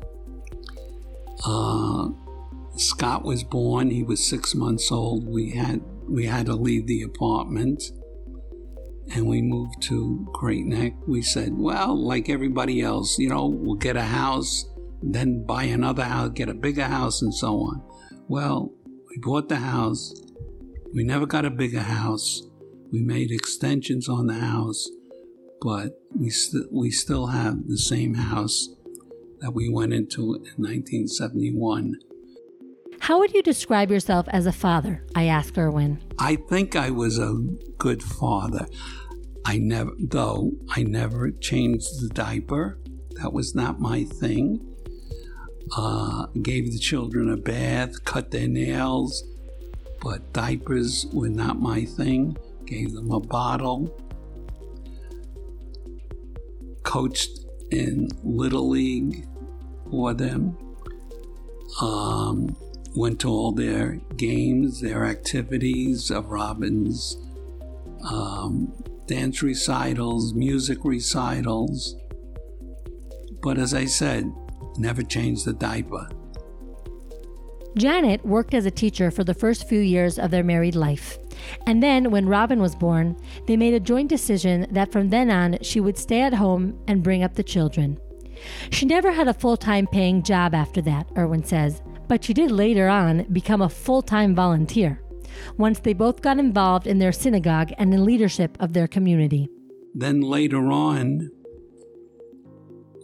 Uh, 1.46 2.10
Scott 2.78 3.24
was 3.24 3.44
born. 3.44 3.90
He 3.90 4.04
was 4.04 4.26
six 4.26 4.56
months 4.56 4.92
old. 4.92 5.28
We 5.28 5.52
had 5.52 5.82
we 6.10 6.26
had 6.26 6.46
to 6.48 6.56
leave 6.56 6.88
the 6.88 7.04
apartment, 7.04 7.84
and 9.14 9.28
we 9.28 9.42
moved 9.42 9.82
to 9.84 10.28
Great 10.34 10.66
Neck. 10.66 10.94
We 11.08 11.22
said, 11.22 11.52
well, 11.54 11.96
like 11.96 12.30
everybody 12.30 12.82
else, 12.82 13.18
you 13.18 13.30
know, 13.30 13.48
we'll 13.48 13.76
get 13.76 13.96
a 13.96 14.04
house, 14.04 14.66
then 15.02 15.46
buy 15.46 15.64
another 15.64 16.04
house, 16.04 16.32
get 16.34 16.50
a 16.50 16.54
bigger 16.54 16.86
house, 16.86 17.22
and 17.22 17.34
so 17.34 17.56
on. 17.56 17.82
Well, 18.28 18.74
we 19.10 19.18
bought 19.22 19.50
the 19.50 19.58
house. 19.58 20.14
We 20.94 21.04
never 21.04 21.26
got 21.26 21.46
a 21.46 21.50
bigger 21.50 21.82
house. 21.82 22.42
We 22.92 23.02
made 23.02 23.32
extensions 23.32 24.08
on 24.08 24.28
the 24.28 24.36
house, 24.36 24.90
but 25.62 25.92
we 26.16 26.30
st- 26.30 26.72
we 26.72 26.90
still 26.90 27.28
have 27.28 27.68
the 27.68 27.78
same 27.78 28.14
house 28.14 28.70
that 29.40 29.52
we 29.52 29.70
went 29.70 29.94
into 29.94 30.36
in 30.36 30.64
1971. 30.64 31.96
How 33.00 33.20
would 33.20 33.34
you 33.34 33.42
describe 33.42 33.90
yourself 33.90 34.28
as 34.30 34.46
a 34.46 34.52
father? 34.52 35.04
I 35.16 35.26
asked 35.26 35.58
Irwin. 35.58 36.02
I 36.20 36.36
think 36.36 36.76
I 36.76 36.90
was 36.90 37.20
a 37.20 37.34
good 37.78 38.04
father. 38.04 38.68
I 39.46 39.58
never, 39.58 39.92
though, 39.98 40.52
I 40.70 40.84
never 40.84 41.32
changed 41.32 42.02
the 42.02 42.10
diaper. 42.10 42.80
That 43.22 43.32
was 43.34 43.56
not 43.56 43.80
my 43.80 44.04
thing. 44.04 44.62
Uh, 45.76 46.28
gave 46.42 46.72
the 46.72 46.80
children 46.80 47.32
a 47.32 47.38
bath, 47.38 48.04
cut 48.04 48.32
their 48.32 48.48
nails, 48.48 49.24
but 50.02 50.34
diapers 50.34 51.06
were 51.14 51.30
not 51.30 51.60
my 51.60 51.86
thing. 51.86 52.38
Gave 52.66 52.94
them 52.94 53.12
a 53.12 53.20
bottle. 53.20 53.98
Coached 56.84 57.40
in 57.72 58.10
Little 58.24 58.70
League 58.70 59.28
for 59.90 60.14
them. 60.14 60.58
Um, 61.82 62.56
went 62.98 63.20
to 63.22 63.30
all 63.30 63.52
their 63.52 64.00
games, 64.16 64.82
their 64.82 65.06
activities 65.06 66.10
of 66.10 66.30
Robin's 66.30 67.18
um, 68.04 68.74
dance 69.06 69.44
recitals, 69.44 70.34
music 70.34 70.80
recitals. 70.84 71.96
But 73.42 73.58
as 73.58 73.74
I 73.74 73.86
said, 73.86 74.34
never 74.78 75.04
changed 75.04 75.46
the 75.46 75.54
diaper. 75.54 76.10
Janet 77.78 78.26
worked 78.26 78.56
as 78.56 78.66
a 78.66 78.72
teacher 78.72 79.12
for 79.12 79.24
the 79.24 79.36
first 79.36 79.70
few 79.70 79.80
years 79.80 80.18
of 80.18 80.32
their 80.32 80.44
married 80.44 80.76
life. 80.76 81.20
And 81.68 81.84
then, 81.84 82.10
when 82.10 82.28
Robin 82.28 82.60
was 82.60 82.76
born, 82.76 83.16
they 83.46 83.56
made 83.56 83.76
a 83.76 83.80
joint 83.80 84.10
decision 84.10 84.66
that 84.72 84.92
from 84.92 85.10
then 85.10 85.30
on 85.30 85.60
she 85.62 85.80
would 85.80 85.98
stay 85.98 86.22
at 86.22 86.34
home 86.34 86.80
and 86.88 87.04
bring 87.04 87.24
up 87.24 87.36
the 87.36 87.44
children. 87.44 88.00
She 88.72 88.86
never 88.86 89.12
had 89.12 89.28
a 89.28 89.34
full 89.34 89.58
time 89.58 89.86
paying 89.86 90.24
job 90.24 90.56
after 90.56 90.82
that, 90.82 91.08
Irwin 91.16 91.44
says, 91.44 91.82
but 92.08 92.24
she 92.24 92.34
did 92.34 92.52
later 92.52 92.88
on 92.88 93.24
become 93.32 93.62
a 93.62 93.70
full 93.70 94.02
time 94.02 94.36
volunteer 94.36 95.02
once 95.58 95.80
they 95.80 95.94
both 95.94 96.22
got 96.22 96.40
involved 96.40 96.88
in 96.88 97.00
their 97.00 97.12
synagogue 97.12 97.72
and 97.78 97.94
in 97.94 98.06
leadership 98.06 98.58
of 98.60 98.74
their 98.74 98.88
community. 98.88 99.50
Then 99.94 100.22
later 100.22 100.72
on, 100.72 101.32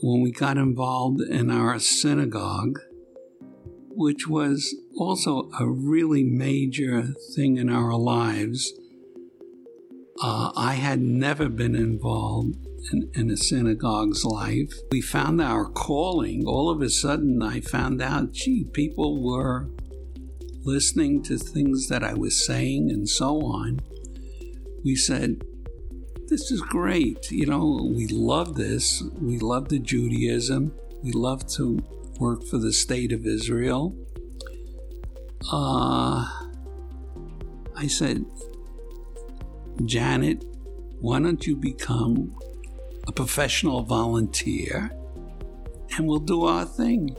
when 0.01 0.21
we 0.21 0.31
got 0.31 0.57
involved 0.57 1.21
in 1.21 1.49
our 1.49 1.79
synagogue, 1.79 2.79
which 3.89 4.27
was 4.27 4.75
also 4.97 5.49
a 5.59 5.67
really 5.67 6.23
major 6.23 7.13
thing 7.35 7.57
in 7.57 7.69
our 7.69 7.93
lives, 7.93 8.73
uh, 10.21 10.51
I 10.55 10.73
had 10.73 11.01
never 11.01 11.49
been 11.49 11.75
involved 11.75 12.55
in, 12.91 13.09
in 13.13 13.31
a 13.31 13.37
synagogue's 13.37 14.25
life. 14.25 14.73
We 14.91 15.01
found 15.01 15.41
our 15.41 15.65
calling. 15.65 16.45
All 16.45 16.69
of 16.69 16.81
a 16.81 16.89
sudden, 16.89 17.41
I 17.41 17.61
found 17.61 18.01
out, 18.01 18.33
gee, 18.33 18.65
people 18.65 19.23
were 19.23 19.69
listening 20.63 21.23
to 21.23 21.37
things 21.37 21.87
that 21.87 22.03
I 22.03 22.13
was 22.13 22.45
saying 22.45 22.89
and 22.89 23.07
so 23.07 23.41
on. 23.41 23.81
We 24.83 24.95
said, 24.95 25.43
this 26.27 26.51
is 26.51 26.61
great. 26.61 27.31
You 27.31 27.45
know, 27.45 27.91
we 27.93 28.07
love 28.07 28.55
this. 28.55 29.03
We 29.21 29.39
love 29.39 29.69
the 29.69 29.79
Judaism. 29.79 30.73
We 31.01 31.11
love 31.11 31.47
to 31.55 31.79
work 32.19 32.45
for 32.45 32.57
the 32.57 32.73
state 32.73 33.11
of 33.11 33.25
Israel. 33.25 33.95
Uh, 35.51 36.25
I 37.75 37.87
said, 37.87 38.25
Janet, 39.85 40.45
why 40.99 41.19
don't 41.19 41.45
you 41.45 41.55
become 41.55 42.35
a 43.07 43.11
professional 43.11 43.83
volunteer 43.83 44.91
and 45.95 46.07
we'll 46.07 46.19
do 46.19 46.45
our 46.45 46.65
thing. 46.65 47.15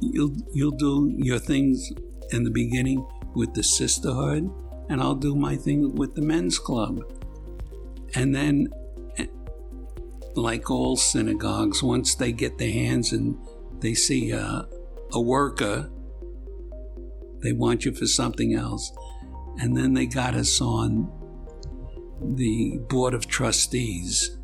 You'll, 0.00 0.34
you'll 0.52 0.70
do 0.70 1.12
your 1.16 1.38
things 1.38 1.92
in 2.30 2.44
the 2.44 2.50
beginning 2.50 3.06
with 3.34 3.54
the 3.54 3.64
sisterhood, 3.64 4.50
and 4.88 5.00
I'll 5.00 5.16
do 5.16 5.34
my 5.34 5.56
thing 5.56 5.94
with 5.94 6.14
the 6.14 6.22
men's 6.22 6.58
club. 6.58 7.00
And 8.14 8.34
then 8.34 8.68
like 10.36 10.70
all 10.70 10.96
synagogues, 10.96 11.82
once 11.82 12.14
they 12.14 12.32
get 12.32 12.58
their 12.58 12.72
hands 12.72 13.12
and 13.12 13.36
they 13.80 13.94
see 13.94 14.30
a, 14.30 14.68
a 15.12 15.20
worker, 15.20 15.90
they 17.42 17.52
want 17.52 17.84
you 17.84 17.92
for 17.92 18.06
something 18.06 18.54
else. 18.54 18.92
And 19.58 19.76
then 19.76 19.94
they 19.94 20.06
got 20.06 20.34
us 20.34 20.60
on 20.60 21.12
the 22.20 22.78
Board 22.88 23.14
of 23.14 23.26
Trustees. 23.26 24.38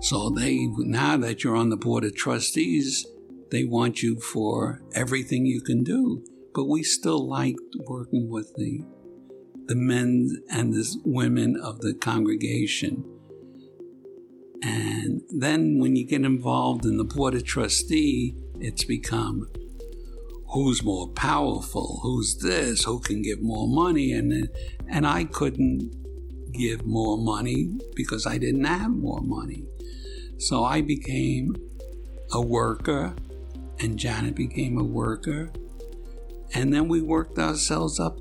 So 0.00 0.30
they 0.30 0.66
now 0.78 1.16
that 1.16 1.42
you're 1.42 1.56
on 1.56 1.70
the 1.70 1.76
Board 1.76 2.04
of 2.04 2.14
Trustees, 2.14 3.06
they 3.50 3.64
want 3.64 4.02
you 4.02 4.20
for 4.20 4.82
everything 4.94 5.44
you 5.44 5.60
can 5.60 5.82
do. 5.82 6.24
But 6.54 6.66
we 6.66 6.82
still 6.82 7.28
liked 7.28 7.60
working 7.86 8.28
with 8.30 8.54
the 8.56 8.84
the 9.66 9.74
men 9.74 10.42
and 10.50 10.72
the 10.72 10.96
women 11.04 11.56
of 11.62 11.80
the 11.80 11.94
congregation. 11.94 13.04
And 14.62 15.22
then 15.28 15.78
when 15.78 15.94
you 15.94 16.06
get 16.06 16.22
involved 16.22 16.84
in 16.84 16.96
the 16.96 17.04
board 17.04 17.34
of 17.34 17.44
trustee, 17.44 18.34
it's 18.60 18.84
become 18.84 19.48
who's 20.52 20.82
more 20.82 21.08
powerful, 21.10 22.00
who's 22.02 22.38
this, 22.38 22.84
who 22.84 23.00
can 23.00 23.22
give 23.22 23.42
more 23.42 23.68
money, 23.68 24.12
and 24.12 24.48
and 24.88 25.06
I 25.06 25.24
couldn't 25.24 25.92
give 26.52 26.86
more 26.86 27.18
money 27.18 27.78
because 27.94 28.26
I 28.26 28.38
didn't 28.38 28.64
have 28.64 28.90
more 28.90 29.20
money. 29.20 29.64
So 30.38 30.64
I 30.64 30.80
became 30.80 31.54
a 32.32 32.40
worker, 32.40 33.14
and 33.80 33.98
Janet 33.98 34.34
became 34.34 34.78
a 34.78 34.84
worker, 34.84 35.50
and 36.54 36.72
then 36.72 36.88
we 36.88 37.00
worked 37.02 37.38
ourselves 37.38 38.00
up 38.00 38.18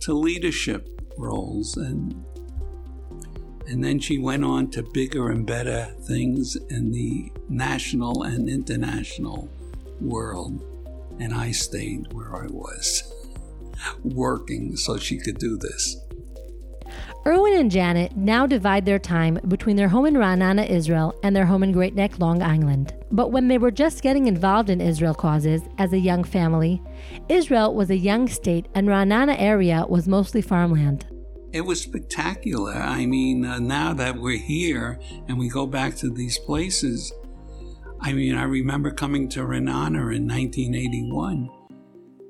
to 0.00 0.14
leadership 0.14 0.88
roles 1.16 1.76
and 1.76 2.24
and 3.66 3.82
then 3.82 3.98
she 3.98 4.18
went 4.18 4.44
on 4.44 4.70
to 4.70 4.82
bigger 4.92 5.30
and 5.30 5.46
better 5.46 5.94
things 6.02 6.56
in 6.68 6.90
the 6.90 7.32
national 7.48 8.24
and 8.24 8.48
international 8.48 9.48
world 10.00 10.62
and 11.18 11.32
I 11.32 11.52
stayed 11.52 12.12
where 12.12 12.36
I 12.36 12.46
was 12.46 13.14
working 14.02 14.76
so 14.76 14.96
she 14.96 15.18
could 15.18 15.38
do 15.38 15.56
this. 15.56 15.96
Irwin 17.26 17.54
and 17.54 17.70
Janet 17.70 18.14
now 18.18 18.46
divide 18.46 18.84
their 18.84 18.98
time 18.98 19.38
between 19.48 19.76
their 19.76 19.88
home 19.88 20.04
in 20.04 20.12
Ra'anana, 20.12 20.68
Israel, 20.68 21.18
and 21.22 21.34
their 21.34 21.46
home 21.46 21.62
in 21.62 21.72
Great 21.72 21.94
Neck, 21.94 22.18
Long 22.18 22.42
Island. 22.42 22.92
But 23.10 23.32
when 23.32 23.48
they 23.48 23.56
were 23.56 23.70
just 23.70 24.02
getting 24.02 24.26
involved 24.26 24.68
in 24.68 24.82
Israel 24.82 25.14
causes 25.14 25.62
as 25.78 25.94
a 25.94 25.98
young 25.98 26.22
family, 26.22 26.82
Israel 27.30 27.74
was 27.74 27.88
a 27.88 27.96
young 27.96 28.28
state 28.28 28.66
and 28.74 28.88
Ra'anana 28.88 29.36
area 29.40 29.86
was 29.88 30.06
mostly 30.06 30.42
farmland. 30.42 31.06
It 31.54 31.62
was 31.62 31.80
spectacular. 31.80 32.74
I 32.74 33.06
mean, 33.06 33.46
uh, 33.46 33.58
now 33.58 33.94
that 33.94 34.18
we're 34.18 34.36
here 34.36 35.00
and 35.26 35.38
we 35.38 35.48
go 35.48 35.66
back 35.66 35.96
to 35.96 36.10
these 36.10 36.36
places, 36.36 37.10
I 38.02 38.12
mean, 38.12 38.34
I 38.34 38.42
remember 38.42 38.90
coming 38.90 39.30
to 39.30 39.40
Ra'anana 39.40 40.14
in 40.14 40.28
1981 40.28 41.48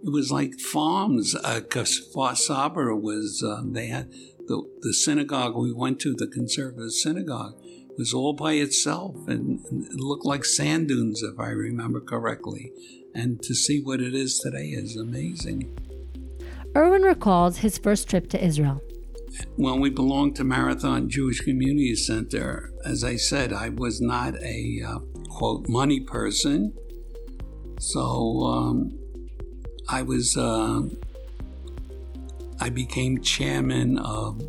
it 0.05 0.13
was 0.13 0.31
like 0.31 0.61
farms. 0.61 1.35
Uh, 1.35 1.61
Kfar 1.67 2.37
Saba 2.37 2.95
was, 2.95 3.43
uh, 3.43 3.63
they 3.65 3.87
had 3.87 4.13
the, 4.47 4.63
the 4.81 4.93
synagogue 4.93 5.57
we 5.57 5.73
went 5.73 6.01
to, 6.01 6.15
the 6.15 6.27
conservative 6.27 6.93
synagogue, 6.93 7.55
was 7.97 8.13
all 8.13 8.33
by 8.33 8.55
itself 8.55 9.17
and, 9.29 9.65
and 9.71 9.85
it 9.87 9.95
looked 9.95 10.25
like 10.25 10.45
sand 10.45 10.89
dunes, 10.89 11.23
if 11.23 11.39
I 11.39 11.49
remember 11.49 12.01
correctly. 12.01 12.73
And 13.15 13.41
to 13.43 13.55
see 13.55 13.81
what 13.81 14.01
it 14.01 14.15
is 14.15 14.39
today 14.39 14.67
is 14.67 14.97
amazing. 14.97 15.79
Irwin 16.77 17.03
recalls 17.03 17.59
his 17.59 17.79
first 17.79 18.09
trip 18.09 18.29
to 18.31 18.45
Israel. 18.45 18.81
When 19.57 19.81
we 19.81 19.91
belonged 19.91 20.37
to 20.37 20.45
Marathon 20.45 21.09
Jewish 21.09 21.41
Community 21.41 21.95
Center, 21.95 22.73
as 22.85 23.05
I 23.05 23.17
said, 23.17 23.53
I 23.53 23.69
was 23.69 24.01
not 24.01 24.35
a 24.43 24.83
uh, 24.87 24.99
quote 25.29 25.69
money 25.69 26.01
person. 26.01 26.73
So 27.79 28.43
um, 28.43 28.99
I 29.89 30.03
was 30.03 30.37
uh, 30.37 30.83
I 32.61 32.71
became 32.71 33.21
chairman 33.21 33.99
of 33.99 34.41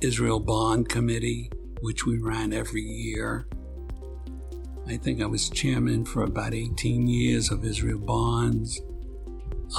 Israel 0.00 0.40
Bond 0.40 0.88
Committee, 0.88 1.50
which 1.80 2.04
we 2.06 2.18
ran 2.18 2.52
every 2.52 2.82
year. 2.82 3.46
I 4.86 4.96
think 4.96 5.20
I 5.20 5.26
was 5.26 5.48
chairman 5.48 6.04
for 6.04 6.22
about 6.22 6.54
18 6.54 7.06
years 7.06 7.50
of 7.50 7.64
Israel 7.64 7.98
Bonds, 7.98 8.80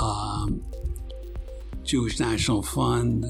um, 0.01 0.63
Jewish 1.83 2.19
National 2.19 2.61
Fund, 2.61 3.25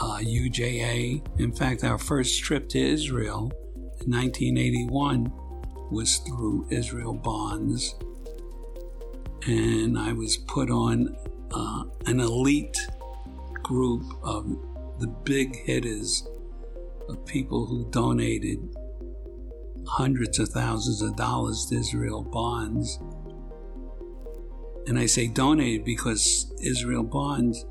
uh, 0.00 0.18
UJA. 0.18 1.22
In 1.38 1.52
fact, 1.52 1.84
our 1.84 1.98
first 1.98 2.42
trip 2.42 2.68
to 2.70 2.78
Israel 2.78 3.52
in 4.04 4.12
1981 4.12 5.32
was 5.90 6.18
through 6.18 6.66
Israel 6.70 7.14
Bonds. 7.14 7.94
And 9.46 9.98
I 9.98 10.12
was 10.12 10.36
put 10.36 10.70
on 10.70 11.16
uh, 11.52 11.84
an 12.06 12.20
elite 12.20 12.76
group 13.62 14.02
of 14.22 14.46
the 14.98 15.06
big 15.06 15.56
hitters 15.64 16.26
of 17.08 17.24
people 17.26 17.66
who 17.66 17.90
donated 17.90 18.58
hundreds 19.86 20.38
of 20.38 20.48
thousands 20.48 21.02
of 21.02 21.16
dollars 21.16 21.66
to 21.70 21.76
Israel 21.76 22.22
bonds. 22.22 22.98
And 24.86 24.98
I 24.98 25.06
say 25.06 25.28
donated 25.28 25.84
because 25.84 26.52
Israel 26.62 27.02
bonds, 27.02 27.64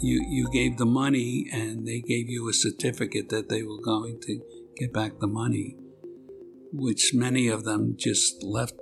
you, 0.00 0.24
you 0.28 0.48
gave 0.52 0.76
the 0.76 0.86
money 0.86 1.46
and 1.52 1.86
they 1.86 2.00
gave 2.00 2.28
you 2.28 2.48
a 2.48 2.52
certificate 2.52 3.28
that 3.30 3.48
they 3.48 3.62
were 3.62 3.80
going 3.80 4.20
to 4.22 4.40
get 4.76 4.92
back 4.92 5.18
the 5.18 5.26
money, 5.26 5.76
which 6.72 7.12
many 7.14 7.48
of 7.48 7.64
them 7.64 7.94
just 7.96 8.42
left 8.42 8.74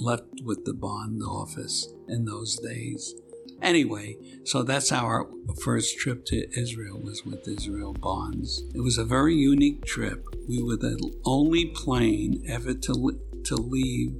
left 0.00 0.42
with 0.44 0.64
the 0.64 0.74
bond 0.74 1.20
office 1.22 1.92
in 2.08 2.24
those 2.24 2.56
days. 2.58 3.14
Anyway, 3.60 4.16
so 4.44 4.62
that's 4.62 4.92
our 4.92 5.28
first 5.62 5.98
trip 5.98 6.24
to 6.26 6.46
Israel 6.58 7.00
was 7.00 7.24
with 7.24 7.46
Israel 7.48 7.92
Bonds. 7.92 8.62
It 8.74 8.80
was 8.80 8.98
a 8.98 9.04
very 9.04 9.34
unique 9.34 9.84
trip. 9.84 10.24
We 10.48 10.62
were 10.62 10.76
the 10.76 10.98
only 11.24 11.66
plane 11.66 12.44
ever 12.48 12.74
to, 12.74 13.20
to 13.44 13.56
leave 13.56 14.14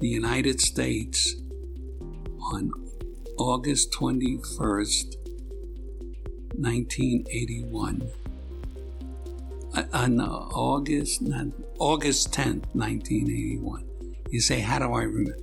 the 0.00 0.08
United 0.08 0.60
States 0.60 1.36
on 2.52 2.72
August 3.38 3.92
21st, 3.92 5.16
1981. 6.54 8.10
Uh, 9.74 9.84
on 9.92 10.20
August, 10.20 11.22
not, 11.22 11.46
August 11.78 12.32
10th, 12.32 12.64
1981. 12.74 13.84
You 14.30 14.40
say, 14.40 14.60
how 14.60 14.78
do 14.78 14.92
I 14.92 15.02
remember? 15.02 15.36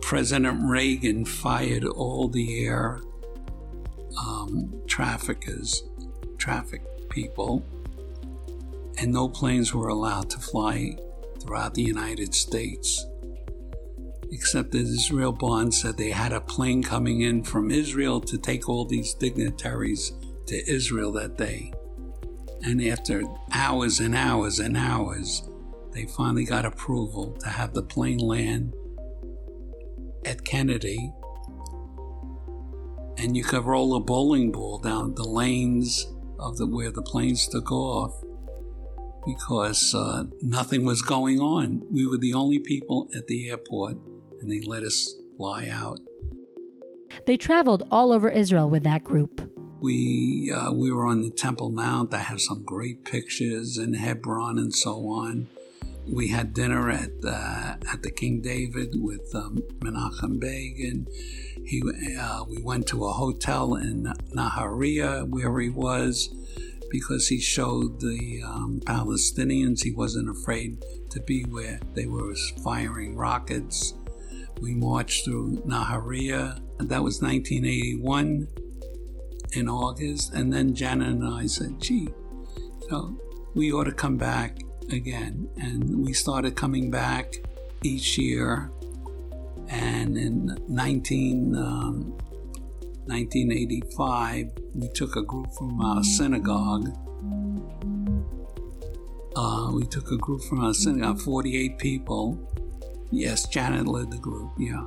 President 0.00 0.60
Reagan 0.62 1.24
fired 1.24 1.84
all 1.84 2.28
the 2.28 2.66
air 2.66 3.00
um, 4.18 4.82
traffickers, 4.86 5.84
traffic 6.38 6.82
people, 7.08 7.64
and 8.98 9.12
no 9.12 9.28
planes 9.28 9.74
were 9.74 9.88
allowed 9.88 10.30
to 10.30 10.38
fly 10.38 10.96
throughout 11.40 11.74
the 11.74 11.82
United 11.82 12.34
States. 12.34 13.06
Except 14.30 14.72
that 14.72 14.80
Israel 14.80 15.32
Bond 15.32 15.72
said 15.72 15.96
they 15.96 16.10
had 16.10 16.32
a 16.32 16.40
plane 16.40 16.82
coming 16.82 17.22
in 17.22 17.42
from 17.42 17.70
Israel 17.70 18.20
to 18.22 18.36
take 18.36 18.68
all 18.68 18.84
these 18.84 19.14
dignitaries 19.14 20.12
to 20.46 20.70
Israel 20.70 21.12
that 21.12 21.38
day. 21.38 21.72
And 22.62 22.82
after 22.82 23.22
hours 23.52 24.00
and 24.00 24.14
hours 24.14 24.58
and 24.58 24.76
hours, 24.76 25.48
they 25.92 26.06
finally 26.06 26.44
got 26.44 26.66
approval 26.66 27.32
to 27.40 27.48
have 27.48 27.72
the 27.72 27.82
plane 27.82 28.18
land 28.18 28.74
at 30.24 30.44
Kennedy, 30.44 31.12
and 33.16 33.36
you 33.36 33.44
could 33.44 33.64
roll 33.64 33.94
a 33.94 34.00
bowling 34.00 34.52
ball 34.52 34.78
down 34.78 35.14
the 35.14 35.28
lanes 35.28 36.06
of 36.38 36.56
the 36.56 36.66
where 36.66 36.90
the 36.90 37.02
planes 37.02 37.48
took 37.48 37.70
off 37.72 38.12
because 39.26 39.94
uh, 39.94 40.24
nothing 40.40 40.84
was 40.84 41.02
going 41.02 41.40
on. 41.40 41.82
We 41.90 42.06
were 42.06 42.16
the 42.16 42.34
only 42.34 42.58
people 42.58 43.08
at 43.16 43.26
the 43.26 43.50
airport, 43.50 43.96
and 44.40 44.50
they 44.50 44.60
let 44.60 44.82
us 44.82 45.14
fly 45.36 45.68
out. 45.68 45.98
They 47.26 47.36
traveled 47.36 47.86
all 47.90 48.12
over 48.12 48.28
Israel 48.28 48.70
with 48.70 48.84
that 48.84 49.04
group. 49.04 49.50
We 49.80 50.52
uh, 50.54 50.72
we 50.72 50.90
were 50.90 51.06
on 51.06 51.22
the 51.22 51.30
Temple 51.30 51.70
Mount. 51.70 52.14
I 52.14 52.18
have 52.18 52.40
some 52.40 52.64
great 52.64 53.04
pictures 53.04 53.78
in 53.78 53.94
Hebron 53.94 54.58
and 54.58 54.74
so 54.74 55.08
on 55.08 55.48
we 56.10 56.28
had 56.28 56.54
dinner 56.54 56.90
at 56.90 57.10
uh, 57.24 57.76
at 57.92 58.02
the 58.02 58.10
King 58.10 58.40
David 58.40 58.94
with 58.94 59.34
um, 59.34 59.62
Menachem 59.80 60.40
Begin. 60.40 61.06
He 61.64 61.82
uh, 62.18 62.44
we 62.48 62.62
went 62.62 62.86
to 62.88 63.04
a 63.04 63.12
hotel 63.12 63.74
in 63.74 64.04
Nahariya 64.34 65.28
where 65.28 65.58
he 65.60 65.68
was 65.68 66.34
because 66.90 67.28
he 67.28 67.38
showed 67.38 68.00
the 68.00 68.42
um, 68.44 68.80
Palestinians 68.84 69.82
he 69.82 69.92
wasn't 69.92 70.30
afraid 70.30 70.82
to 71.10 71.20
be 71.20 71.42
where 71.42 71.80
they 71.94 72.06
were 72.06 72.34
firing 72.64 73.14
rockets. 73.14 73.94
We 74.60 74.74
marched 74.74 75.24
through 75.24 75.62
Nahariya. 75.66 76.60
That 76.78 77.02
was 77.02 77.20
1981. 77.20 78.48
in 79.52 79.68
August, 79.68 80.34
and 80.34 80.52
then 80.52 80.74
Janet 80.74 81.08
and 81.08 81.26
I 81.26 81.46
said, 81.46 81.80
gee, 81.80 82.08
you 82.82 82.88
know, 82.90 83.18
we 83.54 83.72
ought 83.72 83.84
to 83.84 83.92
come 83.92 84.18
back 84.18 84.58
again. 84.92 85.48
And 85.60 86.04
we 86.04 86.12
started 86.12 86.56
coming 86.56 86.90
back 86.90 87.34
each 87.82 88.18
year. 88.18 88.70
And 89.68 90.16
in 90.16 90.58
19, 90.68 91.54
um, 91.56 92.18
1985, 93.06 94.50
we 94.74 94.88
took 94.88 95.16
a 95.16 95.22
group 95.22 95.52
from 95.54 95.80
our 95.80 96.02
synagogue. 96.02 96.88
Uh, 99.36 99.70
we 99.72 99.86
took 99.86 100.10
a 100.10 100.16
group 100.16 100.42
from 100.42 100.60
our 100.64 100.74
synagogue, 100.74 101.20
48 101.20 101.78
people. 101.78 102.38
Yes, 103.10 103.46
Janet 103.48 103.86
led 103.86 104.10
the 104.10 104.18
group, 104.18 104.52
yeah. 104.58 104.84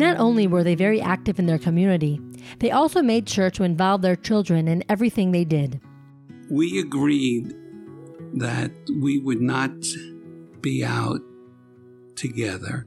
Not 0.00 0.18
only 0.18 0.46
were 0.46 0.64
they 0.64 0.74
very 0.74 1.00
active 1.02 1.38
in 1.38 1.44
their 1.44 1.58
community, 1.58 2.18
they 2.58 2.70
also 2.70 3.02
made 3.02 3.28
sure 3.28 3.50
to 3.50 3.62
involve 3.62 4.02
their 4.02 4.16
children 4.16 4.68
in 4.68 4.84
everything 4.88 5.32
they 5.32 5.44
did. 5.44 5.80
We 6.50 6.80
agreed 6.80 7.54
that 8.34 8.72
we 9.00 9.18
would 9.18 9.40
not 9.40 9.72
be 10.60 10.84
out 10.84 11.20
together, 12.16 12.86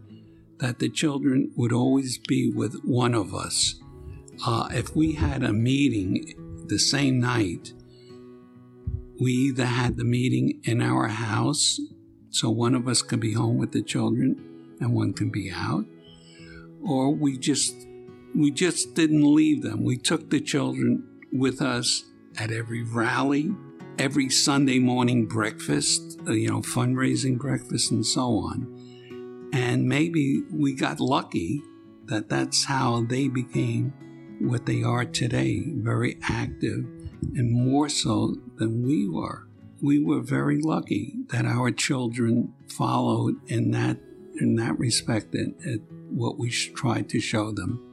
that 0.60 0.80
the 0.80 0.89
children 0.89 1.51
would 1.56 1.74
always 1.74 2.18
be 2.18 2.51
with 2.51 2.82
one 2.84 3.14
of 3.14 3.34
us. 3.34 3.76
Uh, 4.45 4.70
if 4.72 4.95
we 4.95 5.14
had 5.14 5.43
a 5.43 5.54
meeting 5.54 6.66
the 6.68 6.80
same 6.80 7.20
night, 7.20 7.74
we 9.20 9.32
either 9.32 9.66
had 9.66 9.97
the 9.97 10.04
meeting 10.04 10.60
in 10.64 10.82
our 10.82 11.08
house, 11.08 11.80
so 12.30 12.49
one 12.49 12.76
of 12.76 12.88
us 12.88 13.01
could 13.01 13.20
be 13.20 13.34
home 13.34 13.58
with 13.58 13.72
the 13.72 13.84
children 13.84 14.76
and 14.80 14.93
one 14.93 15.14
can 15.14 15.30
be 15.30 15.51
out, 15.51 15.86
or 16.84 17.12
we 17.12 17.38
just 17.38 17.76
we 18.36 18.52
just 18.52 18.94
didn't 18.96 19.24
leave 19.24 19.62
them. 19.62 19.84
We 19.84 19.98
took 19.98 20.30
the 20.30 20.42
children 20.42 21.04
with 21.32 21.62
us 21.62 22.06
at 22.38 22.52
every 22.52 22.84
rally, 22.84 23.54
every 24.00 24.30
Sunday 24.30 24.80
morning 24.80 25.26
breakfast, 25.26 26.20
uh, 26.28 26.32
you 26.32 26.50
know, 26.50 26.62
fundraising 26.62 27.38
breakfast 27.38 27.92
and 27.92 28.06
so 28.06 28.38
on. 28.38 29.50
And 29.54 29.88
maybe 29.88 30.42
we 30.52 30.74
got 30.74 31.00
lucky 31.00 31.62
that 32.06 32.30
that's 32.30 32.66
how 32.66 33.06
they 33.08 33.28
became 33.28 33.94
what 34.40 34.66
they 34.66 34.84
are 34.84 35.06
today, 35.06 35.64
very 35.68 36.18
active 36.24 36.86
and 37.36 37.52
more 37.52 37.88
so 37.88 38.36
than 38.58 38.84
we 38.84 39.08
were. 39.08 39.48
We 39.82 40.04
were 40.04 40.22
very 40.22 40.60
lucky 40.62 41.14
that 41.30 41.46
our 41.46 41.72
children 41.72 42.54
followed 42.68 43.36
in 43.48 43.72
that 43.72 43.98
in 44.40 44.56
that 44.56 44.80
respect 44.80 45.36
at, 45.36 45.50
at 45.66 45.80
what 46.10 46.40
we 46.40 46.50
tried 46.50 47.08
to 47.10 47.20
show 47.20 47.52
them. 47.52 47.93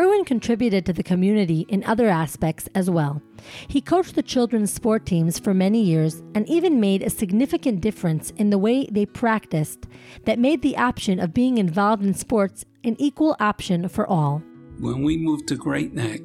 Irwin 0.00 0.24
contributed 0.24 0.86
to 0.86 0.94
the 0.94 1.02
community 1.02 1.66
in 1.68 1.84
other 1.84 2.08
aspects 2.08 2.70
as 2.74 2.88
well. 2.88 3.20
He 3.68 3.82
coached 3.82 4.14
the 4.14 4.22
children's 4.22 4.72
sport 4.72 5.04
teams 5.04 5.38
for 5.38 5.52
many 5.52 5.82
years 5.82 6.22
and 6.34 6.48
even 6.48 6.80
made 6.80 7.02
a 7.02 7.10
significant 7.10 7.82
difference 7.82 8.30
in 8.38 8.48
the 8.48 8.56
way 8.56 8.86
they 8.90 9.04
practiced 9.04 9.80
that 10.24 10.38
made 10.38 10.62
the 10.62 10.78
option 10.78 11.20
of 11.20 11.34
being 11.34 11.58
involved 11.58 12.02
in 12.02 12.14
sports 12.14 12.64
an 12.82 12.96
equal 12.98 13.36
option 13.40 13.88
for 13.88 14.06
all. 14.06 14.42
When 14.78 15.02
we 15.02 15.18
moved 15.18 15.48
to 15.48 15.56
Great 15.56 15.92
Neck, 15.92 16.22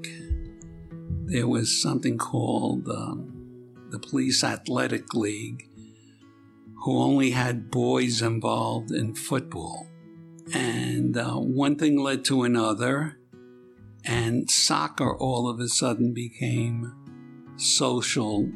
there 1.26 1.48
was 1.48 1.82
something 1.82 2.18
called 2.18 2.88
um, 2.88 3.76
the 3.92 4.00
Police 4.00 4.42
Athletic 4.42 5.14
League, 5.14 5.68
who 6.84 6.98
only 6.98 7.32
had 7.32 7.70
boys 7.70 8.22
involved 8.22 8.92
in 8.92 9.16
football. 9.16 9.88
And 10.54 11.18
uh, 11.18 11.34
one 11.34 11.76
thing 11.76 12.00
led 12.00 12.24
to 12.26 12.44
another, 12.44 13.18
and 14.06 14.50
soccer 14.50 15.16
all 15.18 15.50
of 15.50 15.60
a 15.60 15.68
sudden 15.68 16.14
became 16.14 16.94
social. 17.58 18.50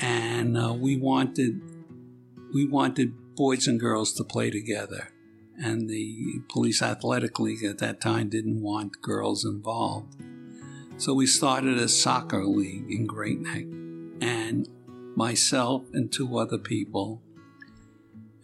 And 0.00 0.56
uh, 0.56 0.74
we 0.74 0.96
wanted 0.96 1.60
we 2.54 2.66
wanted 2.66 3.34
boys 3.34 3.66
and 3.66 3.80
girls 3.80 4.12
to 4.14 4.24
play 4.24 4.50
together. 4.50 5.08
And 5.56 5.88
the 5.88 6.40
Police 6.48 6.82
Athletic 6.82 7.38
League 7.38 7.64
at 7.64 7.78
that 7.78 8.00
time 8.00 8.28
didn't 8.28 8.60
want 8.62 9.00
girls 9.00 9.44
involved. 9.44 10.16
So 10.98 11.14
we 11.14 11.26
started 11.26 11.78
a 11.78 11.88
soccer 11.88 12.44
league 12.44 12.90
in 12.90 13.06
Great 13.06 13.40
Neck. 13.40 13.64
And 14.20 14.68
myself 15.16 15.84
and 15.92 16.12
two 16.12 16.38
other 16.38 16.58
people, 16.58 17.22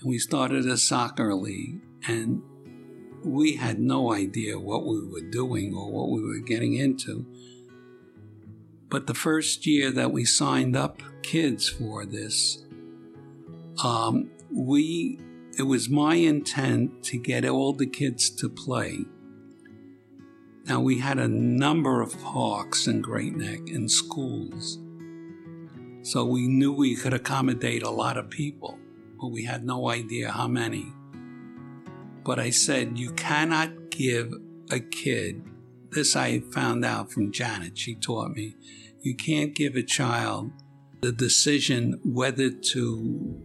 and 0.00 0.08
we 0.08 0.18
started 0.18 0.66
a 0.66 0.76
soccer 0.76 1.34
league 1.34 1.80
and 2.06 2.42
we 3.24 3.56
had 3.56 3.78
no 3.78 4.12
idea 4.12 4.58
what 4.58 4.86
we 4.86 5.04
were 5.06 5.28
doing 5.30 5.74
or 5.74 5.90
what 5.90 6.10
we 6.10 6.22
were 6.22 6.44
getting 6.44 6.74
into. 6.74 7.26
But 8.88 9.06
the 9.06 9.14
first 9.14 9.66
year 9.66 9.90
that 9.90 10.12
we 10.12 10.24
signed 10.24 10.76
up 10.76 11.02
kids 11.22 11.68
for 11.68 12.06
this, 12.06 12.64
um, 13.84 14.30
we 14.50 15.18
it 15.58 15.64
was 15.64 15.88
my 15.88 16.14
intent 16.14 17.02
to 17.02 17.18
get 17.18 17.44
all 17.44 17.72
the 17.72 17.86
kids 17.86 18.30
to 18.30 18.48
play. 18.48 19.04
Now 20.66 20.80
we 20.80 21.00
had 21.00 21.18
a 21.18 21.28
number 21.28 22.00
of 22.00 22.20
parks 22.22 22.86
in 22.86 23.02
Great 23.02 23.34
Neck 23.34 23.68
and 23.68 23.90
schools, 23.90 24.78
so 26.02 26.24
we 26.24 26.46
knew 26.46 26.72
we 26.72 26.94
could 26.94 27.12
accommodate 27.12 27.82
a 27.82 27.90
lot 27.90 28.16
of 28.16 28.30
people, 28.30 28.78
but 29.20 29.28
we 29.28 29.44
had 29.44 29.64
no 29.64 29.90
idea 29.90 30.30
how 30.30 30.46
many. 30.46 30.92
But 32.28 32.38
I 32.38 32.50
said, 32.50 32.98
you 32.98 33.12
cannot 33.12 33.88
give 33.88 34.34
a 34.70 34.80
kid, 34.80 35.42
this 35.92 36.14
I 36.14 36.40
found 36.40 36.84
out 36.84 37.10
from 37.10 37.32
Janet, 37.32 37.78
she 37.78 37.94
taught 37.94 38.32
me, 38.32 38.54
you 39.00 39.16
can't 39.16 39.54
give 39.54 39.76
a 39.76 39.82
child 39.82 40.50
the 41.00 41.10
decision 41.10 41.98
whether 42.04 42.50
to 42.50 43.42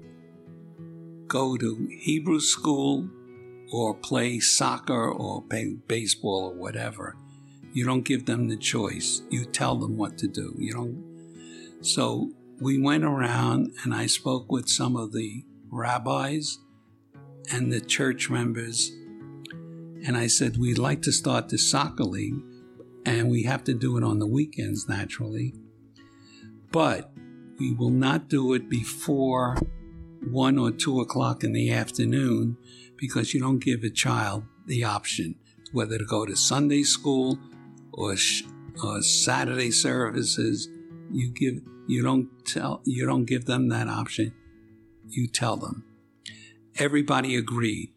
go 1.27 1.55
to 1.55 1.87
Hebrew 2.01 2.41
school 2.41 3.07
or 3.71 3.93
play 3.93 4.41
soccer 4.41 5.09
or 5.09 5.43
play 5.43 5.77
baseball 5.87 6.51
or 6.51 6.53
whatever. 6.53 7.15
You 7.71 7.85
don't 7.85 8.03
give 8.03 8.25
them 8.25 8.49
the 8.49 8.57
choice. 8.57 9.21
You 9.29 9.45
tell 9.45 9.77
them 9.77 9.95
what 9.95 10.17
to 10.17 10.27
do. 10.27 10.55
You 10.57 10.73
don't. 10.73 11.79
So 11.79 12.31
we 12.59 12.81
went 12.81 13.05
around 13.05 13.71
and 13.85 13.95
I 13.95 14.07
spoke 14.07 14.51
with 14.51 14.67
some 14.67 14.97
of 14.97 15.13
the 15.13 15.45
rabbis 15.71 16.57
and 17.51 17.71
the 17.71 17.81
church 17.81 18.29
members. 18.29 18.91
And 20.05 20.17
I 20.17 20.27
said, 20.27 20.57
We'd 20.57 20.77
like 20.77 21.01
to 21.03 21.11
start 21.11 21.49
the 21.49 21.57
soccer 21.57 22.03
league, 22.03 22.41
and 23.05 23.29
we 23.29 23.43
have 23.43 23.63
to 23.65 23.73
do 23.73 23.97
it 23.97 24.03
on 24.03 24.19
the 24.19 24.27
weekends 24.27 24.87
naturally. 24.87 25.53
But 26.71 27.11
we 27.59 27.73
will 27.73 27.91
not 27.91 28.29
do 28.29 28.53
it 28.53 28.69
before 28.69 29.57
one 30.29 30.57
or 30.57 30.71
two 30.71 30.99
o'clock 30.99 31.43
in 31.43 31.53
the 31.53 31.71
afternoon 31.71 32.57
because 32.97 33.33
you 33.33 33.39
don't 33.39 33.59
give 33.59 33.83
a 33.83 33.89
child 33.89 34.43
the 34.65 34.83
option 34.83 35.35
whether 35.73 35.97
to 35.97 36.05
go 36.05 36.25
to 36.25 36.35
Sunday 36.35 36.83
school 36.83 37.37
or, 37.91 38.15
sh- 38.15 38.43
or 38.81 39.01
Saturday 39.01 39.71
services. 39.71 40.69
You 41.11 41.31
give 41.31 41.61
you 41.85 42.01
don't 42.01 42.29
tell 42.45 42.81
you 42.85 43.05
don't 43.05 43.25
give 43.25 43.45
them 43.45 43.67
that 43.69 43.89
option. 43.89 44.33
You 45.07 45.27
tell 45.27 45.57
them 45.57 45.83
everybody 46.77 47.35
agreed. 47.35 47.93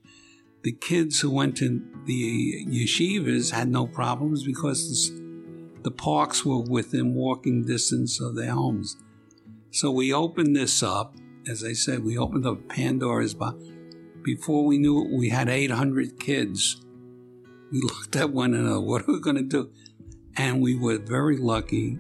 The 0.63 0.73
kids 0.73 1.21
who 1.21 1.31
went 1.31 1.57
to 1.59 1.83
the 2.07 2.67
yeshivas 2.67 3.53
had 3.53 3.69
no 3.69 3.87
problems 3.87 4.43
because 4.45 5.13
the 5.83 5.91
parks 5.91 6.45
were 6.45 6.61
within 6.61 7.15
walking 7.15 7.65
distance 7.65 8.21
of 8.21 8.35
their 8.35 8.51
homes. 8.51 8.97
So 9.71 9.91
we 9.91 10.13
opened 10.13 10.57
this 10.57 10.83
up. 10.83 11.15
As 11.49 11.63
I 11.63 11.75
said, 11.75 12.05
we 12.05 12.19
opened 12.19 12.47
up 12.47 12.69
Pandora's 12.69 13.35
box. 13.35 13.63
Before 14.23 14.65
we 14.65 14.79
knew 14.79 15.05
it, 15.05 15.17
we 15.17 15.29
had 15.29 15.49
800 15.49 16.19
kids. 16.19 16.81
We 17.71 17.81
looked 17.83 18.17
at 18.17 18.33
one 18.33 18.55
another. 18.55 18.81
What 18.81 19.03
are 19.03 19.13
we 19.13 19.21
going 19.21 19.37
to 19.37 19.43
do? 19.43 19.71
And 20.37 20.61
we 20.61 20.77
were 20.77 20.99
very 20.99 21.37
lucky 21.37 21.99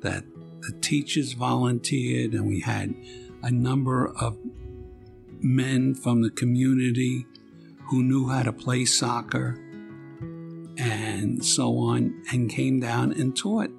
that 0.00 0.24
the 0.62 0.72
teachers 0.80 1.34
volunteered, 1.34 2.32
and 2.32 2.46
we 2.46 2.60
had 2.60 2.94
a 3.42 3.50
number 3.50 4.08
of 4.20 4.36
men 5.42 5.94
from 5.94 6.22
the 6.22 6.30
community 6.30 7.26
who 7.88 8.02
knew 8.02 8.28
how 8.28 8.42
to 8.42 8.52
play 8.52 8.84
soccer 8.84 9.58
and 10.78 11.44
so 11.44 11.76
on, 11.78 12.22
and 12.32 12.48
came 12.48 12.78
down 12.78 13.12
and 13.12 13.36
taught. 13.36 13.70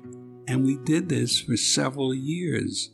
And 0.47 0.65
we 0.65 0.77
did 0.77 1.07
this 1.07 1.39
for 1.39 1.55
several 1.55 2.13
years. 2.13 2.91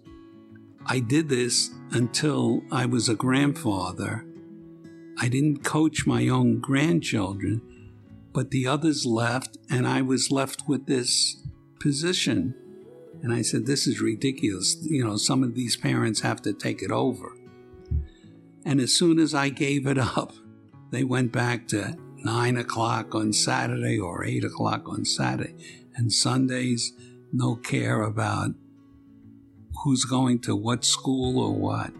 I 0.85 0.99
did 0.99 1.29
this 1.29 1.71
until 1.91 2.61
I 2.71 2.85
was 2.85 3.09
a 3.09 3.15
grandfather. 3.15 4.25
I 5.17 5.29
didn't 5.29 5.63
coach 5.63 6.05
my 6.05 6.27
own 6.27 6.59
grandchildren, 6.59 7.61
but 8.31 8.51
the 8.51 8.67
others 8.67 9.05
left, 9.05 9.57
and 9.69 9.87
I 9.87 10.01
was 10.01 10.29
left 10.29 10.67
with 10.67 10.85
this 10.85 11.41
position. 11.79 12.53
And 13.23 13.33
I 13.33 13.41
said, 13.41 13.65
This 13.65 13.87
is 13.87 14.01
ridiculous. 14.01 14.77
You 14.81 15.03
know, 15.03 15.17
some 15.17 15.41
of 15.41 15.55
these 15.55 15.77
parents 15.77 16.19
have 16.19 16.41
to 16.43 16.53
take 16.53 16.83
it 16.83 16.91
over. 16.91 17.34
And 18.65 18.79
as 18.79 18.93
soon 18.93 19.19
as 19.19 19.33
I 19.33 19.49
gave 19.49 19.85
it 19.85 19.97
up, 19.97 20.33
they 20.91 21.03
went 21.03 21.31
back 21.31 21.67
to 21.69 21.95
nine 22.17 22.57
o'clock 22.57 23.13
on 23.13 23.31
Saturday 23.31 23.99
or 23.99 24.25
eight 24.25 24.43
o'clock 24.43 24.89
on 24.89 25.05
Saturday. 25.05 25.55
And 25.95 26.11
Sundays, 26.11 26.91
no 27.31 27.55
care 27.55 28.01
about 28.01 28.51
who's 29.83 30.03
going 30.03 30.39
to 30.39 30.55
what 30.55 30.83
school 30.83 31.39
or 31.39 31.53
what. 31.53 31.91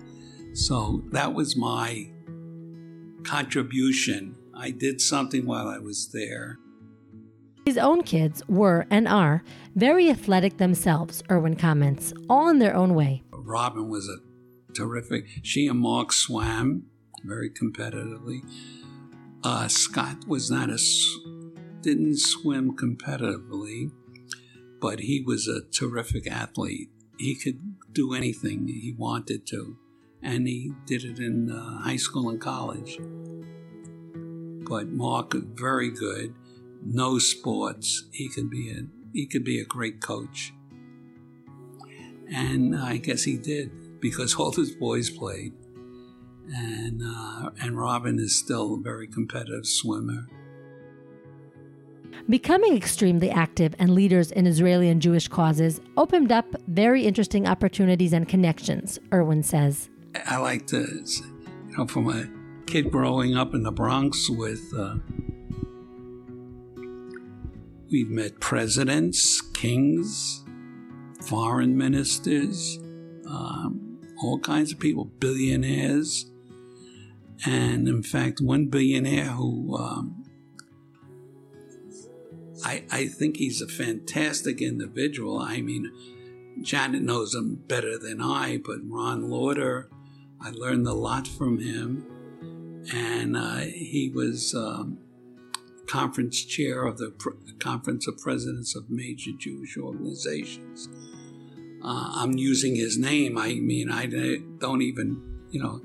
So 0.54 1.04
that 1.12 1.34
was 1.34 1.56
my 1.56 2.10
contribution. 3.24 4.36
I 4.56 4.72
did 4.72 5.02
something 5.02 5.46
while 5.46 5.68
I 5.68 5.80
was 5.80 6.10
there. 6.12 6.58
His 7.66 7.78
own 7.78 8.04
kids 8.04 8.44
were 8.48 8.86
and 8.90 9.08
are 9.08 9.44
very 9.76 10.10
athletic 10.10 10.58
themselves, 10.58 11.24
Irwin 11.30 11.56
comments, 11.56 12.14
all 12.30 12.48
in 12.50 12.60
their 12.60 12.76
own 12.76 12.94
way. 12.94 13.24
Robin 13.32 13.90
was 13.90 14.08
a 14.08 14.18
terrific, 14.76 15.26
she 15.42 15.68
and 15.68 15.80
Mark 15.80 16.12
swam 16.12 16.88
very 17.24 17.50
competitively. 17.50 18.42
Uh, 19.44 19.68
Scott 19.68 20.28
was 20.28 20.52
not 20.52 20.70
a, 20.70 20.80
didn't 21.82 22.18
swim 22.20 22.76
competitively, 22.76 23.92
but 24.82 25.02
he 25.02 25.22
was 25.22 25.48
a 25.48 25.62
terrific 25.72 26.30
athlete. 26.30 26.90
He 27.18 27.36
could 27.36 27.76
do 27.92 28.14
anything 28.14 28.68
he 28.68 28.94
wanted 28.98 29.46
to, 29.48 29.78
and 30.22 30.48
he 30.48 30.74
did 30.86 31.04
it 31.04 31.20
in 31.20 31.52
uh, 31.52 31.80
high 31.82 31.96
school 31.96 32.30
and 32.30 32.42
college. 32.42 33.00
But 34.68 34.88
Mark, 34.88 35.34
very 35.34 35.92
good. 35.92 36.34
No 36.84 37.20
sports. 37.20 38.06
He 38.12 38.30
could 38.30 38.50
be 38.50 38.72
a 38.72 38.84
he 39.14 39.28
could 39.28 39.46
be 39.46 39.60
a 39.60 39.66
great 39.66 40.02
coach, 40.02 40.54
and 42.28 42.76
I 42.76 42.98
guess 42.98 43.24
he 43.24 43.38
did 43.38 43.72
because 44.10 44.36
all 44.36 44.52
his 44.52 44.76
boys 44.76 45.10
played 45.10 45.52
and 46.54 47.02
uh, 47.04 47.50
and 47.60 47.76
Robin 47.76 48.20
is 48.20 48.38
still 48.38 48.76
a 48.76 48.80
very 48.80 49.08
competitive 49.08 49.66
swimmer. 49.66 50.28
Becoming 52.30 52.78
extremely 52.78 53.32
active 53.32 53.74
and 53.80 53.96
leaders 53.96 54.32
in 54.32 54.46
Israeli 54.46 54.90
and 54.90 55.02
Jewish 55.02 55.28
causes 55.28 55.82
opened 55.98 56.32
up 56.32 56.46
very 56.68 57.08
interesting 57.08 57.48
opportunities 57.48 58.14
and 58.14 58.30
connections, 58.30 59.00
Irwin 59.12 59.42
says. 59.42 59.90
I 60.28 60.38
like 60.38 60.68
to, 60.68 60.82
you 60.82 61.78
know, 61.78 61.88
from 61.88 62.10
a 62.10 62.30
kid 62.68 62.92
growing 62.92 63.36
up 63.36 63.56
in 63.56 63.64
the 63.64 63.72
Bronx 63.72 64.30
with, 64.30 64.64
uh, 64.78 64.96
we've 67.92 68.10
met 68.10 68.40
presidents, 68.40 69.42
kings, 69.54 70.44
foreign 71.22 71.78
ministers, 71.78 72.80
um, 73.30 73.85
all 74.22 74.40
kinds 74.40 74.72
of 74.72 74.80
people, 74.80 75.06
billionaires. 75.06 76.30
And 77.46 77.88
in 77.88 78.02
fact, 78.04 78.40
one 78.42 78.68
billionaire 78.68 79.26
who 79.26 79.76
um, 79.78 80.26
I, 82.64 82.84
I 82.92 83.08
think 83.08 83.38
he's 83.38 83.62
a 83.62 83.68
fantastic 83.68 84.62
individual. 84.62 85.40
I 85.40 85.62
mean, 85.62 85.92
Janet 86.62 87.02
knows 87.02 87.36
him 87.36 87.64
better 87.68 87.98
than 87.98 88.22
I, 88.22 88.58
but 88.58 88.80
Ron 88.84 89.30
Lauder, 89.30 89.90
I 90.42 90.52
learned 90.52 90.88
a 90.88 90.94
lot 90.94 91.28
from 91.28 91.60
him. 91.60 92.06
And 92.94 93.36
uh, 93.36 93.58
he 93.58 94.12
was 94.14 94.54
um, 94.56 95.00
conference 95.88 96.44
chair 96.44 96.86
of 96.86 96.98
the 96.98 97.14
Conference 97.60 98.08
of 98.08 98.18
Presidents 98.18 98.76
of 98.76 98.90
Major 98.90 99.32
Jewish 99.38 99.78
Organizations. 99.78 100.90
Uh, 101.86 102.10
I'm 102.16 102.34
using 102.34 102.76
his 102.76 102.98
name. 102.98 103.38
I 103.38 103.54
mean, 103.56 103.92
I 103.92 104.08
don't 104.58 104.82
even, 104.82 105.22
you 105.52 105.62
know, 105.62 105.82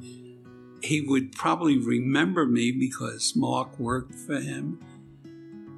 he 0.82 1.02
would 1.02 1.32
probably 1.32 1.76
remember 1.76 2.46
me 2.46 2.72
because 2.72 3.34
Mark 3.36 3.78
worked 3.78 4.14
for 4.14 4.40
him, 4.40 4.80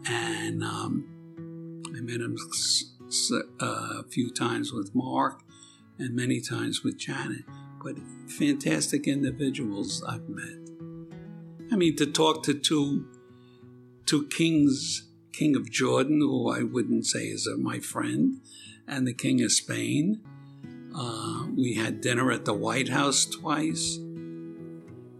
and 0.07 0.63
um, 0.63 1.05
I 1.89 2.01
met 2.01 2.21
him 2.21 2.37
uh, 3.61 3.99
a 3.99 4.05
few 4.05 4.31
times 4.31 4.73
with 4.73 4.95
Mark 4.95 5.43
and 5.99 6.15
many 6.15 6.41
times 6.41 6.85
with 6.85 6.97
Janet. 6.97 7.43
But 7.83 7.97
fantastic 8.29 9.09
individuals 9.09 10.05
I've 10.09 10.29
met. 10.29 10.57
I 11.73 11.75
mean, 11.75 11.97
to 11.97 12.07
talk 12.07 12.45
to 12.45 12.55
two 12.55 13.09
two 14.07 14.29
kings, 14.29 15.09
King 15.33 15.57
of 15.57 15.69
Jordan, 15.69 16.21
who 16.21 16.49
I 16.49 16.63
wouldn't 16.63 17.07
say 17.07 17.25
is 17.25 17.49
my 17.59 17.81
friend, 17.81 18.41
and 18.87 19.07
the 19.07 19.15
King 19.15 19.43
of 19.43 19.53
Spain. 19.53 20.21
Uh, 20.95 21.47
we 21.57 21.75
had 21.75 22.01
dinner 22.01 22.31
at 22.31 22.45
the 22.45 22.55
White 22.55 22.89
House 22.89 23.25
twice 23.25 23.99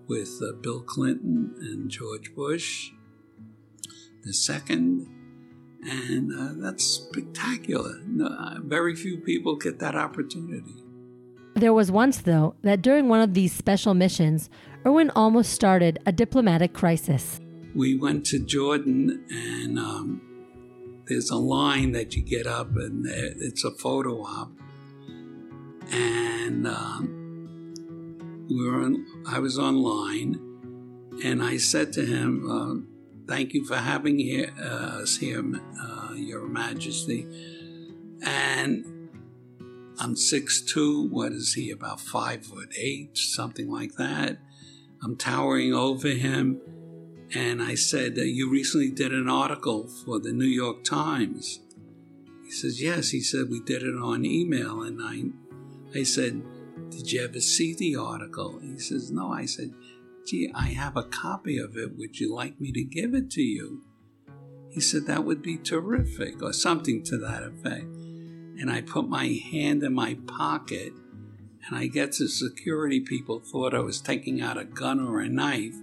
with 0.07 0.41
uh, 0.43 0.53
Bill 0.61 0.81
Clinton 0.81 1.55
and 1.61 1.91
George 1.91 2.35
Bush 2.35 2.91
the 4.25 4.33
second, 4.33 5.07
and 5.83 6.33
uh, 6.33 6.53
that's 6.65 6.85
spectacular. 6.85 8.01
No, 8.07 8.27
uh, 8.27 8.61
very 8.63 8.95
few 8.95 9.19
people 9.19 9.57
get 9.57 9.79
that 9.81 9.95
opportunity. 9.95 10.85
There 11.55 11.73
was 11.73 11.91
once, 11.91 12.19
though, 12.19 12.55
that 12.63 12.83
during 12.83 13.09
one 13.09 13.21
of 13.21 13.35
these 13.35 13.53
special 13.53 13.95
missions, 13.95 14.49
Irwin 14.87 15.11
almost 15.11 15.53
started 15.53 15.99
a 16.07 16.13
diplomatic 16.13 16.73
crisis. 16.73 17.41
We 17.75 17.97
went 17.97 18.25
to 18.27 18.39
Jordan, 18.39 19.25
and 19.31 19.79
um, 19.79 20.23
there's 21.13 21.31
a 21.31 21.37
line 21.37 21.93
that 21.93 22.17
you 22.17 22.23
get 22.23 22.47
up, 22.47 22.75
and 22.77 23.07
it's 23.07 23.65
a 23.65 23.71
photo 23.71 24.23
op. 24.23 24.51
And 25.91 26.67
um, 26.67 28.47
we 28.49 28.67
were 28.67 28.83
on, 28.83 29.07
I 29.29 29.39
was 29.39 29.59
online, 29.59 30.41
and 31.23 31.43
I 31.43 31.59
said 31.59 31.93
to 31.95 32.07
him, 32.07 32.51
uh, 32.51 33.27
"Thank 33.29 33.53
you 33.53 33.65
for 33.67 33.77
having 33.77 34.19
here, 34.19 34.53
uh, 34.59 35.03
us 35.03 35.19
here, 35.19 35.45
uh, 35.81 36.15
Your 36.15 36.49
Majesty." 36.49 37.27
And 38.25 39.11
I'm 39.99 40.17
six 40.17 40.63
two. 40.63 41.09
What 41.09 41.33
is 41.33 41.53
he? 41.55 41.71
About 41.71 42.01
five 42.01 42.47
foot 42.47 42.73
eight, 42.79 43.19
something 43.19 43.71
like 43.71 43.95
that. 43.97 44.39
I'm 45.03 45.17
towering 45.17 45.75
over 45.75 46.09
him, 46.09 46.61
and 47.35 47.63
I 47.63 47.75
said, 47.75 48.17
"You 48.17 48.51
recently 48.51 48.91
did 48.91 49.13
an 49.13 49.29
article 49.29 49.89
for 50.05 50.19
the 50.19 50.33
New 50.33 50.45
York 50.45 50.85
Times." 50.85 51.61
He 52.45 52.51
says, 52.51 52.83
"Yes." 52.83 53.11
He 53.11 53.21
said, 53.21 53.51
"We 53.51 53.61
did 53.61 53.83
it 53.83 53.97
on 53.97 54.25
email," 54.25 54.83
and 54.83 55.01
I, 55.03 55.99
I 55.99 56.03
said 56.03 56.43
did 56.93 57.11
you 57.11 57.25
ever 57.25 57.41
see 57.41 57.75
the 57.75 57.97
article? 57.97 58.59
He 58.61 58.79
says, 58.79 59.11
No. 59.11 59.33
I 59.33 59.47
said, 59.47 59.73
Gee, 60.27 60.53
I 60.55 60.69
have 60.69 60.97
a 60.97 61.03
copy 61.03 61.59
of 61.59 61.77
it. 61.77 61.97
Would 61.97 62.21
you 62.21 62.33
like 62.33 62.61
me 62.61 62.71
to 62.73 62.85
give 62.85 63.15
it 63.15 63.31
to 63.33 63.43
you? 63.43 63.83
He 64.71 64.81
said, 64.81 65.07
That 65.07 65.25
would 65.25 65.43
be 65.43 65.57
terrific, 65.57 66.43
or 66.43 66.53
something 66.53 67.03
to 67.05 67.17
that 67.19 67.43
effect. 67.43 67.85
And 67.85 68.71
I 68.71 68.83
put 68.83 69.09
my 69.09 69.27
hand 69.51 69.83
in 69.83 69.95
my 69.95 70.19
pocket, 70.27 70.93
and 71.67 71.77
I 71.77 71.87
guess 71.87 72.19
the 72.19 72.29
security 72.29 73.01
people 73.01 73.41
thought 73.41 73.75
I 73.75 73.81
was 73.81 74.01
taking 74.01 74.43
out 74.43 74.59
a 74.59 74.65
gun 74.65 75.01
or 75.01 75.21
a 75.21 75.29
knife, 75.29 75.75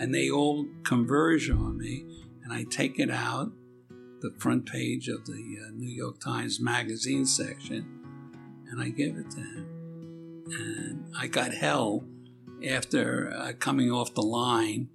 and 0.00 0.14
they 0.14 0.30
all 0.30 0.66
converge 0.82 1.50
on 1.50 1.76
me. 1.76 2.06
And 2.42 2.54
I 2.54 2.64
take 2.64 2.98
it 2.98 3.10
out, 3.10 3.52
the 4.22 4.34
front 4.38 4.64
page 4.64 5.08
of 5.08 5.26
the 5.26 5.58
uh, 5.62 5.70
New 5.74 5.90
York 5.90 6.20
Times 6.20 6.58
magazine 6.58 7.26
section, 7.26 7.86
and 8.70 8.80
I 8.80 8.88
give 8.88 9.16
it 9.16 9.30
to 9.32 9.40
him. 9.40 9.66
And 10.46 11.14
I 11.16 11.26
got 11.26 11.52
hell 11.52 12.04
after 12.66 13.30
uh, 13.30 13.52
coming 13.58 13.90
off 13.92 14.14
the 14.14 14.22
line 14.22 14.88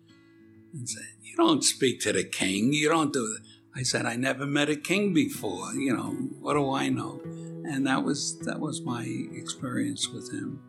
and 0.74 0.90
said, 0.90 1.06
You 1.22 1.36
don't 1.38 1.64
speak 1.64 2.02
to 2.02 2.12
the 2.12 2.24
king. 2.24 2.74
You 2.74 2.90
don't 2.90 3.14
do 3.14 3.22
that. 3.22 3.44
I 3.80 3.84
said, 3.84 4.08
I 4.08 4.16
never 4.16 4.48
met 4.48 4.70
a 4.70 4.76
king 4.76 5.14
before. 5.14 5.72
You 5.74 5.96
know, 5.96 6.12
what 6.42 6.56
do 6.56 6.72
I 6.72 6.90
know? 6.90 7.22
And 7.24 7.86
that 7.86 8.04
was 8.04 8.40
that 8.40 8.60
was 8.60 8.82
my 8.82 9.04
experience 9.34 10.10
with 10.10 10.32
him. 10.34 10.62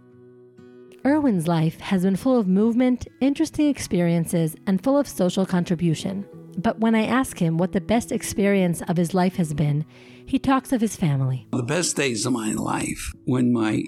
Irwin's 1.07 1.47
life 1.47 1.79
has 1.79 2.03
been 2.03 2.17
full 2.17 2.37
of 2.37 2.49
movement, 2.49 3.07
interesting 3.21 3.69
experiences, 3.69 4.57
and 4.67 4.83
full 4.83 4.99
of 4.99 5.07
social 5.07 5.47
contribution. 5.47 6.27
But 6.59 6.81
when 6.81 6.97
I 6.97 7.07
ask 7.07 7.39
him 7.39 7.59
what 7.59 7.71
the 7.71 7.81
best 7.81 8.11
experience 8.11 8.83
of 8.89 8.97
his 8.97 9.15
life 9.15 9.37
has 9.37 9.55
been, 9.55 9.85
he 10.27 10.41
talks 10.41 10.73
of 10.73 10.81
his 10.81 10.97
family. 10.97 11.47
The 11.53 11.63
best 11.63 11.95
days 11.97 12.27
of 12.27 12.33
my 12.33 12.53
life 12.53 13.13
when 13.25 13.53
my 13.53 13.85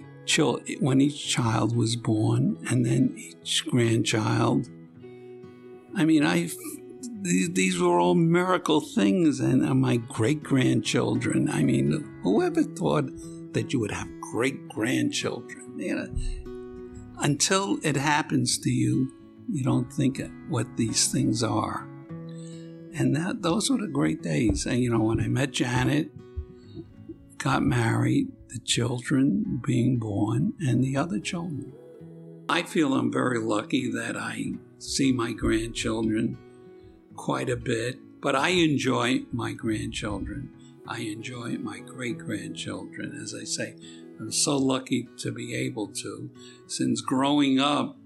when 0.80 1.00
each 1.00 1.26
child 1.26 1.74
was 1.74 1.96
born 1.96 2.58
and 2.70 2.86
then 2.86 3.14
each 3.16 3.66
grandchild. 3.66 4.68
I 5.96 6.04
mean, 6.04 6.24
I 6.24 6.50
these 7.22 7.80
were 7.80 7.98
all 7.98 8.14
miracle 8.14 8.80
things, 8.80 9.40
and 9.40 9.62
my 9.80 9.96
great 9.96 10.44
grandchildren. 10.44 11.48
I 11.50 11.64
mean, 11.64 12.20
whoever 12.22 12.62
thought 12.62 13.10
that 13.54 13.72
you 13.72 13.80
would 13.80 13.90
have 13.90 14.08
great 14.20 14.68
grandchildren? 14.68 15.78
You 15.78 15.94
know, 15.96 16.08
until 17.20 17.78
it 17.82 17.96
happens 17.96 18.58
to 18.58 18.70
you, 18.70 19.12
you 19.50 19.64
don't 19.64 19.92
think 19.92 20.20
what 20.48 20.76
these 20.76 21.10
things 21.10 21.42
are. 21.42 21.86
And 22.94 23.14
that 23.16 23.42
those 23.42 23.70
were 23.70 23.78
the 23.78 23.86
great 23.86 24.22
days. 24.22 24.66
And 24.66 24.80
you 24.80 24.90
know, 24.90 25.04
when 25.04 25.20
I 25.20 25.28
met 25.28 25.52
Janet, 25.52 26.10
got 27.38 27.62
married, 27.62 28.28
the 28.48 28.58
children 28.58 29.60
being 29.64 29.98
born, 29.98 30.54
and 30.60 30.82
the 30.82 30.96
other 30.96 31.20
children. 31.20 31.72
I 32.48 32.62
feel 32.62 32.94
I'm 32.94 33.12
very 33.12 33.38
lucky 33.38 33.90
that 33.92 34.16
I 34.16 34.52
see 34.78 35.12
my 35.12 35.32
grandchildren 35.32 36.38
quite 37.14 37.50
a 37.50 37.56
bit, 37.56 37.98
but 38.20 38.34
I 38.34 38.50
enjoy 38.50 39.24
my 39.32 39.52
grandchildren. 39.52 40.50
I 40.86 41.00
enjoy 41.00 41.58
my 41.58 41.80
great 41.80 42.18
grandchildren. 42.18 43.18
As 43.22 43.34
I 43.34 43.44
say, 43.44 43.76
I'm 44.18 44.32
so 44.32 44.56
lucky 44.56 45.08
to 45.18 45.32
be 45.32 45.54
able 45.54 45.88
to. 45.88 46.30
Since 46.66 47.00
growing 47.00 47.60
up, 47.60 47.96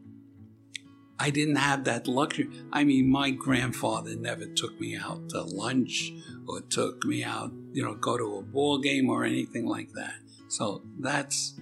I 1.19 1.31
didn't 1.31 1.57
have 1.57 1.85
that 1.85 2.09
luxury. 2.09 2.49
I 2.73 2.85
mean, 2.85 3.11
my 3.11 3.31
grandfather 3.31 4.17
never 4.17 4.47
took 4.47 4.81
me 4.81 4.97
out 4.97 5.29
to 5.31 5.43
lunch 5.43 6.13
or 6.49 6.63
took 6.63 7.05
me 7.05 7.23
out, 7.23 7.53
you 7.73 7.83
know, 7.83 7.95
go 7.95 8.19
to 8.19 8.39
a 8.39 8.43
ball 8.43 8.79
game 8.79 9.09
or 9.09 9.25
anything 9.25 9.67
like 9.67 9.93
that. 9.93 10.15
So 10.49 10.83
that's 10.99 11.55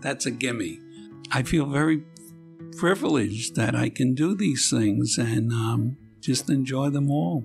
that's 0.00 0.26
a 0.26 0.30
gimme. 0.30 0.80
I 1.32 1.42
feel 1.42 1.66
very 1.66 2.04
privileged 2.76 3.56
that 3.56 3.74
I 3.74 3.88
can 3.88 4.14
do 4.14 4.36
these 4.36 4.70
things 4.70 5.18
and 5.18 5.52
um, 5.52 5.96
just 6.20 6.48
enjoy 6.48 6.90
them 6.90 7.10
all. 7.10 7.44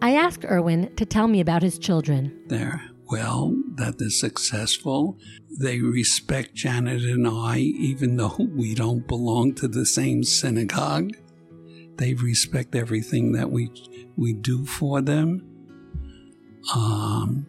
I 0.00 0.14
asked 0.14 0.44
Irwin 0.44 0.94
to 0.96 1.04
tell 1.04 1.28
me 1.28 1.40
about 1.40 1.62
his 1.62 1.78
children. 1.78 2.32
They're 2.46 2.82
well, 3.08 3.56
that 3.76 3.98
they're 3.98 4.10
successful. 4.10 5.18
They 5.58 5.80
respect 5.80 6.54
Janet 6.54 7.02
and 7.02 7.26
I, 7.26 7.58
even 7.58 8.16
though 8.16 8.36
we 8.54 8.74
don't 8.74 9.06
belong 9.06 9.54
to 9.56 9.68
the 9.68 9.86
same 9.86 10.24
synagogue. 10.24 11.16
They 11.96 12.14
respect 12.14 12.74
everything 12.74 13.32
that 13.32 13.50
we 13.50 13.70
we 14.16 14.34
do 14.34 14.66
for 14.66 15.00
them. 15.00 15.42
Um, 16.74 17.46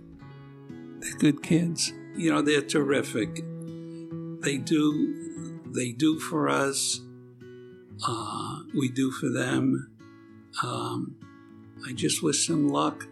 they're 0.99 1.18
good 1.18 1.43
kids. 1.43 1.91
You 2.16 2.32
know, 2.32 2.41
they're 2.41 2.62
terrific. 2.62 3.36
They 4.41 4.58
do 4.58 5.64
they 5.74 5.91
do 5.91 6.20
for 6.20 6.47
us. 6.47 7.01
Uh, 8.08 8.60
we 8.74 8.89
do 8.89 9.12
for 9.12 9.30
them. 9.30 9.91
Um, 10.64 11.16
I 11.86 11.93
just 11.93 12.24
wish 12.24 12.47
them 12.47 12.70
luck. 12.70 13.08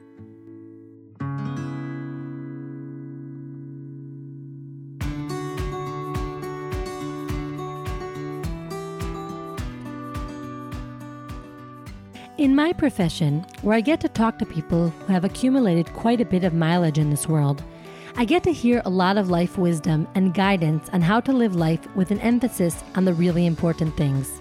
In 12.46 12.54
my 12.54 12.74
profession, 12.74 13.44
where 13.64 13.76
I 13.76 13.82
get 13.82 14.00
to 14.02 14.08
talk 14.08 14.38
to 14.38 14.46
people 14.46 14.90
who 14.90 15.14
have 15.14 15.26
accumulated 15.26 15.92
quite 15.94 16.22
a 16.22 16.26
bit 16.26 16.44
of 16.44 16.54
mileage 16.54 17.00
in 17.00 17.10
this 17.10 17.28
world, 17.28 17.64
I 18.18 18.24
get 18.24 18.44
to 18.44 18.54
hear 18.54 18.84
a 18.86 18.90
lot 18.92 19.18
of 19.18 19.32
life 19.32 19.58
wisdom 19.58 20.08
and 20.14 20.32
guidance 20.32 20.88
on 20.94 21.02
how 21.02 21.22
to 21.22 21.34
live 21.34 21.56
life 21.56 21.88
with 21.96 22.12
an 22.12 22.20
emphasis 22.20 22.84
on 22.94 23.04
the 23.04 23.16
really 23.16 23.48
important 23.48 23.98
things. 23.98 24.40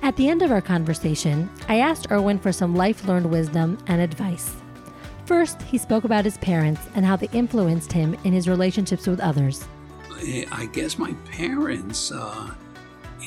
At 0.00 0.14
the 0.14 0.28
end 0.28 0.42
of 0.42 0.52
our 0.52 0.60
conversation, 0.60 1.50
I 1.68 1.80
asked 1.80 2.12
Irwin 2.12 2.38
for 2.38 2.52
some 2.52 2.76
life 2.76 3.04
learned 3.08 3.28
wisdom 3.28 3.78
and 3.88 4.00
advice. 4.00 4.54
First, 5.26 5.60
he 5.62 5.76
spoke 5.76 6.04
about 6.04 6.24
his 6.24 6.38
parents 6.38 6.82
and 6.94 7.04
how 7.04 7.16
they 7.16 7.28
influenced 7.32 7.90
him 7.90 8.16
in 8.22 8.32
his 8.32 8.48
relationships 8.48 9.08
with 9.08 9.18
others. 9.18 9.66
I 10.52 10.68
guess 10.72 10.98
my 10.98 11.12
parents, 11.32 12.12
uh, 12.12 12.54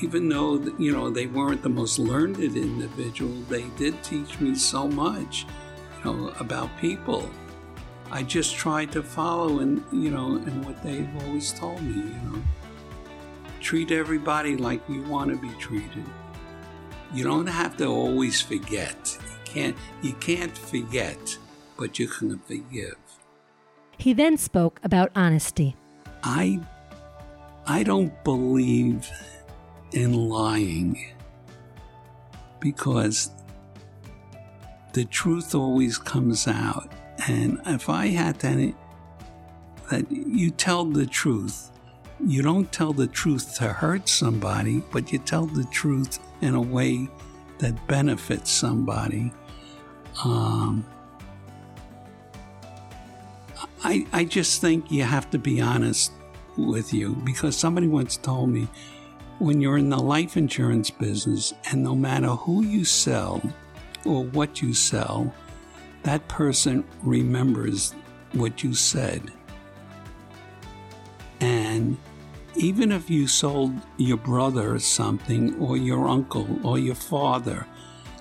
even 0.01 0.29
though 0.29 0.59
you 0.77 0.91
know 0.91 1.09
they 1.09 1.27
weren't 1.27 1.61
the 1.63 1.69
most 1.69 1.99
learned 1.99 2.39
individual, 2.39 3.33
they 3.49 3.63
did 3.77 4.01
teach 4.03 4.39
me 4.39 4.55
so 4.55 4.87
much, 4.87 5.45
you 5.97 6.05
know, 6.05 6.33
about 6.39 6.69
people. 6.79 7.29
I 8.11 8.23
just 8.23 8.55
tried 8.55 8.91
to 8.93 9.03
follow 9.03 9.59
in 9.59 9.83
you 9.91 10.11
know 10.11 10.35
in 10.37 10.61
what 10.63 10.81
they've 10.83 11.09
always 11.23 11.51
told 11.53 11.81
me. 11.81 11.95
You 11.95 12.31
know, 12.31 12.43
treat 13.59 13.91
everybody 13.91 14.55
like 14.57 14.81
you 14.87 15.03
want 15.03 15.31
to 15.31 15.37
be 15.37 15.53
treated. 15.59 16.05
You 17.13 17.23
don't 17.23 17.47
have 17.47 17.77
to 17.77 17.85
always 17.85 18.41
forget. 18.41 19.17
You 19.21 19.37
can't. 19.45 19.77
You 20.01 20.13
can't 20.13 20.57
forget, 20.57 21.37
but 21.77 21.99
you 21.99 22.07
can 22.07 22.39
forgive. 22.39 22.97
He 23.97 24.13
then 24.13 24.37
spoke 24.37 24.79
about 24.83 25.11
honesty. 25.15 25.75
I 26.23 26.59
I 27.65 27.83
don't 27.83 28.23
believe 28.23 29.09
in 29.91 30.13
lying 30.13 31.13
because 32.59 33.31
the 34.93 35.05
truth 35.05 35.53
always 35.53 35.97
comes 35.97 36.47
out. 36.47 36.91
And 37.27 37.59
if 37.65 37.89
I 37.89 38.07
had 38.07 38.39
to, 38.41 38.73
that 39.89 40.11
you 40.11 40.51
tell 40.51 40.85
the 40.85 41.05
truth, 41.05 41.71
you 42.25 42.41
don't 42.41 42.71
tell 42.71 42.93
the 42.93 43.07
truth 43.07 43.55
to 43.57 43.65
hurt 43.65 44.09
somebody, 44.09 44.81
but 44.91 45.11
you 45.11 45.19
tell 45.19 45.45
the 45.45 45.65
truth 45.65 46.19
in 46.41 46.55
a 46.55 46.61
way 46.61 47.07
that 47.59 47.87
benefits 47.87 48.51
somebody. 48.51 49.31
Um, 50.23 50.85
I, 53.83 54.05
I 54.11 54.25
just 54.25 54.61
think 54.61 54.91
you 54.91 55.03
have 55.03 55.29
to 55.29 55.37
be 55.37 55.61
honest 55.61 56.11
with 56.57 56.93
you 56.93 57.13
because 57.23 57.55
somebody 57.55 57.87
once 57.87 58.17
told 58.17 58.49
me 58.49 58.67
when 59.39 59.61
you're 59.61 59.77
in 59.77 59.89
the 59.89 59.97
life 59.97 60.35
insurance 60.35 60.89
business, 60.89 61.53
and 61.71 61.83
no 61.83 61.95
matter 61.95 62.29
who 62.29 62.63
you 62.63 62.83
sell 62.83 63.41
or 64.05 64.23
what 64.23 64.61
you 64.61 64.73
sell, 64.73 65.33
that 66.03 66.27
person 66.27 66.83
remembers 67.03 67.93
what 68.33 68.63
you 68.63 68.73
said. 68.73 69.21
And 71.39 71.97
even 72.55 72.91
if 72.91 73.09
you 73.09 73.27
sold 73.27 73.73
your 73.97 74.17
brother 74.17 74.79
something, 74.79 75.59
or 75.59 75.77
your 75.77 76.07
uncle, 76.07 76.47
or 76.65 76.79
your 76.79 76.95
father, 76.95 77.67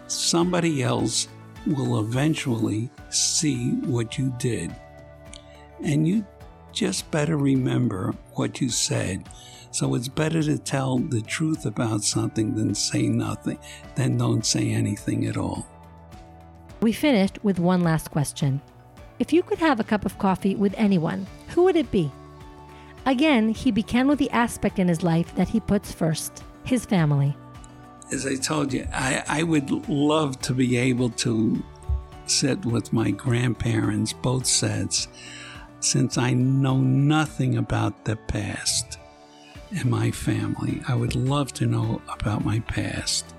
somebody 0.08 0.82
else 0.82 1.28
will 1.66 2.00
eventually 2.00 2.90
see 3.08 3.70
what 3.86 4.18
you 4.18 4.34
did. 4.38 4.74
And 5.82 6.06
you 6.06 6.26
just 6.72 7.10
better 7.10 7.38
remember 7.38 8.14
what 8.34 8.60
you 8.60 8.68
said 8.68 9.26
so 9.76 9.94
it's 9.94 10.08
better 10.08 10.42
to 10.42 10.56
tell 10.56 10.96
the 10.96 11.20
truth 11.20 11.66
about 11.66 12.02
something 12.02 12.54
than 12.54 12.74
say 12.74 13.08
nothing, 13.08 13.58
than 13.94 14.16
don't 14.16 14.46
say 14.46 14.70
anything 14.70 15.26
at 15.26 15.36
all. 15.36 15.66
We 16.80 16.92
finished 16.92 17.44
with 17.44 17.58
one 17.58 17.82
last 17.82 18.10
question. 18.10 18.62
If 19.18 19.34
you 19.34 19.42
could 19.42 19.58
have 19.58 19.78
a 19.78 19.84
cup 19.84 20.06
of 20.06 20.18
coffee 20.18 20.54
with 20.54 20.72
anyone, 20.78 21.26
who 21.48 21.64
would 21.64 21.76
it 21.76 21.90
be? 21.90 22.10
Again, 23.04 23.50
he 23.50 23.70
began 23.70 24.08
with 24.08 24.18
the 24.18 24.30
aspect 24.30 24.78
in 24.78 24.88
his 24.88 25.02
life 25.02 25.34
that 25.34 25.50
he 25.50 25.60
puts 25.60 25.92
first 25.92 26.42
his 26.64 26.86
family. 26.86 27.36
As 28.10 28.26
I 28.26 28.36
told 28.36 28.72
you, 28.72 28.88
I, 28.94 29.24
I 29.28 29.42
would 29.42 29.90
love 29.90 30.40
to 30.42 30.54
be 30.54 30.78
able 30.78 31.10
to 31.10 31.62
sit 32.24 32.64
with 32.64 32.94
my 32.94 33.10
grandparents, 33.10 34.14
both 34.14 34.46
sets, 34.46 35.08
since 35.80 36.16
I 36.16 36.32
know 36.32 36.78
nothing 36.78 37.58
about 37.58 38.06
the 38.06 38.16
past 38.16 39.00
and 39.76 39.90
my 39.90 40.10
family. 40.10 40.80
I 40.88 40.94
would 40.94 41.14
love 41.14 41.52
to 41.54 41.66
know 41.66 42.02
about 42.08 42.44
my 42.44 42.60
past. 42.60 43.34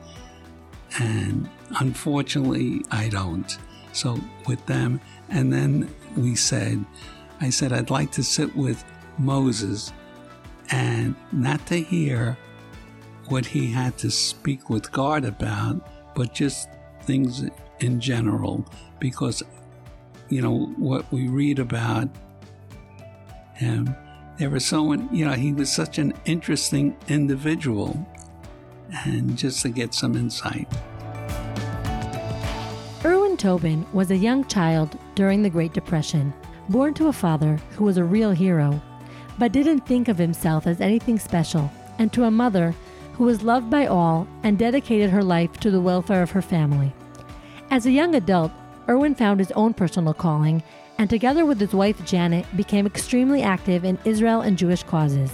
And 0.99 1.49
unfortunately, 1.79 2.85
I 2.91 3.09
don't. 3.09 3.57
So, 3.93 4.19
with 4.45 4.63
them, 4.67 5.01
and 5.29 5.51
then 5.51 5.93
we 6.15 6.35
said, 6.35 6.83
I 7.41 7.49
said, 7.49 7.73
I'd 7.73 7.89
like 7.89 8.11
to 8.13 8.23
sit 8.23 8.55
with 8.55 8.83
Moses 9.17 9.91
and 10.71 11.15
not 11.31 11.65
to 11.67 11.81
hear 11.81 12.37
what 13.29 13.45
he 13.45 13.71
had 13.71 13.97
to 13.99 14.11
speak 14.11 14.69
with 14.69 14.91
God 14.91 15.25
about, 15.25 16.15
but 16.15 16.33
just 16.33 16.69
things 17.03 17.43
in 17.79 17.99
general, 17.99 18.65
because, 18.99 19.43
you 20.29 20.41
know, 20.41 20.67
what 20.77 21.11
we 21.11 21.27
read 21.27 21.59
about 21.59 22.09
him 23.53 23.95
there 24.37 24.49
was 24.51 24.65
someone, 24.65 25.09
you 25.11 25.25
know, 25.25 25.33
he 25.33 25.51
was 25.51 25.71
such 25.71 25.97
an 25.97 26.13
interesting 26.25 26.95
individual. 27.07 28.07
And 29.05 29.37
just 29.37 29.61
to 29.63 29.69
get 29.69 29.93
some 29.93 30.15
insight. 30.15 30.67
Irwin 33.03 33.35
Tobin 33.35 33.85
was 33.93 34.11
a 34.11 34.17
young 34.17 34.45
child 34.45 34.97
during 35.15 35.41
the 35.41 35.49
Great 35.49 35.73
Depression, 35.73 36.33
born 36.69 36.93
to 36.95 37.07
a 37.07 37.13
father 37.13 37.59
who 37.71 37.83
was 37.83 37.97
a 37.97 38.03
real 38.03 38.31
hero, 38.31 38.81
but 39.37 39.51
didn't 39.51 39.81
think 39.81 40.07
of 40.07 40.17
himself 40.17 40.67
as 40.67 40.81
anything 40.81 41.19
special, 41.19 41.71
and 41.99 42.13
to 42.13 42.23
a 42.23 42.31
mother 42.31 42.73
who 43.13 43.23
was 43.23 43.43
loved 43.43 43.69
by 43.69 43.87
all 43.87 44.27
and 44.43 44.57
dedicated 44.57 45.09
her 45.09 45.23
life 45.23 45.59
to 45.59 45.71
the 45.71 45.81
welfare 45.81 46.21
of 46.21 46.31
her 46.31 46.41
family. 46.41 46.93
As 47.71 47.85
a 47.85 47.91
young 47.91 48.15
adult, 48.15 48.51
Irwin 48.87 49.15
found 49.15 49.39
his 49.39 49.51
own 49.51 49.73
personal 49.73 50.13
calling 50.13 50.63
and 50.97 51.09
together 51.09 51.45
with 51.45 51.59
his 51.59 51.73
wife 51.73 52.03
Janet, 52.05 52.45
became 52.55 52.85
extremely 52.85 53.43
active 53.43 53.85
in 53.85 53.99
Israel 54.05 54.41
and 54.41 54.57
Jewish 54.57 54.83
causes. 54.83 55.31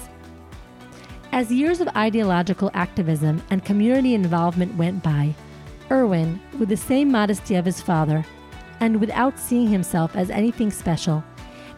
As 1.31 1.52
years 1.52 1.81
of 1.81 1.88
ideological 1.95 2.69
activism 2.73 3.41
and 3.49 3.65
community 3.65 4.14
involvement 4.14 4.76
went 4.76 5.02
by, 5.02 5.34
Irwin, 5.90 6.40
with 6.60 6.69
the 6.69 6.77
same 6.77 7.11
modesty 7.11 7.56
of 7.56 7.65
his 7.65 7.81
father, 7.81 8.26
and 8.80 8.99
without 8.99 9.40
seeing 9.40 9.68
himself 9.68 10.15
as 10.15 10.30
anything 10.30 10.69
special, 10.69 11.23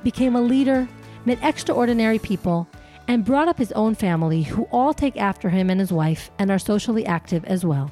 became 0.04 0.36
a 0.36 0.42
leader, 0.42 0.88
met 1.26 1.40
extraordinary 1.42 2.20
people, 2.20 2.68
and 3.08 3.24
brought 3.24 3.48
up 3.48 3.58
his 3.58 3.72
own 3.74 3.96
family, 3.96 4.44
who 4.44 4.64
all 4.72 4.94
take 4.94 5.18
after 5.18 5.50
him 5.50 5.70
and 5.70 5.80
his 5.80 5.92
wife 5.92 6.32
and 6.40 6.50
are 6.50 6.60
socially 6.60 7.06
active 7.06 7.46
as 7.46 7.64
well. 7.66 7.92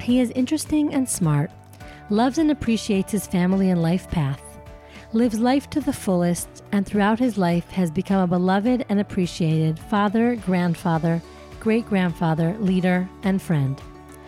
He 0.00 0.20
is 0.20 0.30
interesting 0.30 0.92
and 0.94 1.08
smart, 1.08 1.50
loves 2.10 2.38
and 2.38 2.50
appreciates 2.50 3.12
his 3.12 3.26
family 3.26 3.70
and 3.70 3.82
life 3.82 4.10
path, 4.10 4.42
lives 5.12 5.38
life 5.38 5.68
to 5.70 5.80
the 5.80 5.92
fullest, 5.92 6.48
and 6.72 6.86
throughout 6.86 7.18
his 7.18 7.38
life 7.38 7.68
has 7.70 7.90
become 7.90 8.20
a 8.20 8.26
beloved 8.26 8.84
and 8.88 9.00
appreciated 9.00 9.78
father, 9.78 10.36
grandfather, 10.36 11.20
great 11.60 11.86
grandfather, 11.86 12.56
leader, 12.58 13.08
and 13.22 13.42
friend. 13.42 13.80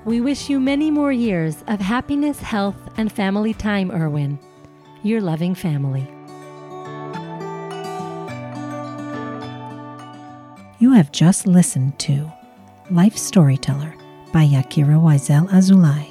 We 0.05 0.21
wish 0.21 0.49
you 0.49 0.59
many 0.61 0.91
more 0.91 1.13
years 1.13 1.63
of 1.69 1.81
happiness, 1.81 2.41
health, 2.41 2.77
and 2.97 3.13
family 3.13 3.55
time, 3.55 3.91
Irwin. 3.91 4.39
Your 5.03 5.21
loving 5.21 5.55
family. 5.55 6.07
You 10.79 10.93
have 10.93 11.13
just 11.13 11.47
listened 11.47 11.99
to 12.01 12.33
Life 12.91 13.17
Storyteller 13.17 13.95
by 14.33 14.47
Yakira 14.47 14.99
Wiesel 14.99 15.49
Azulay. 15.51 16.10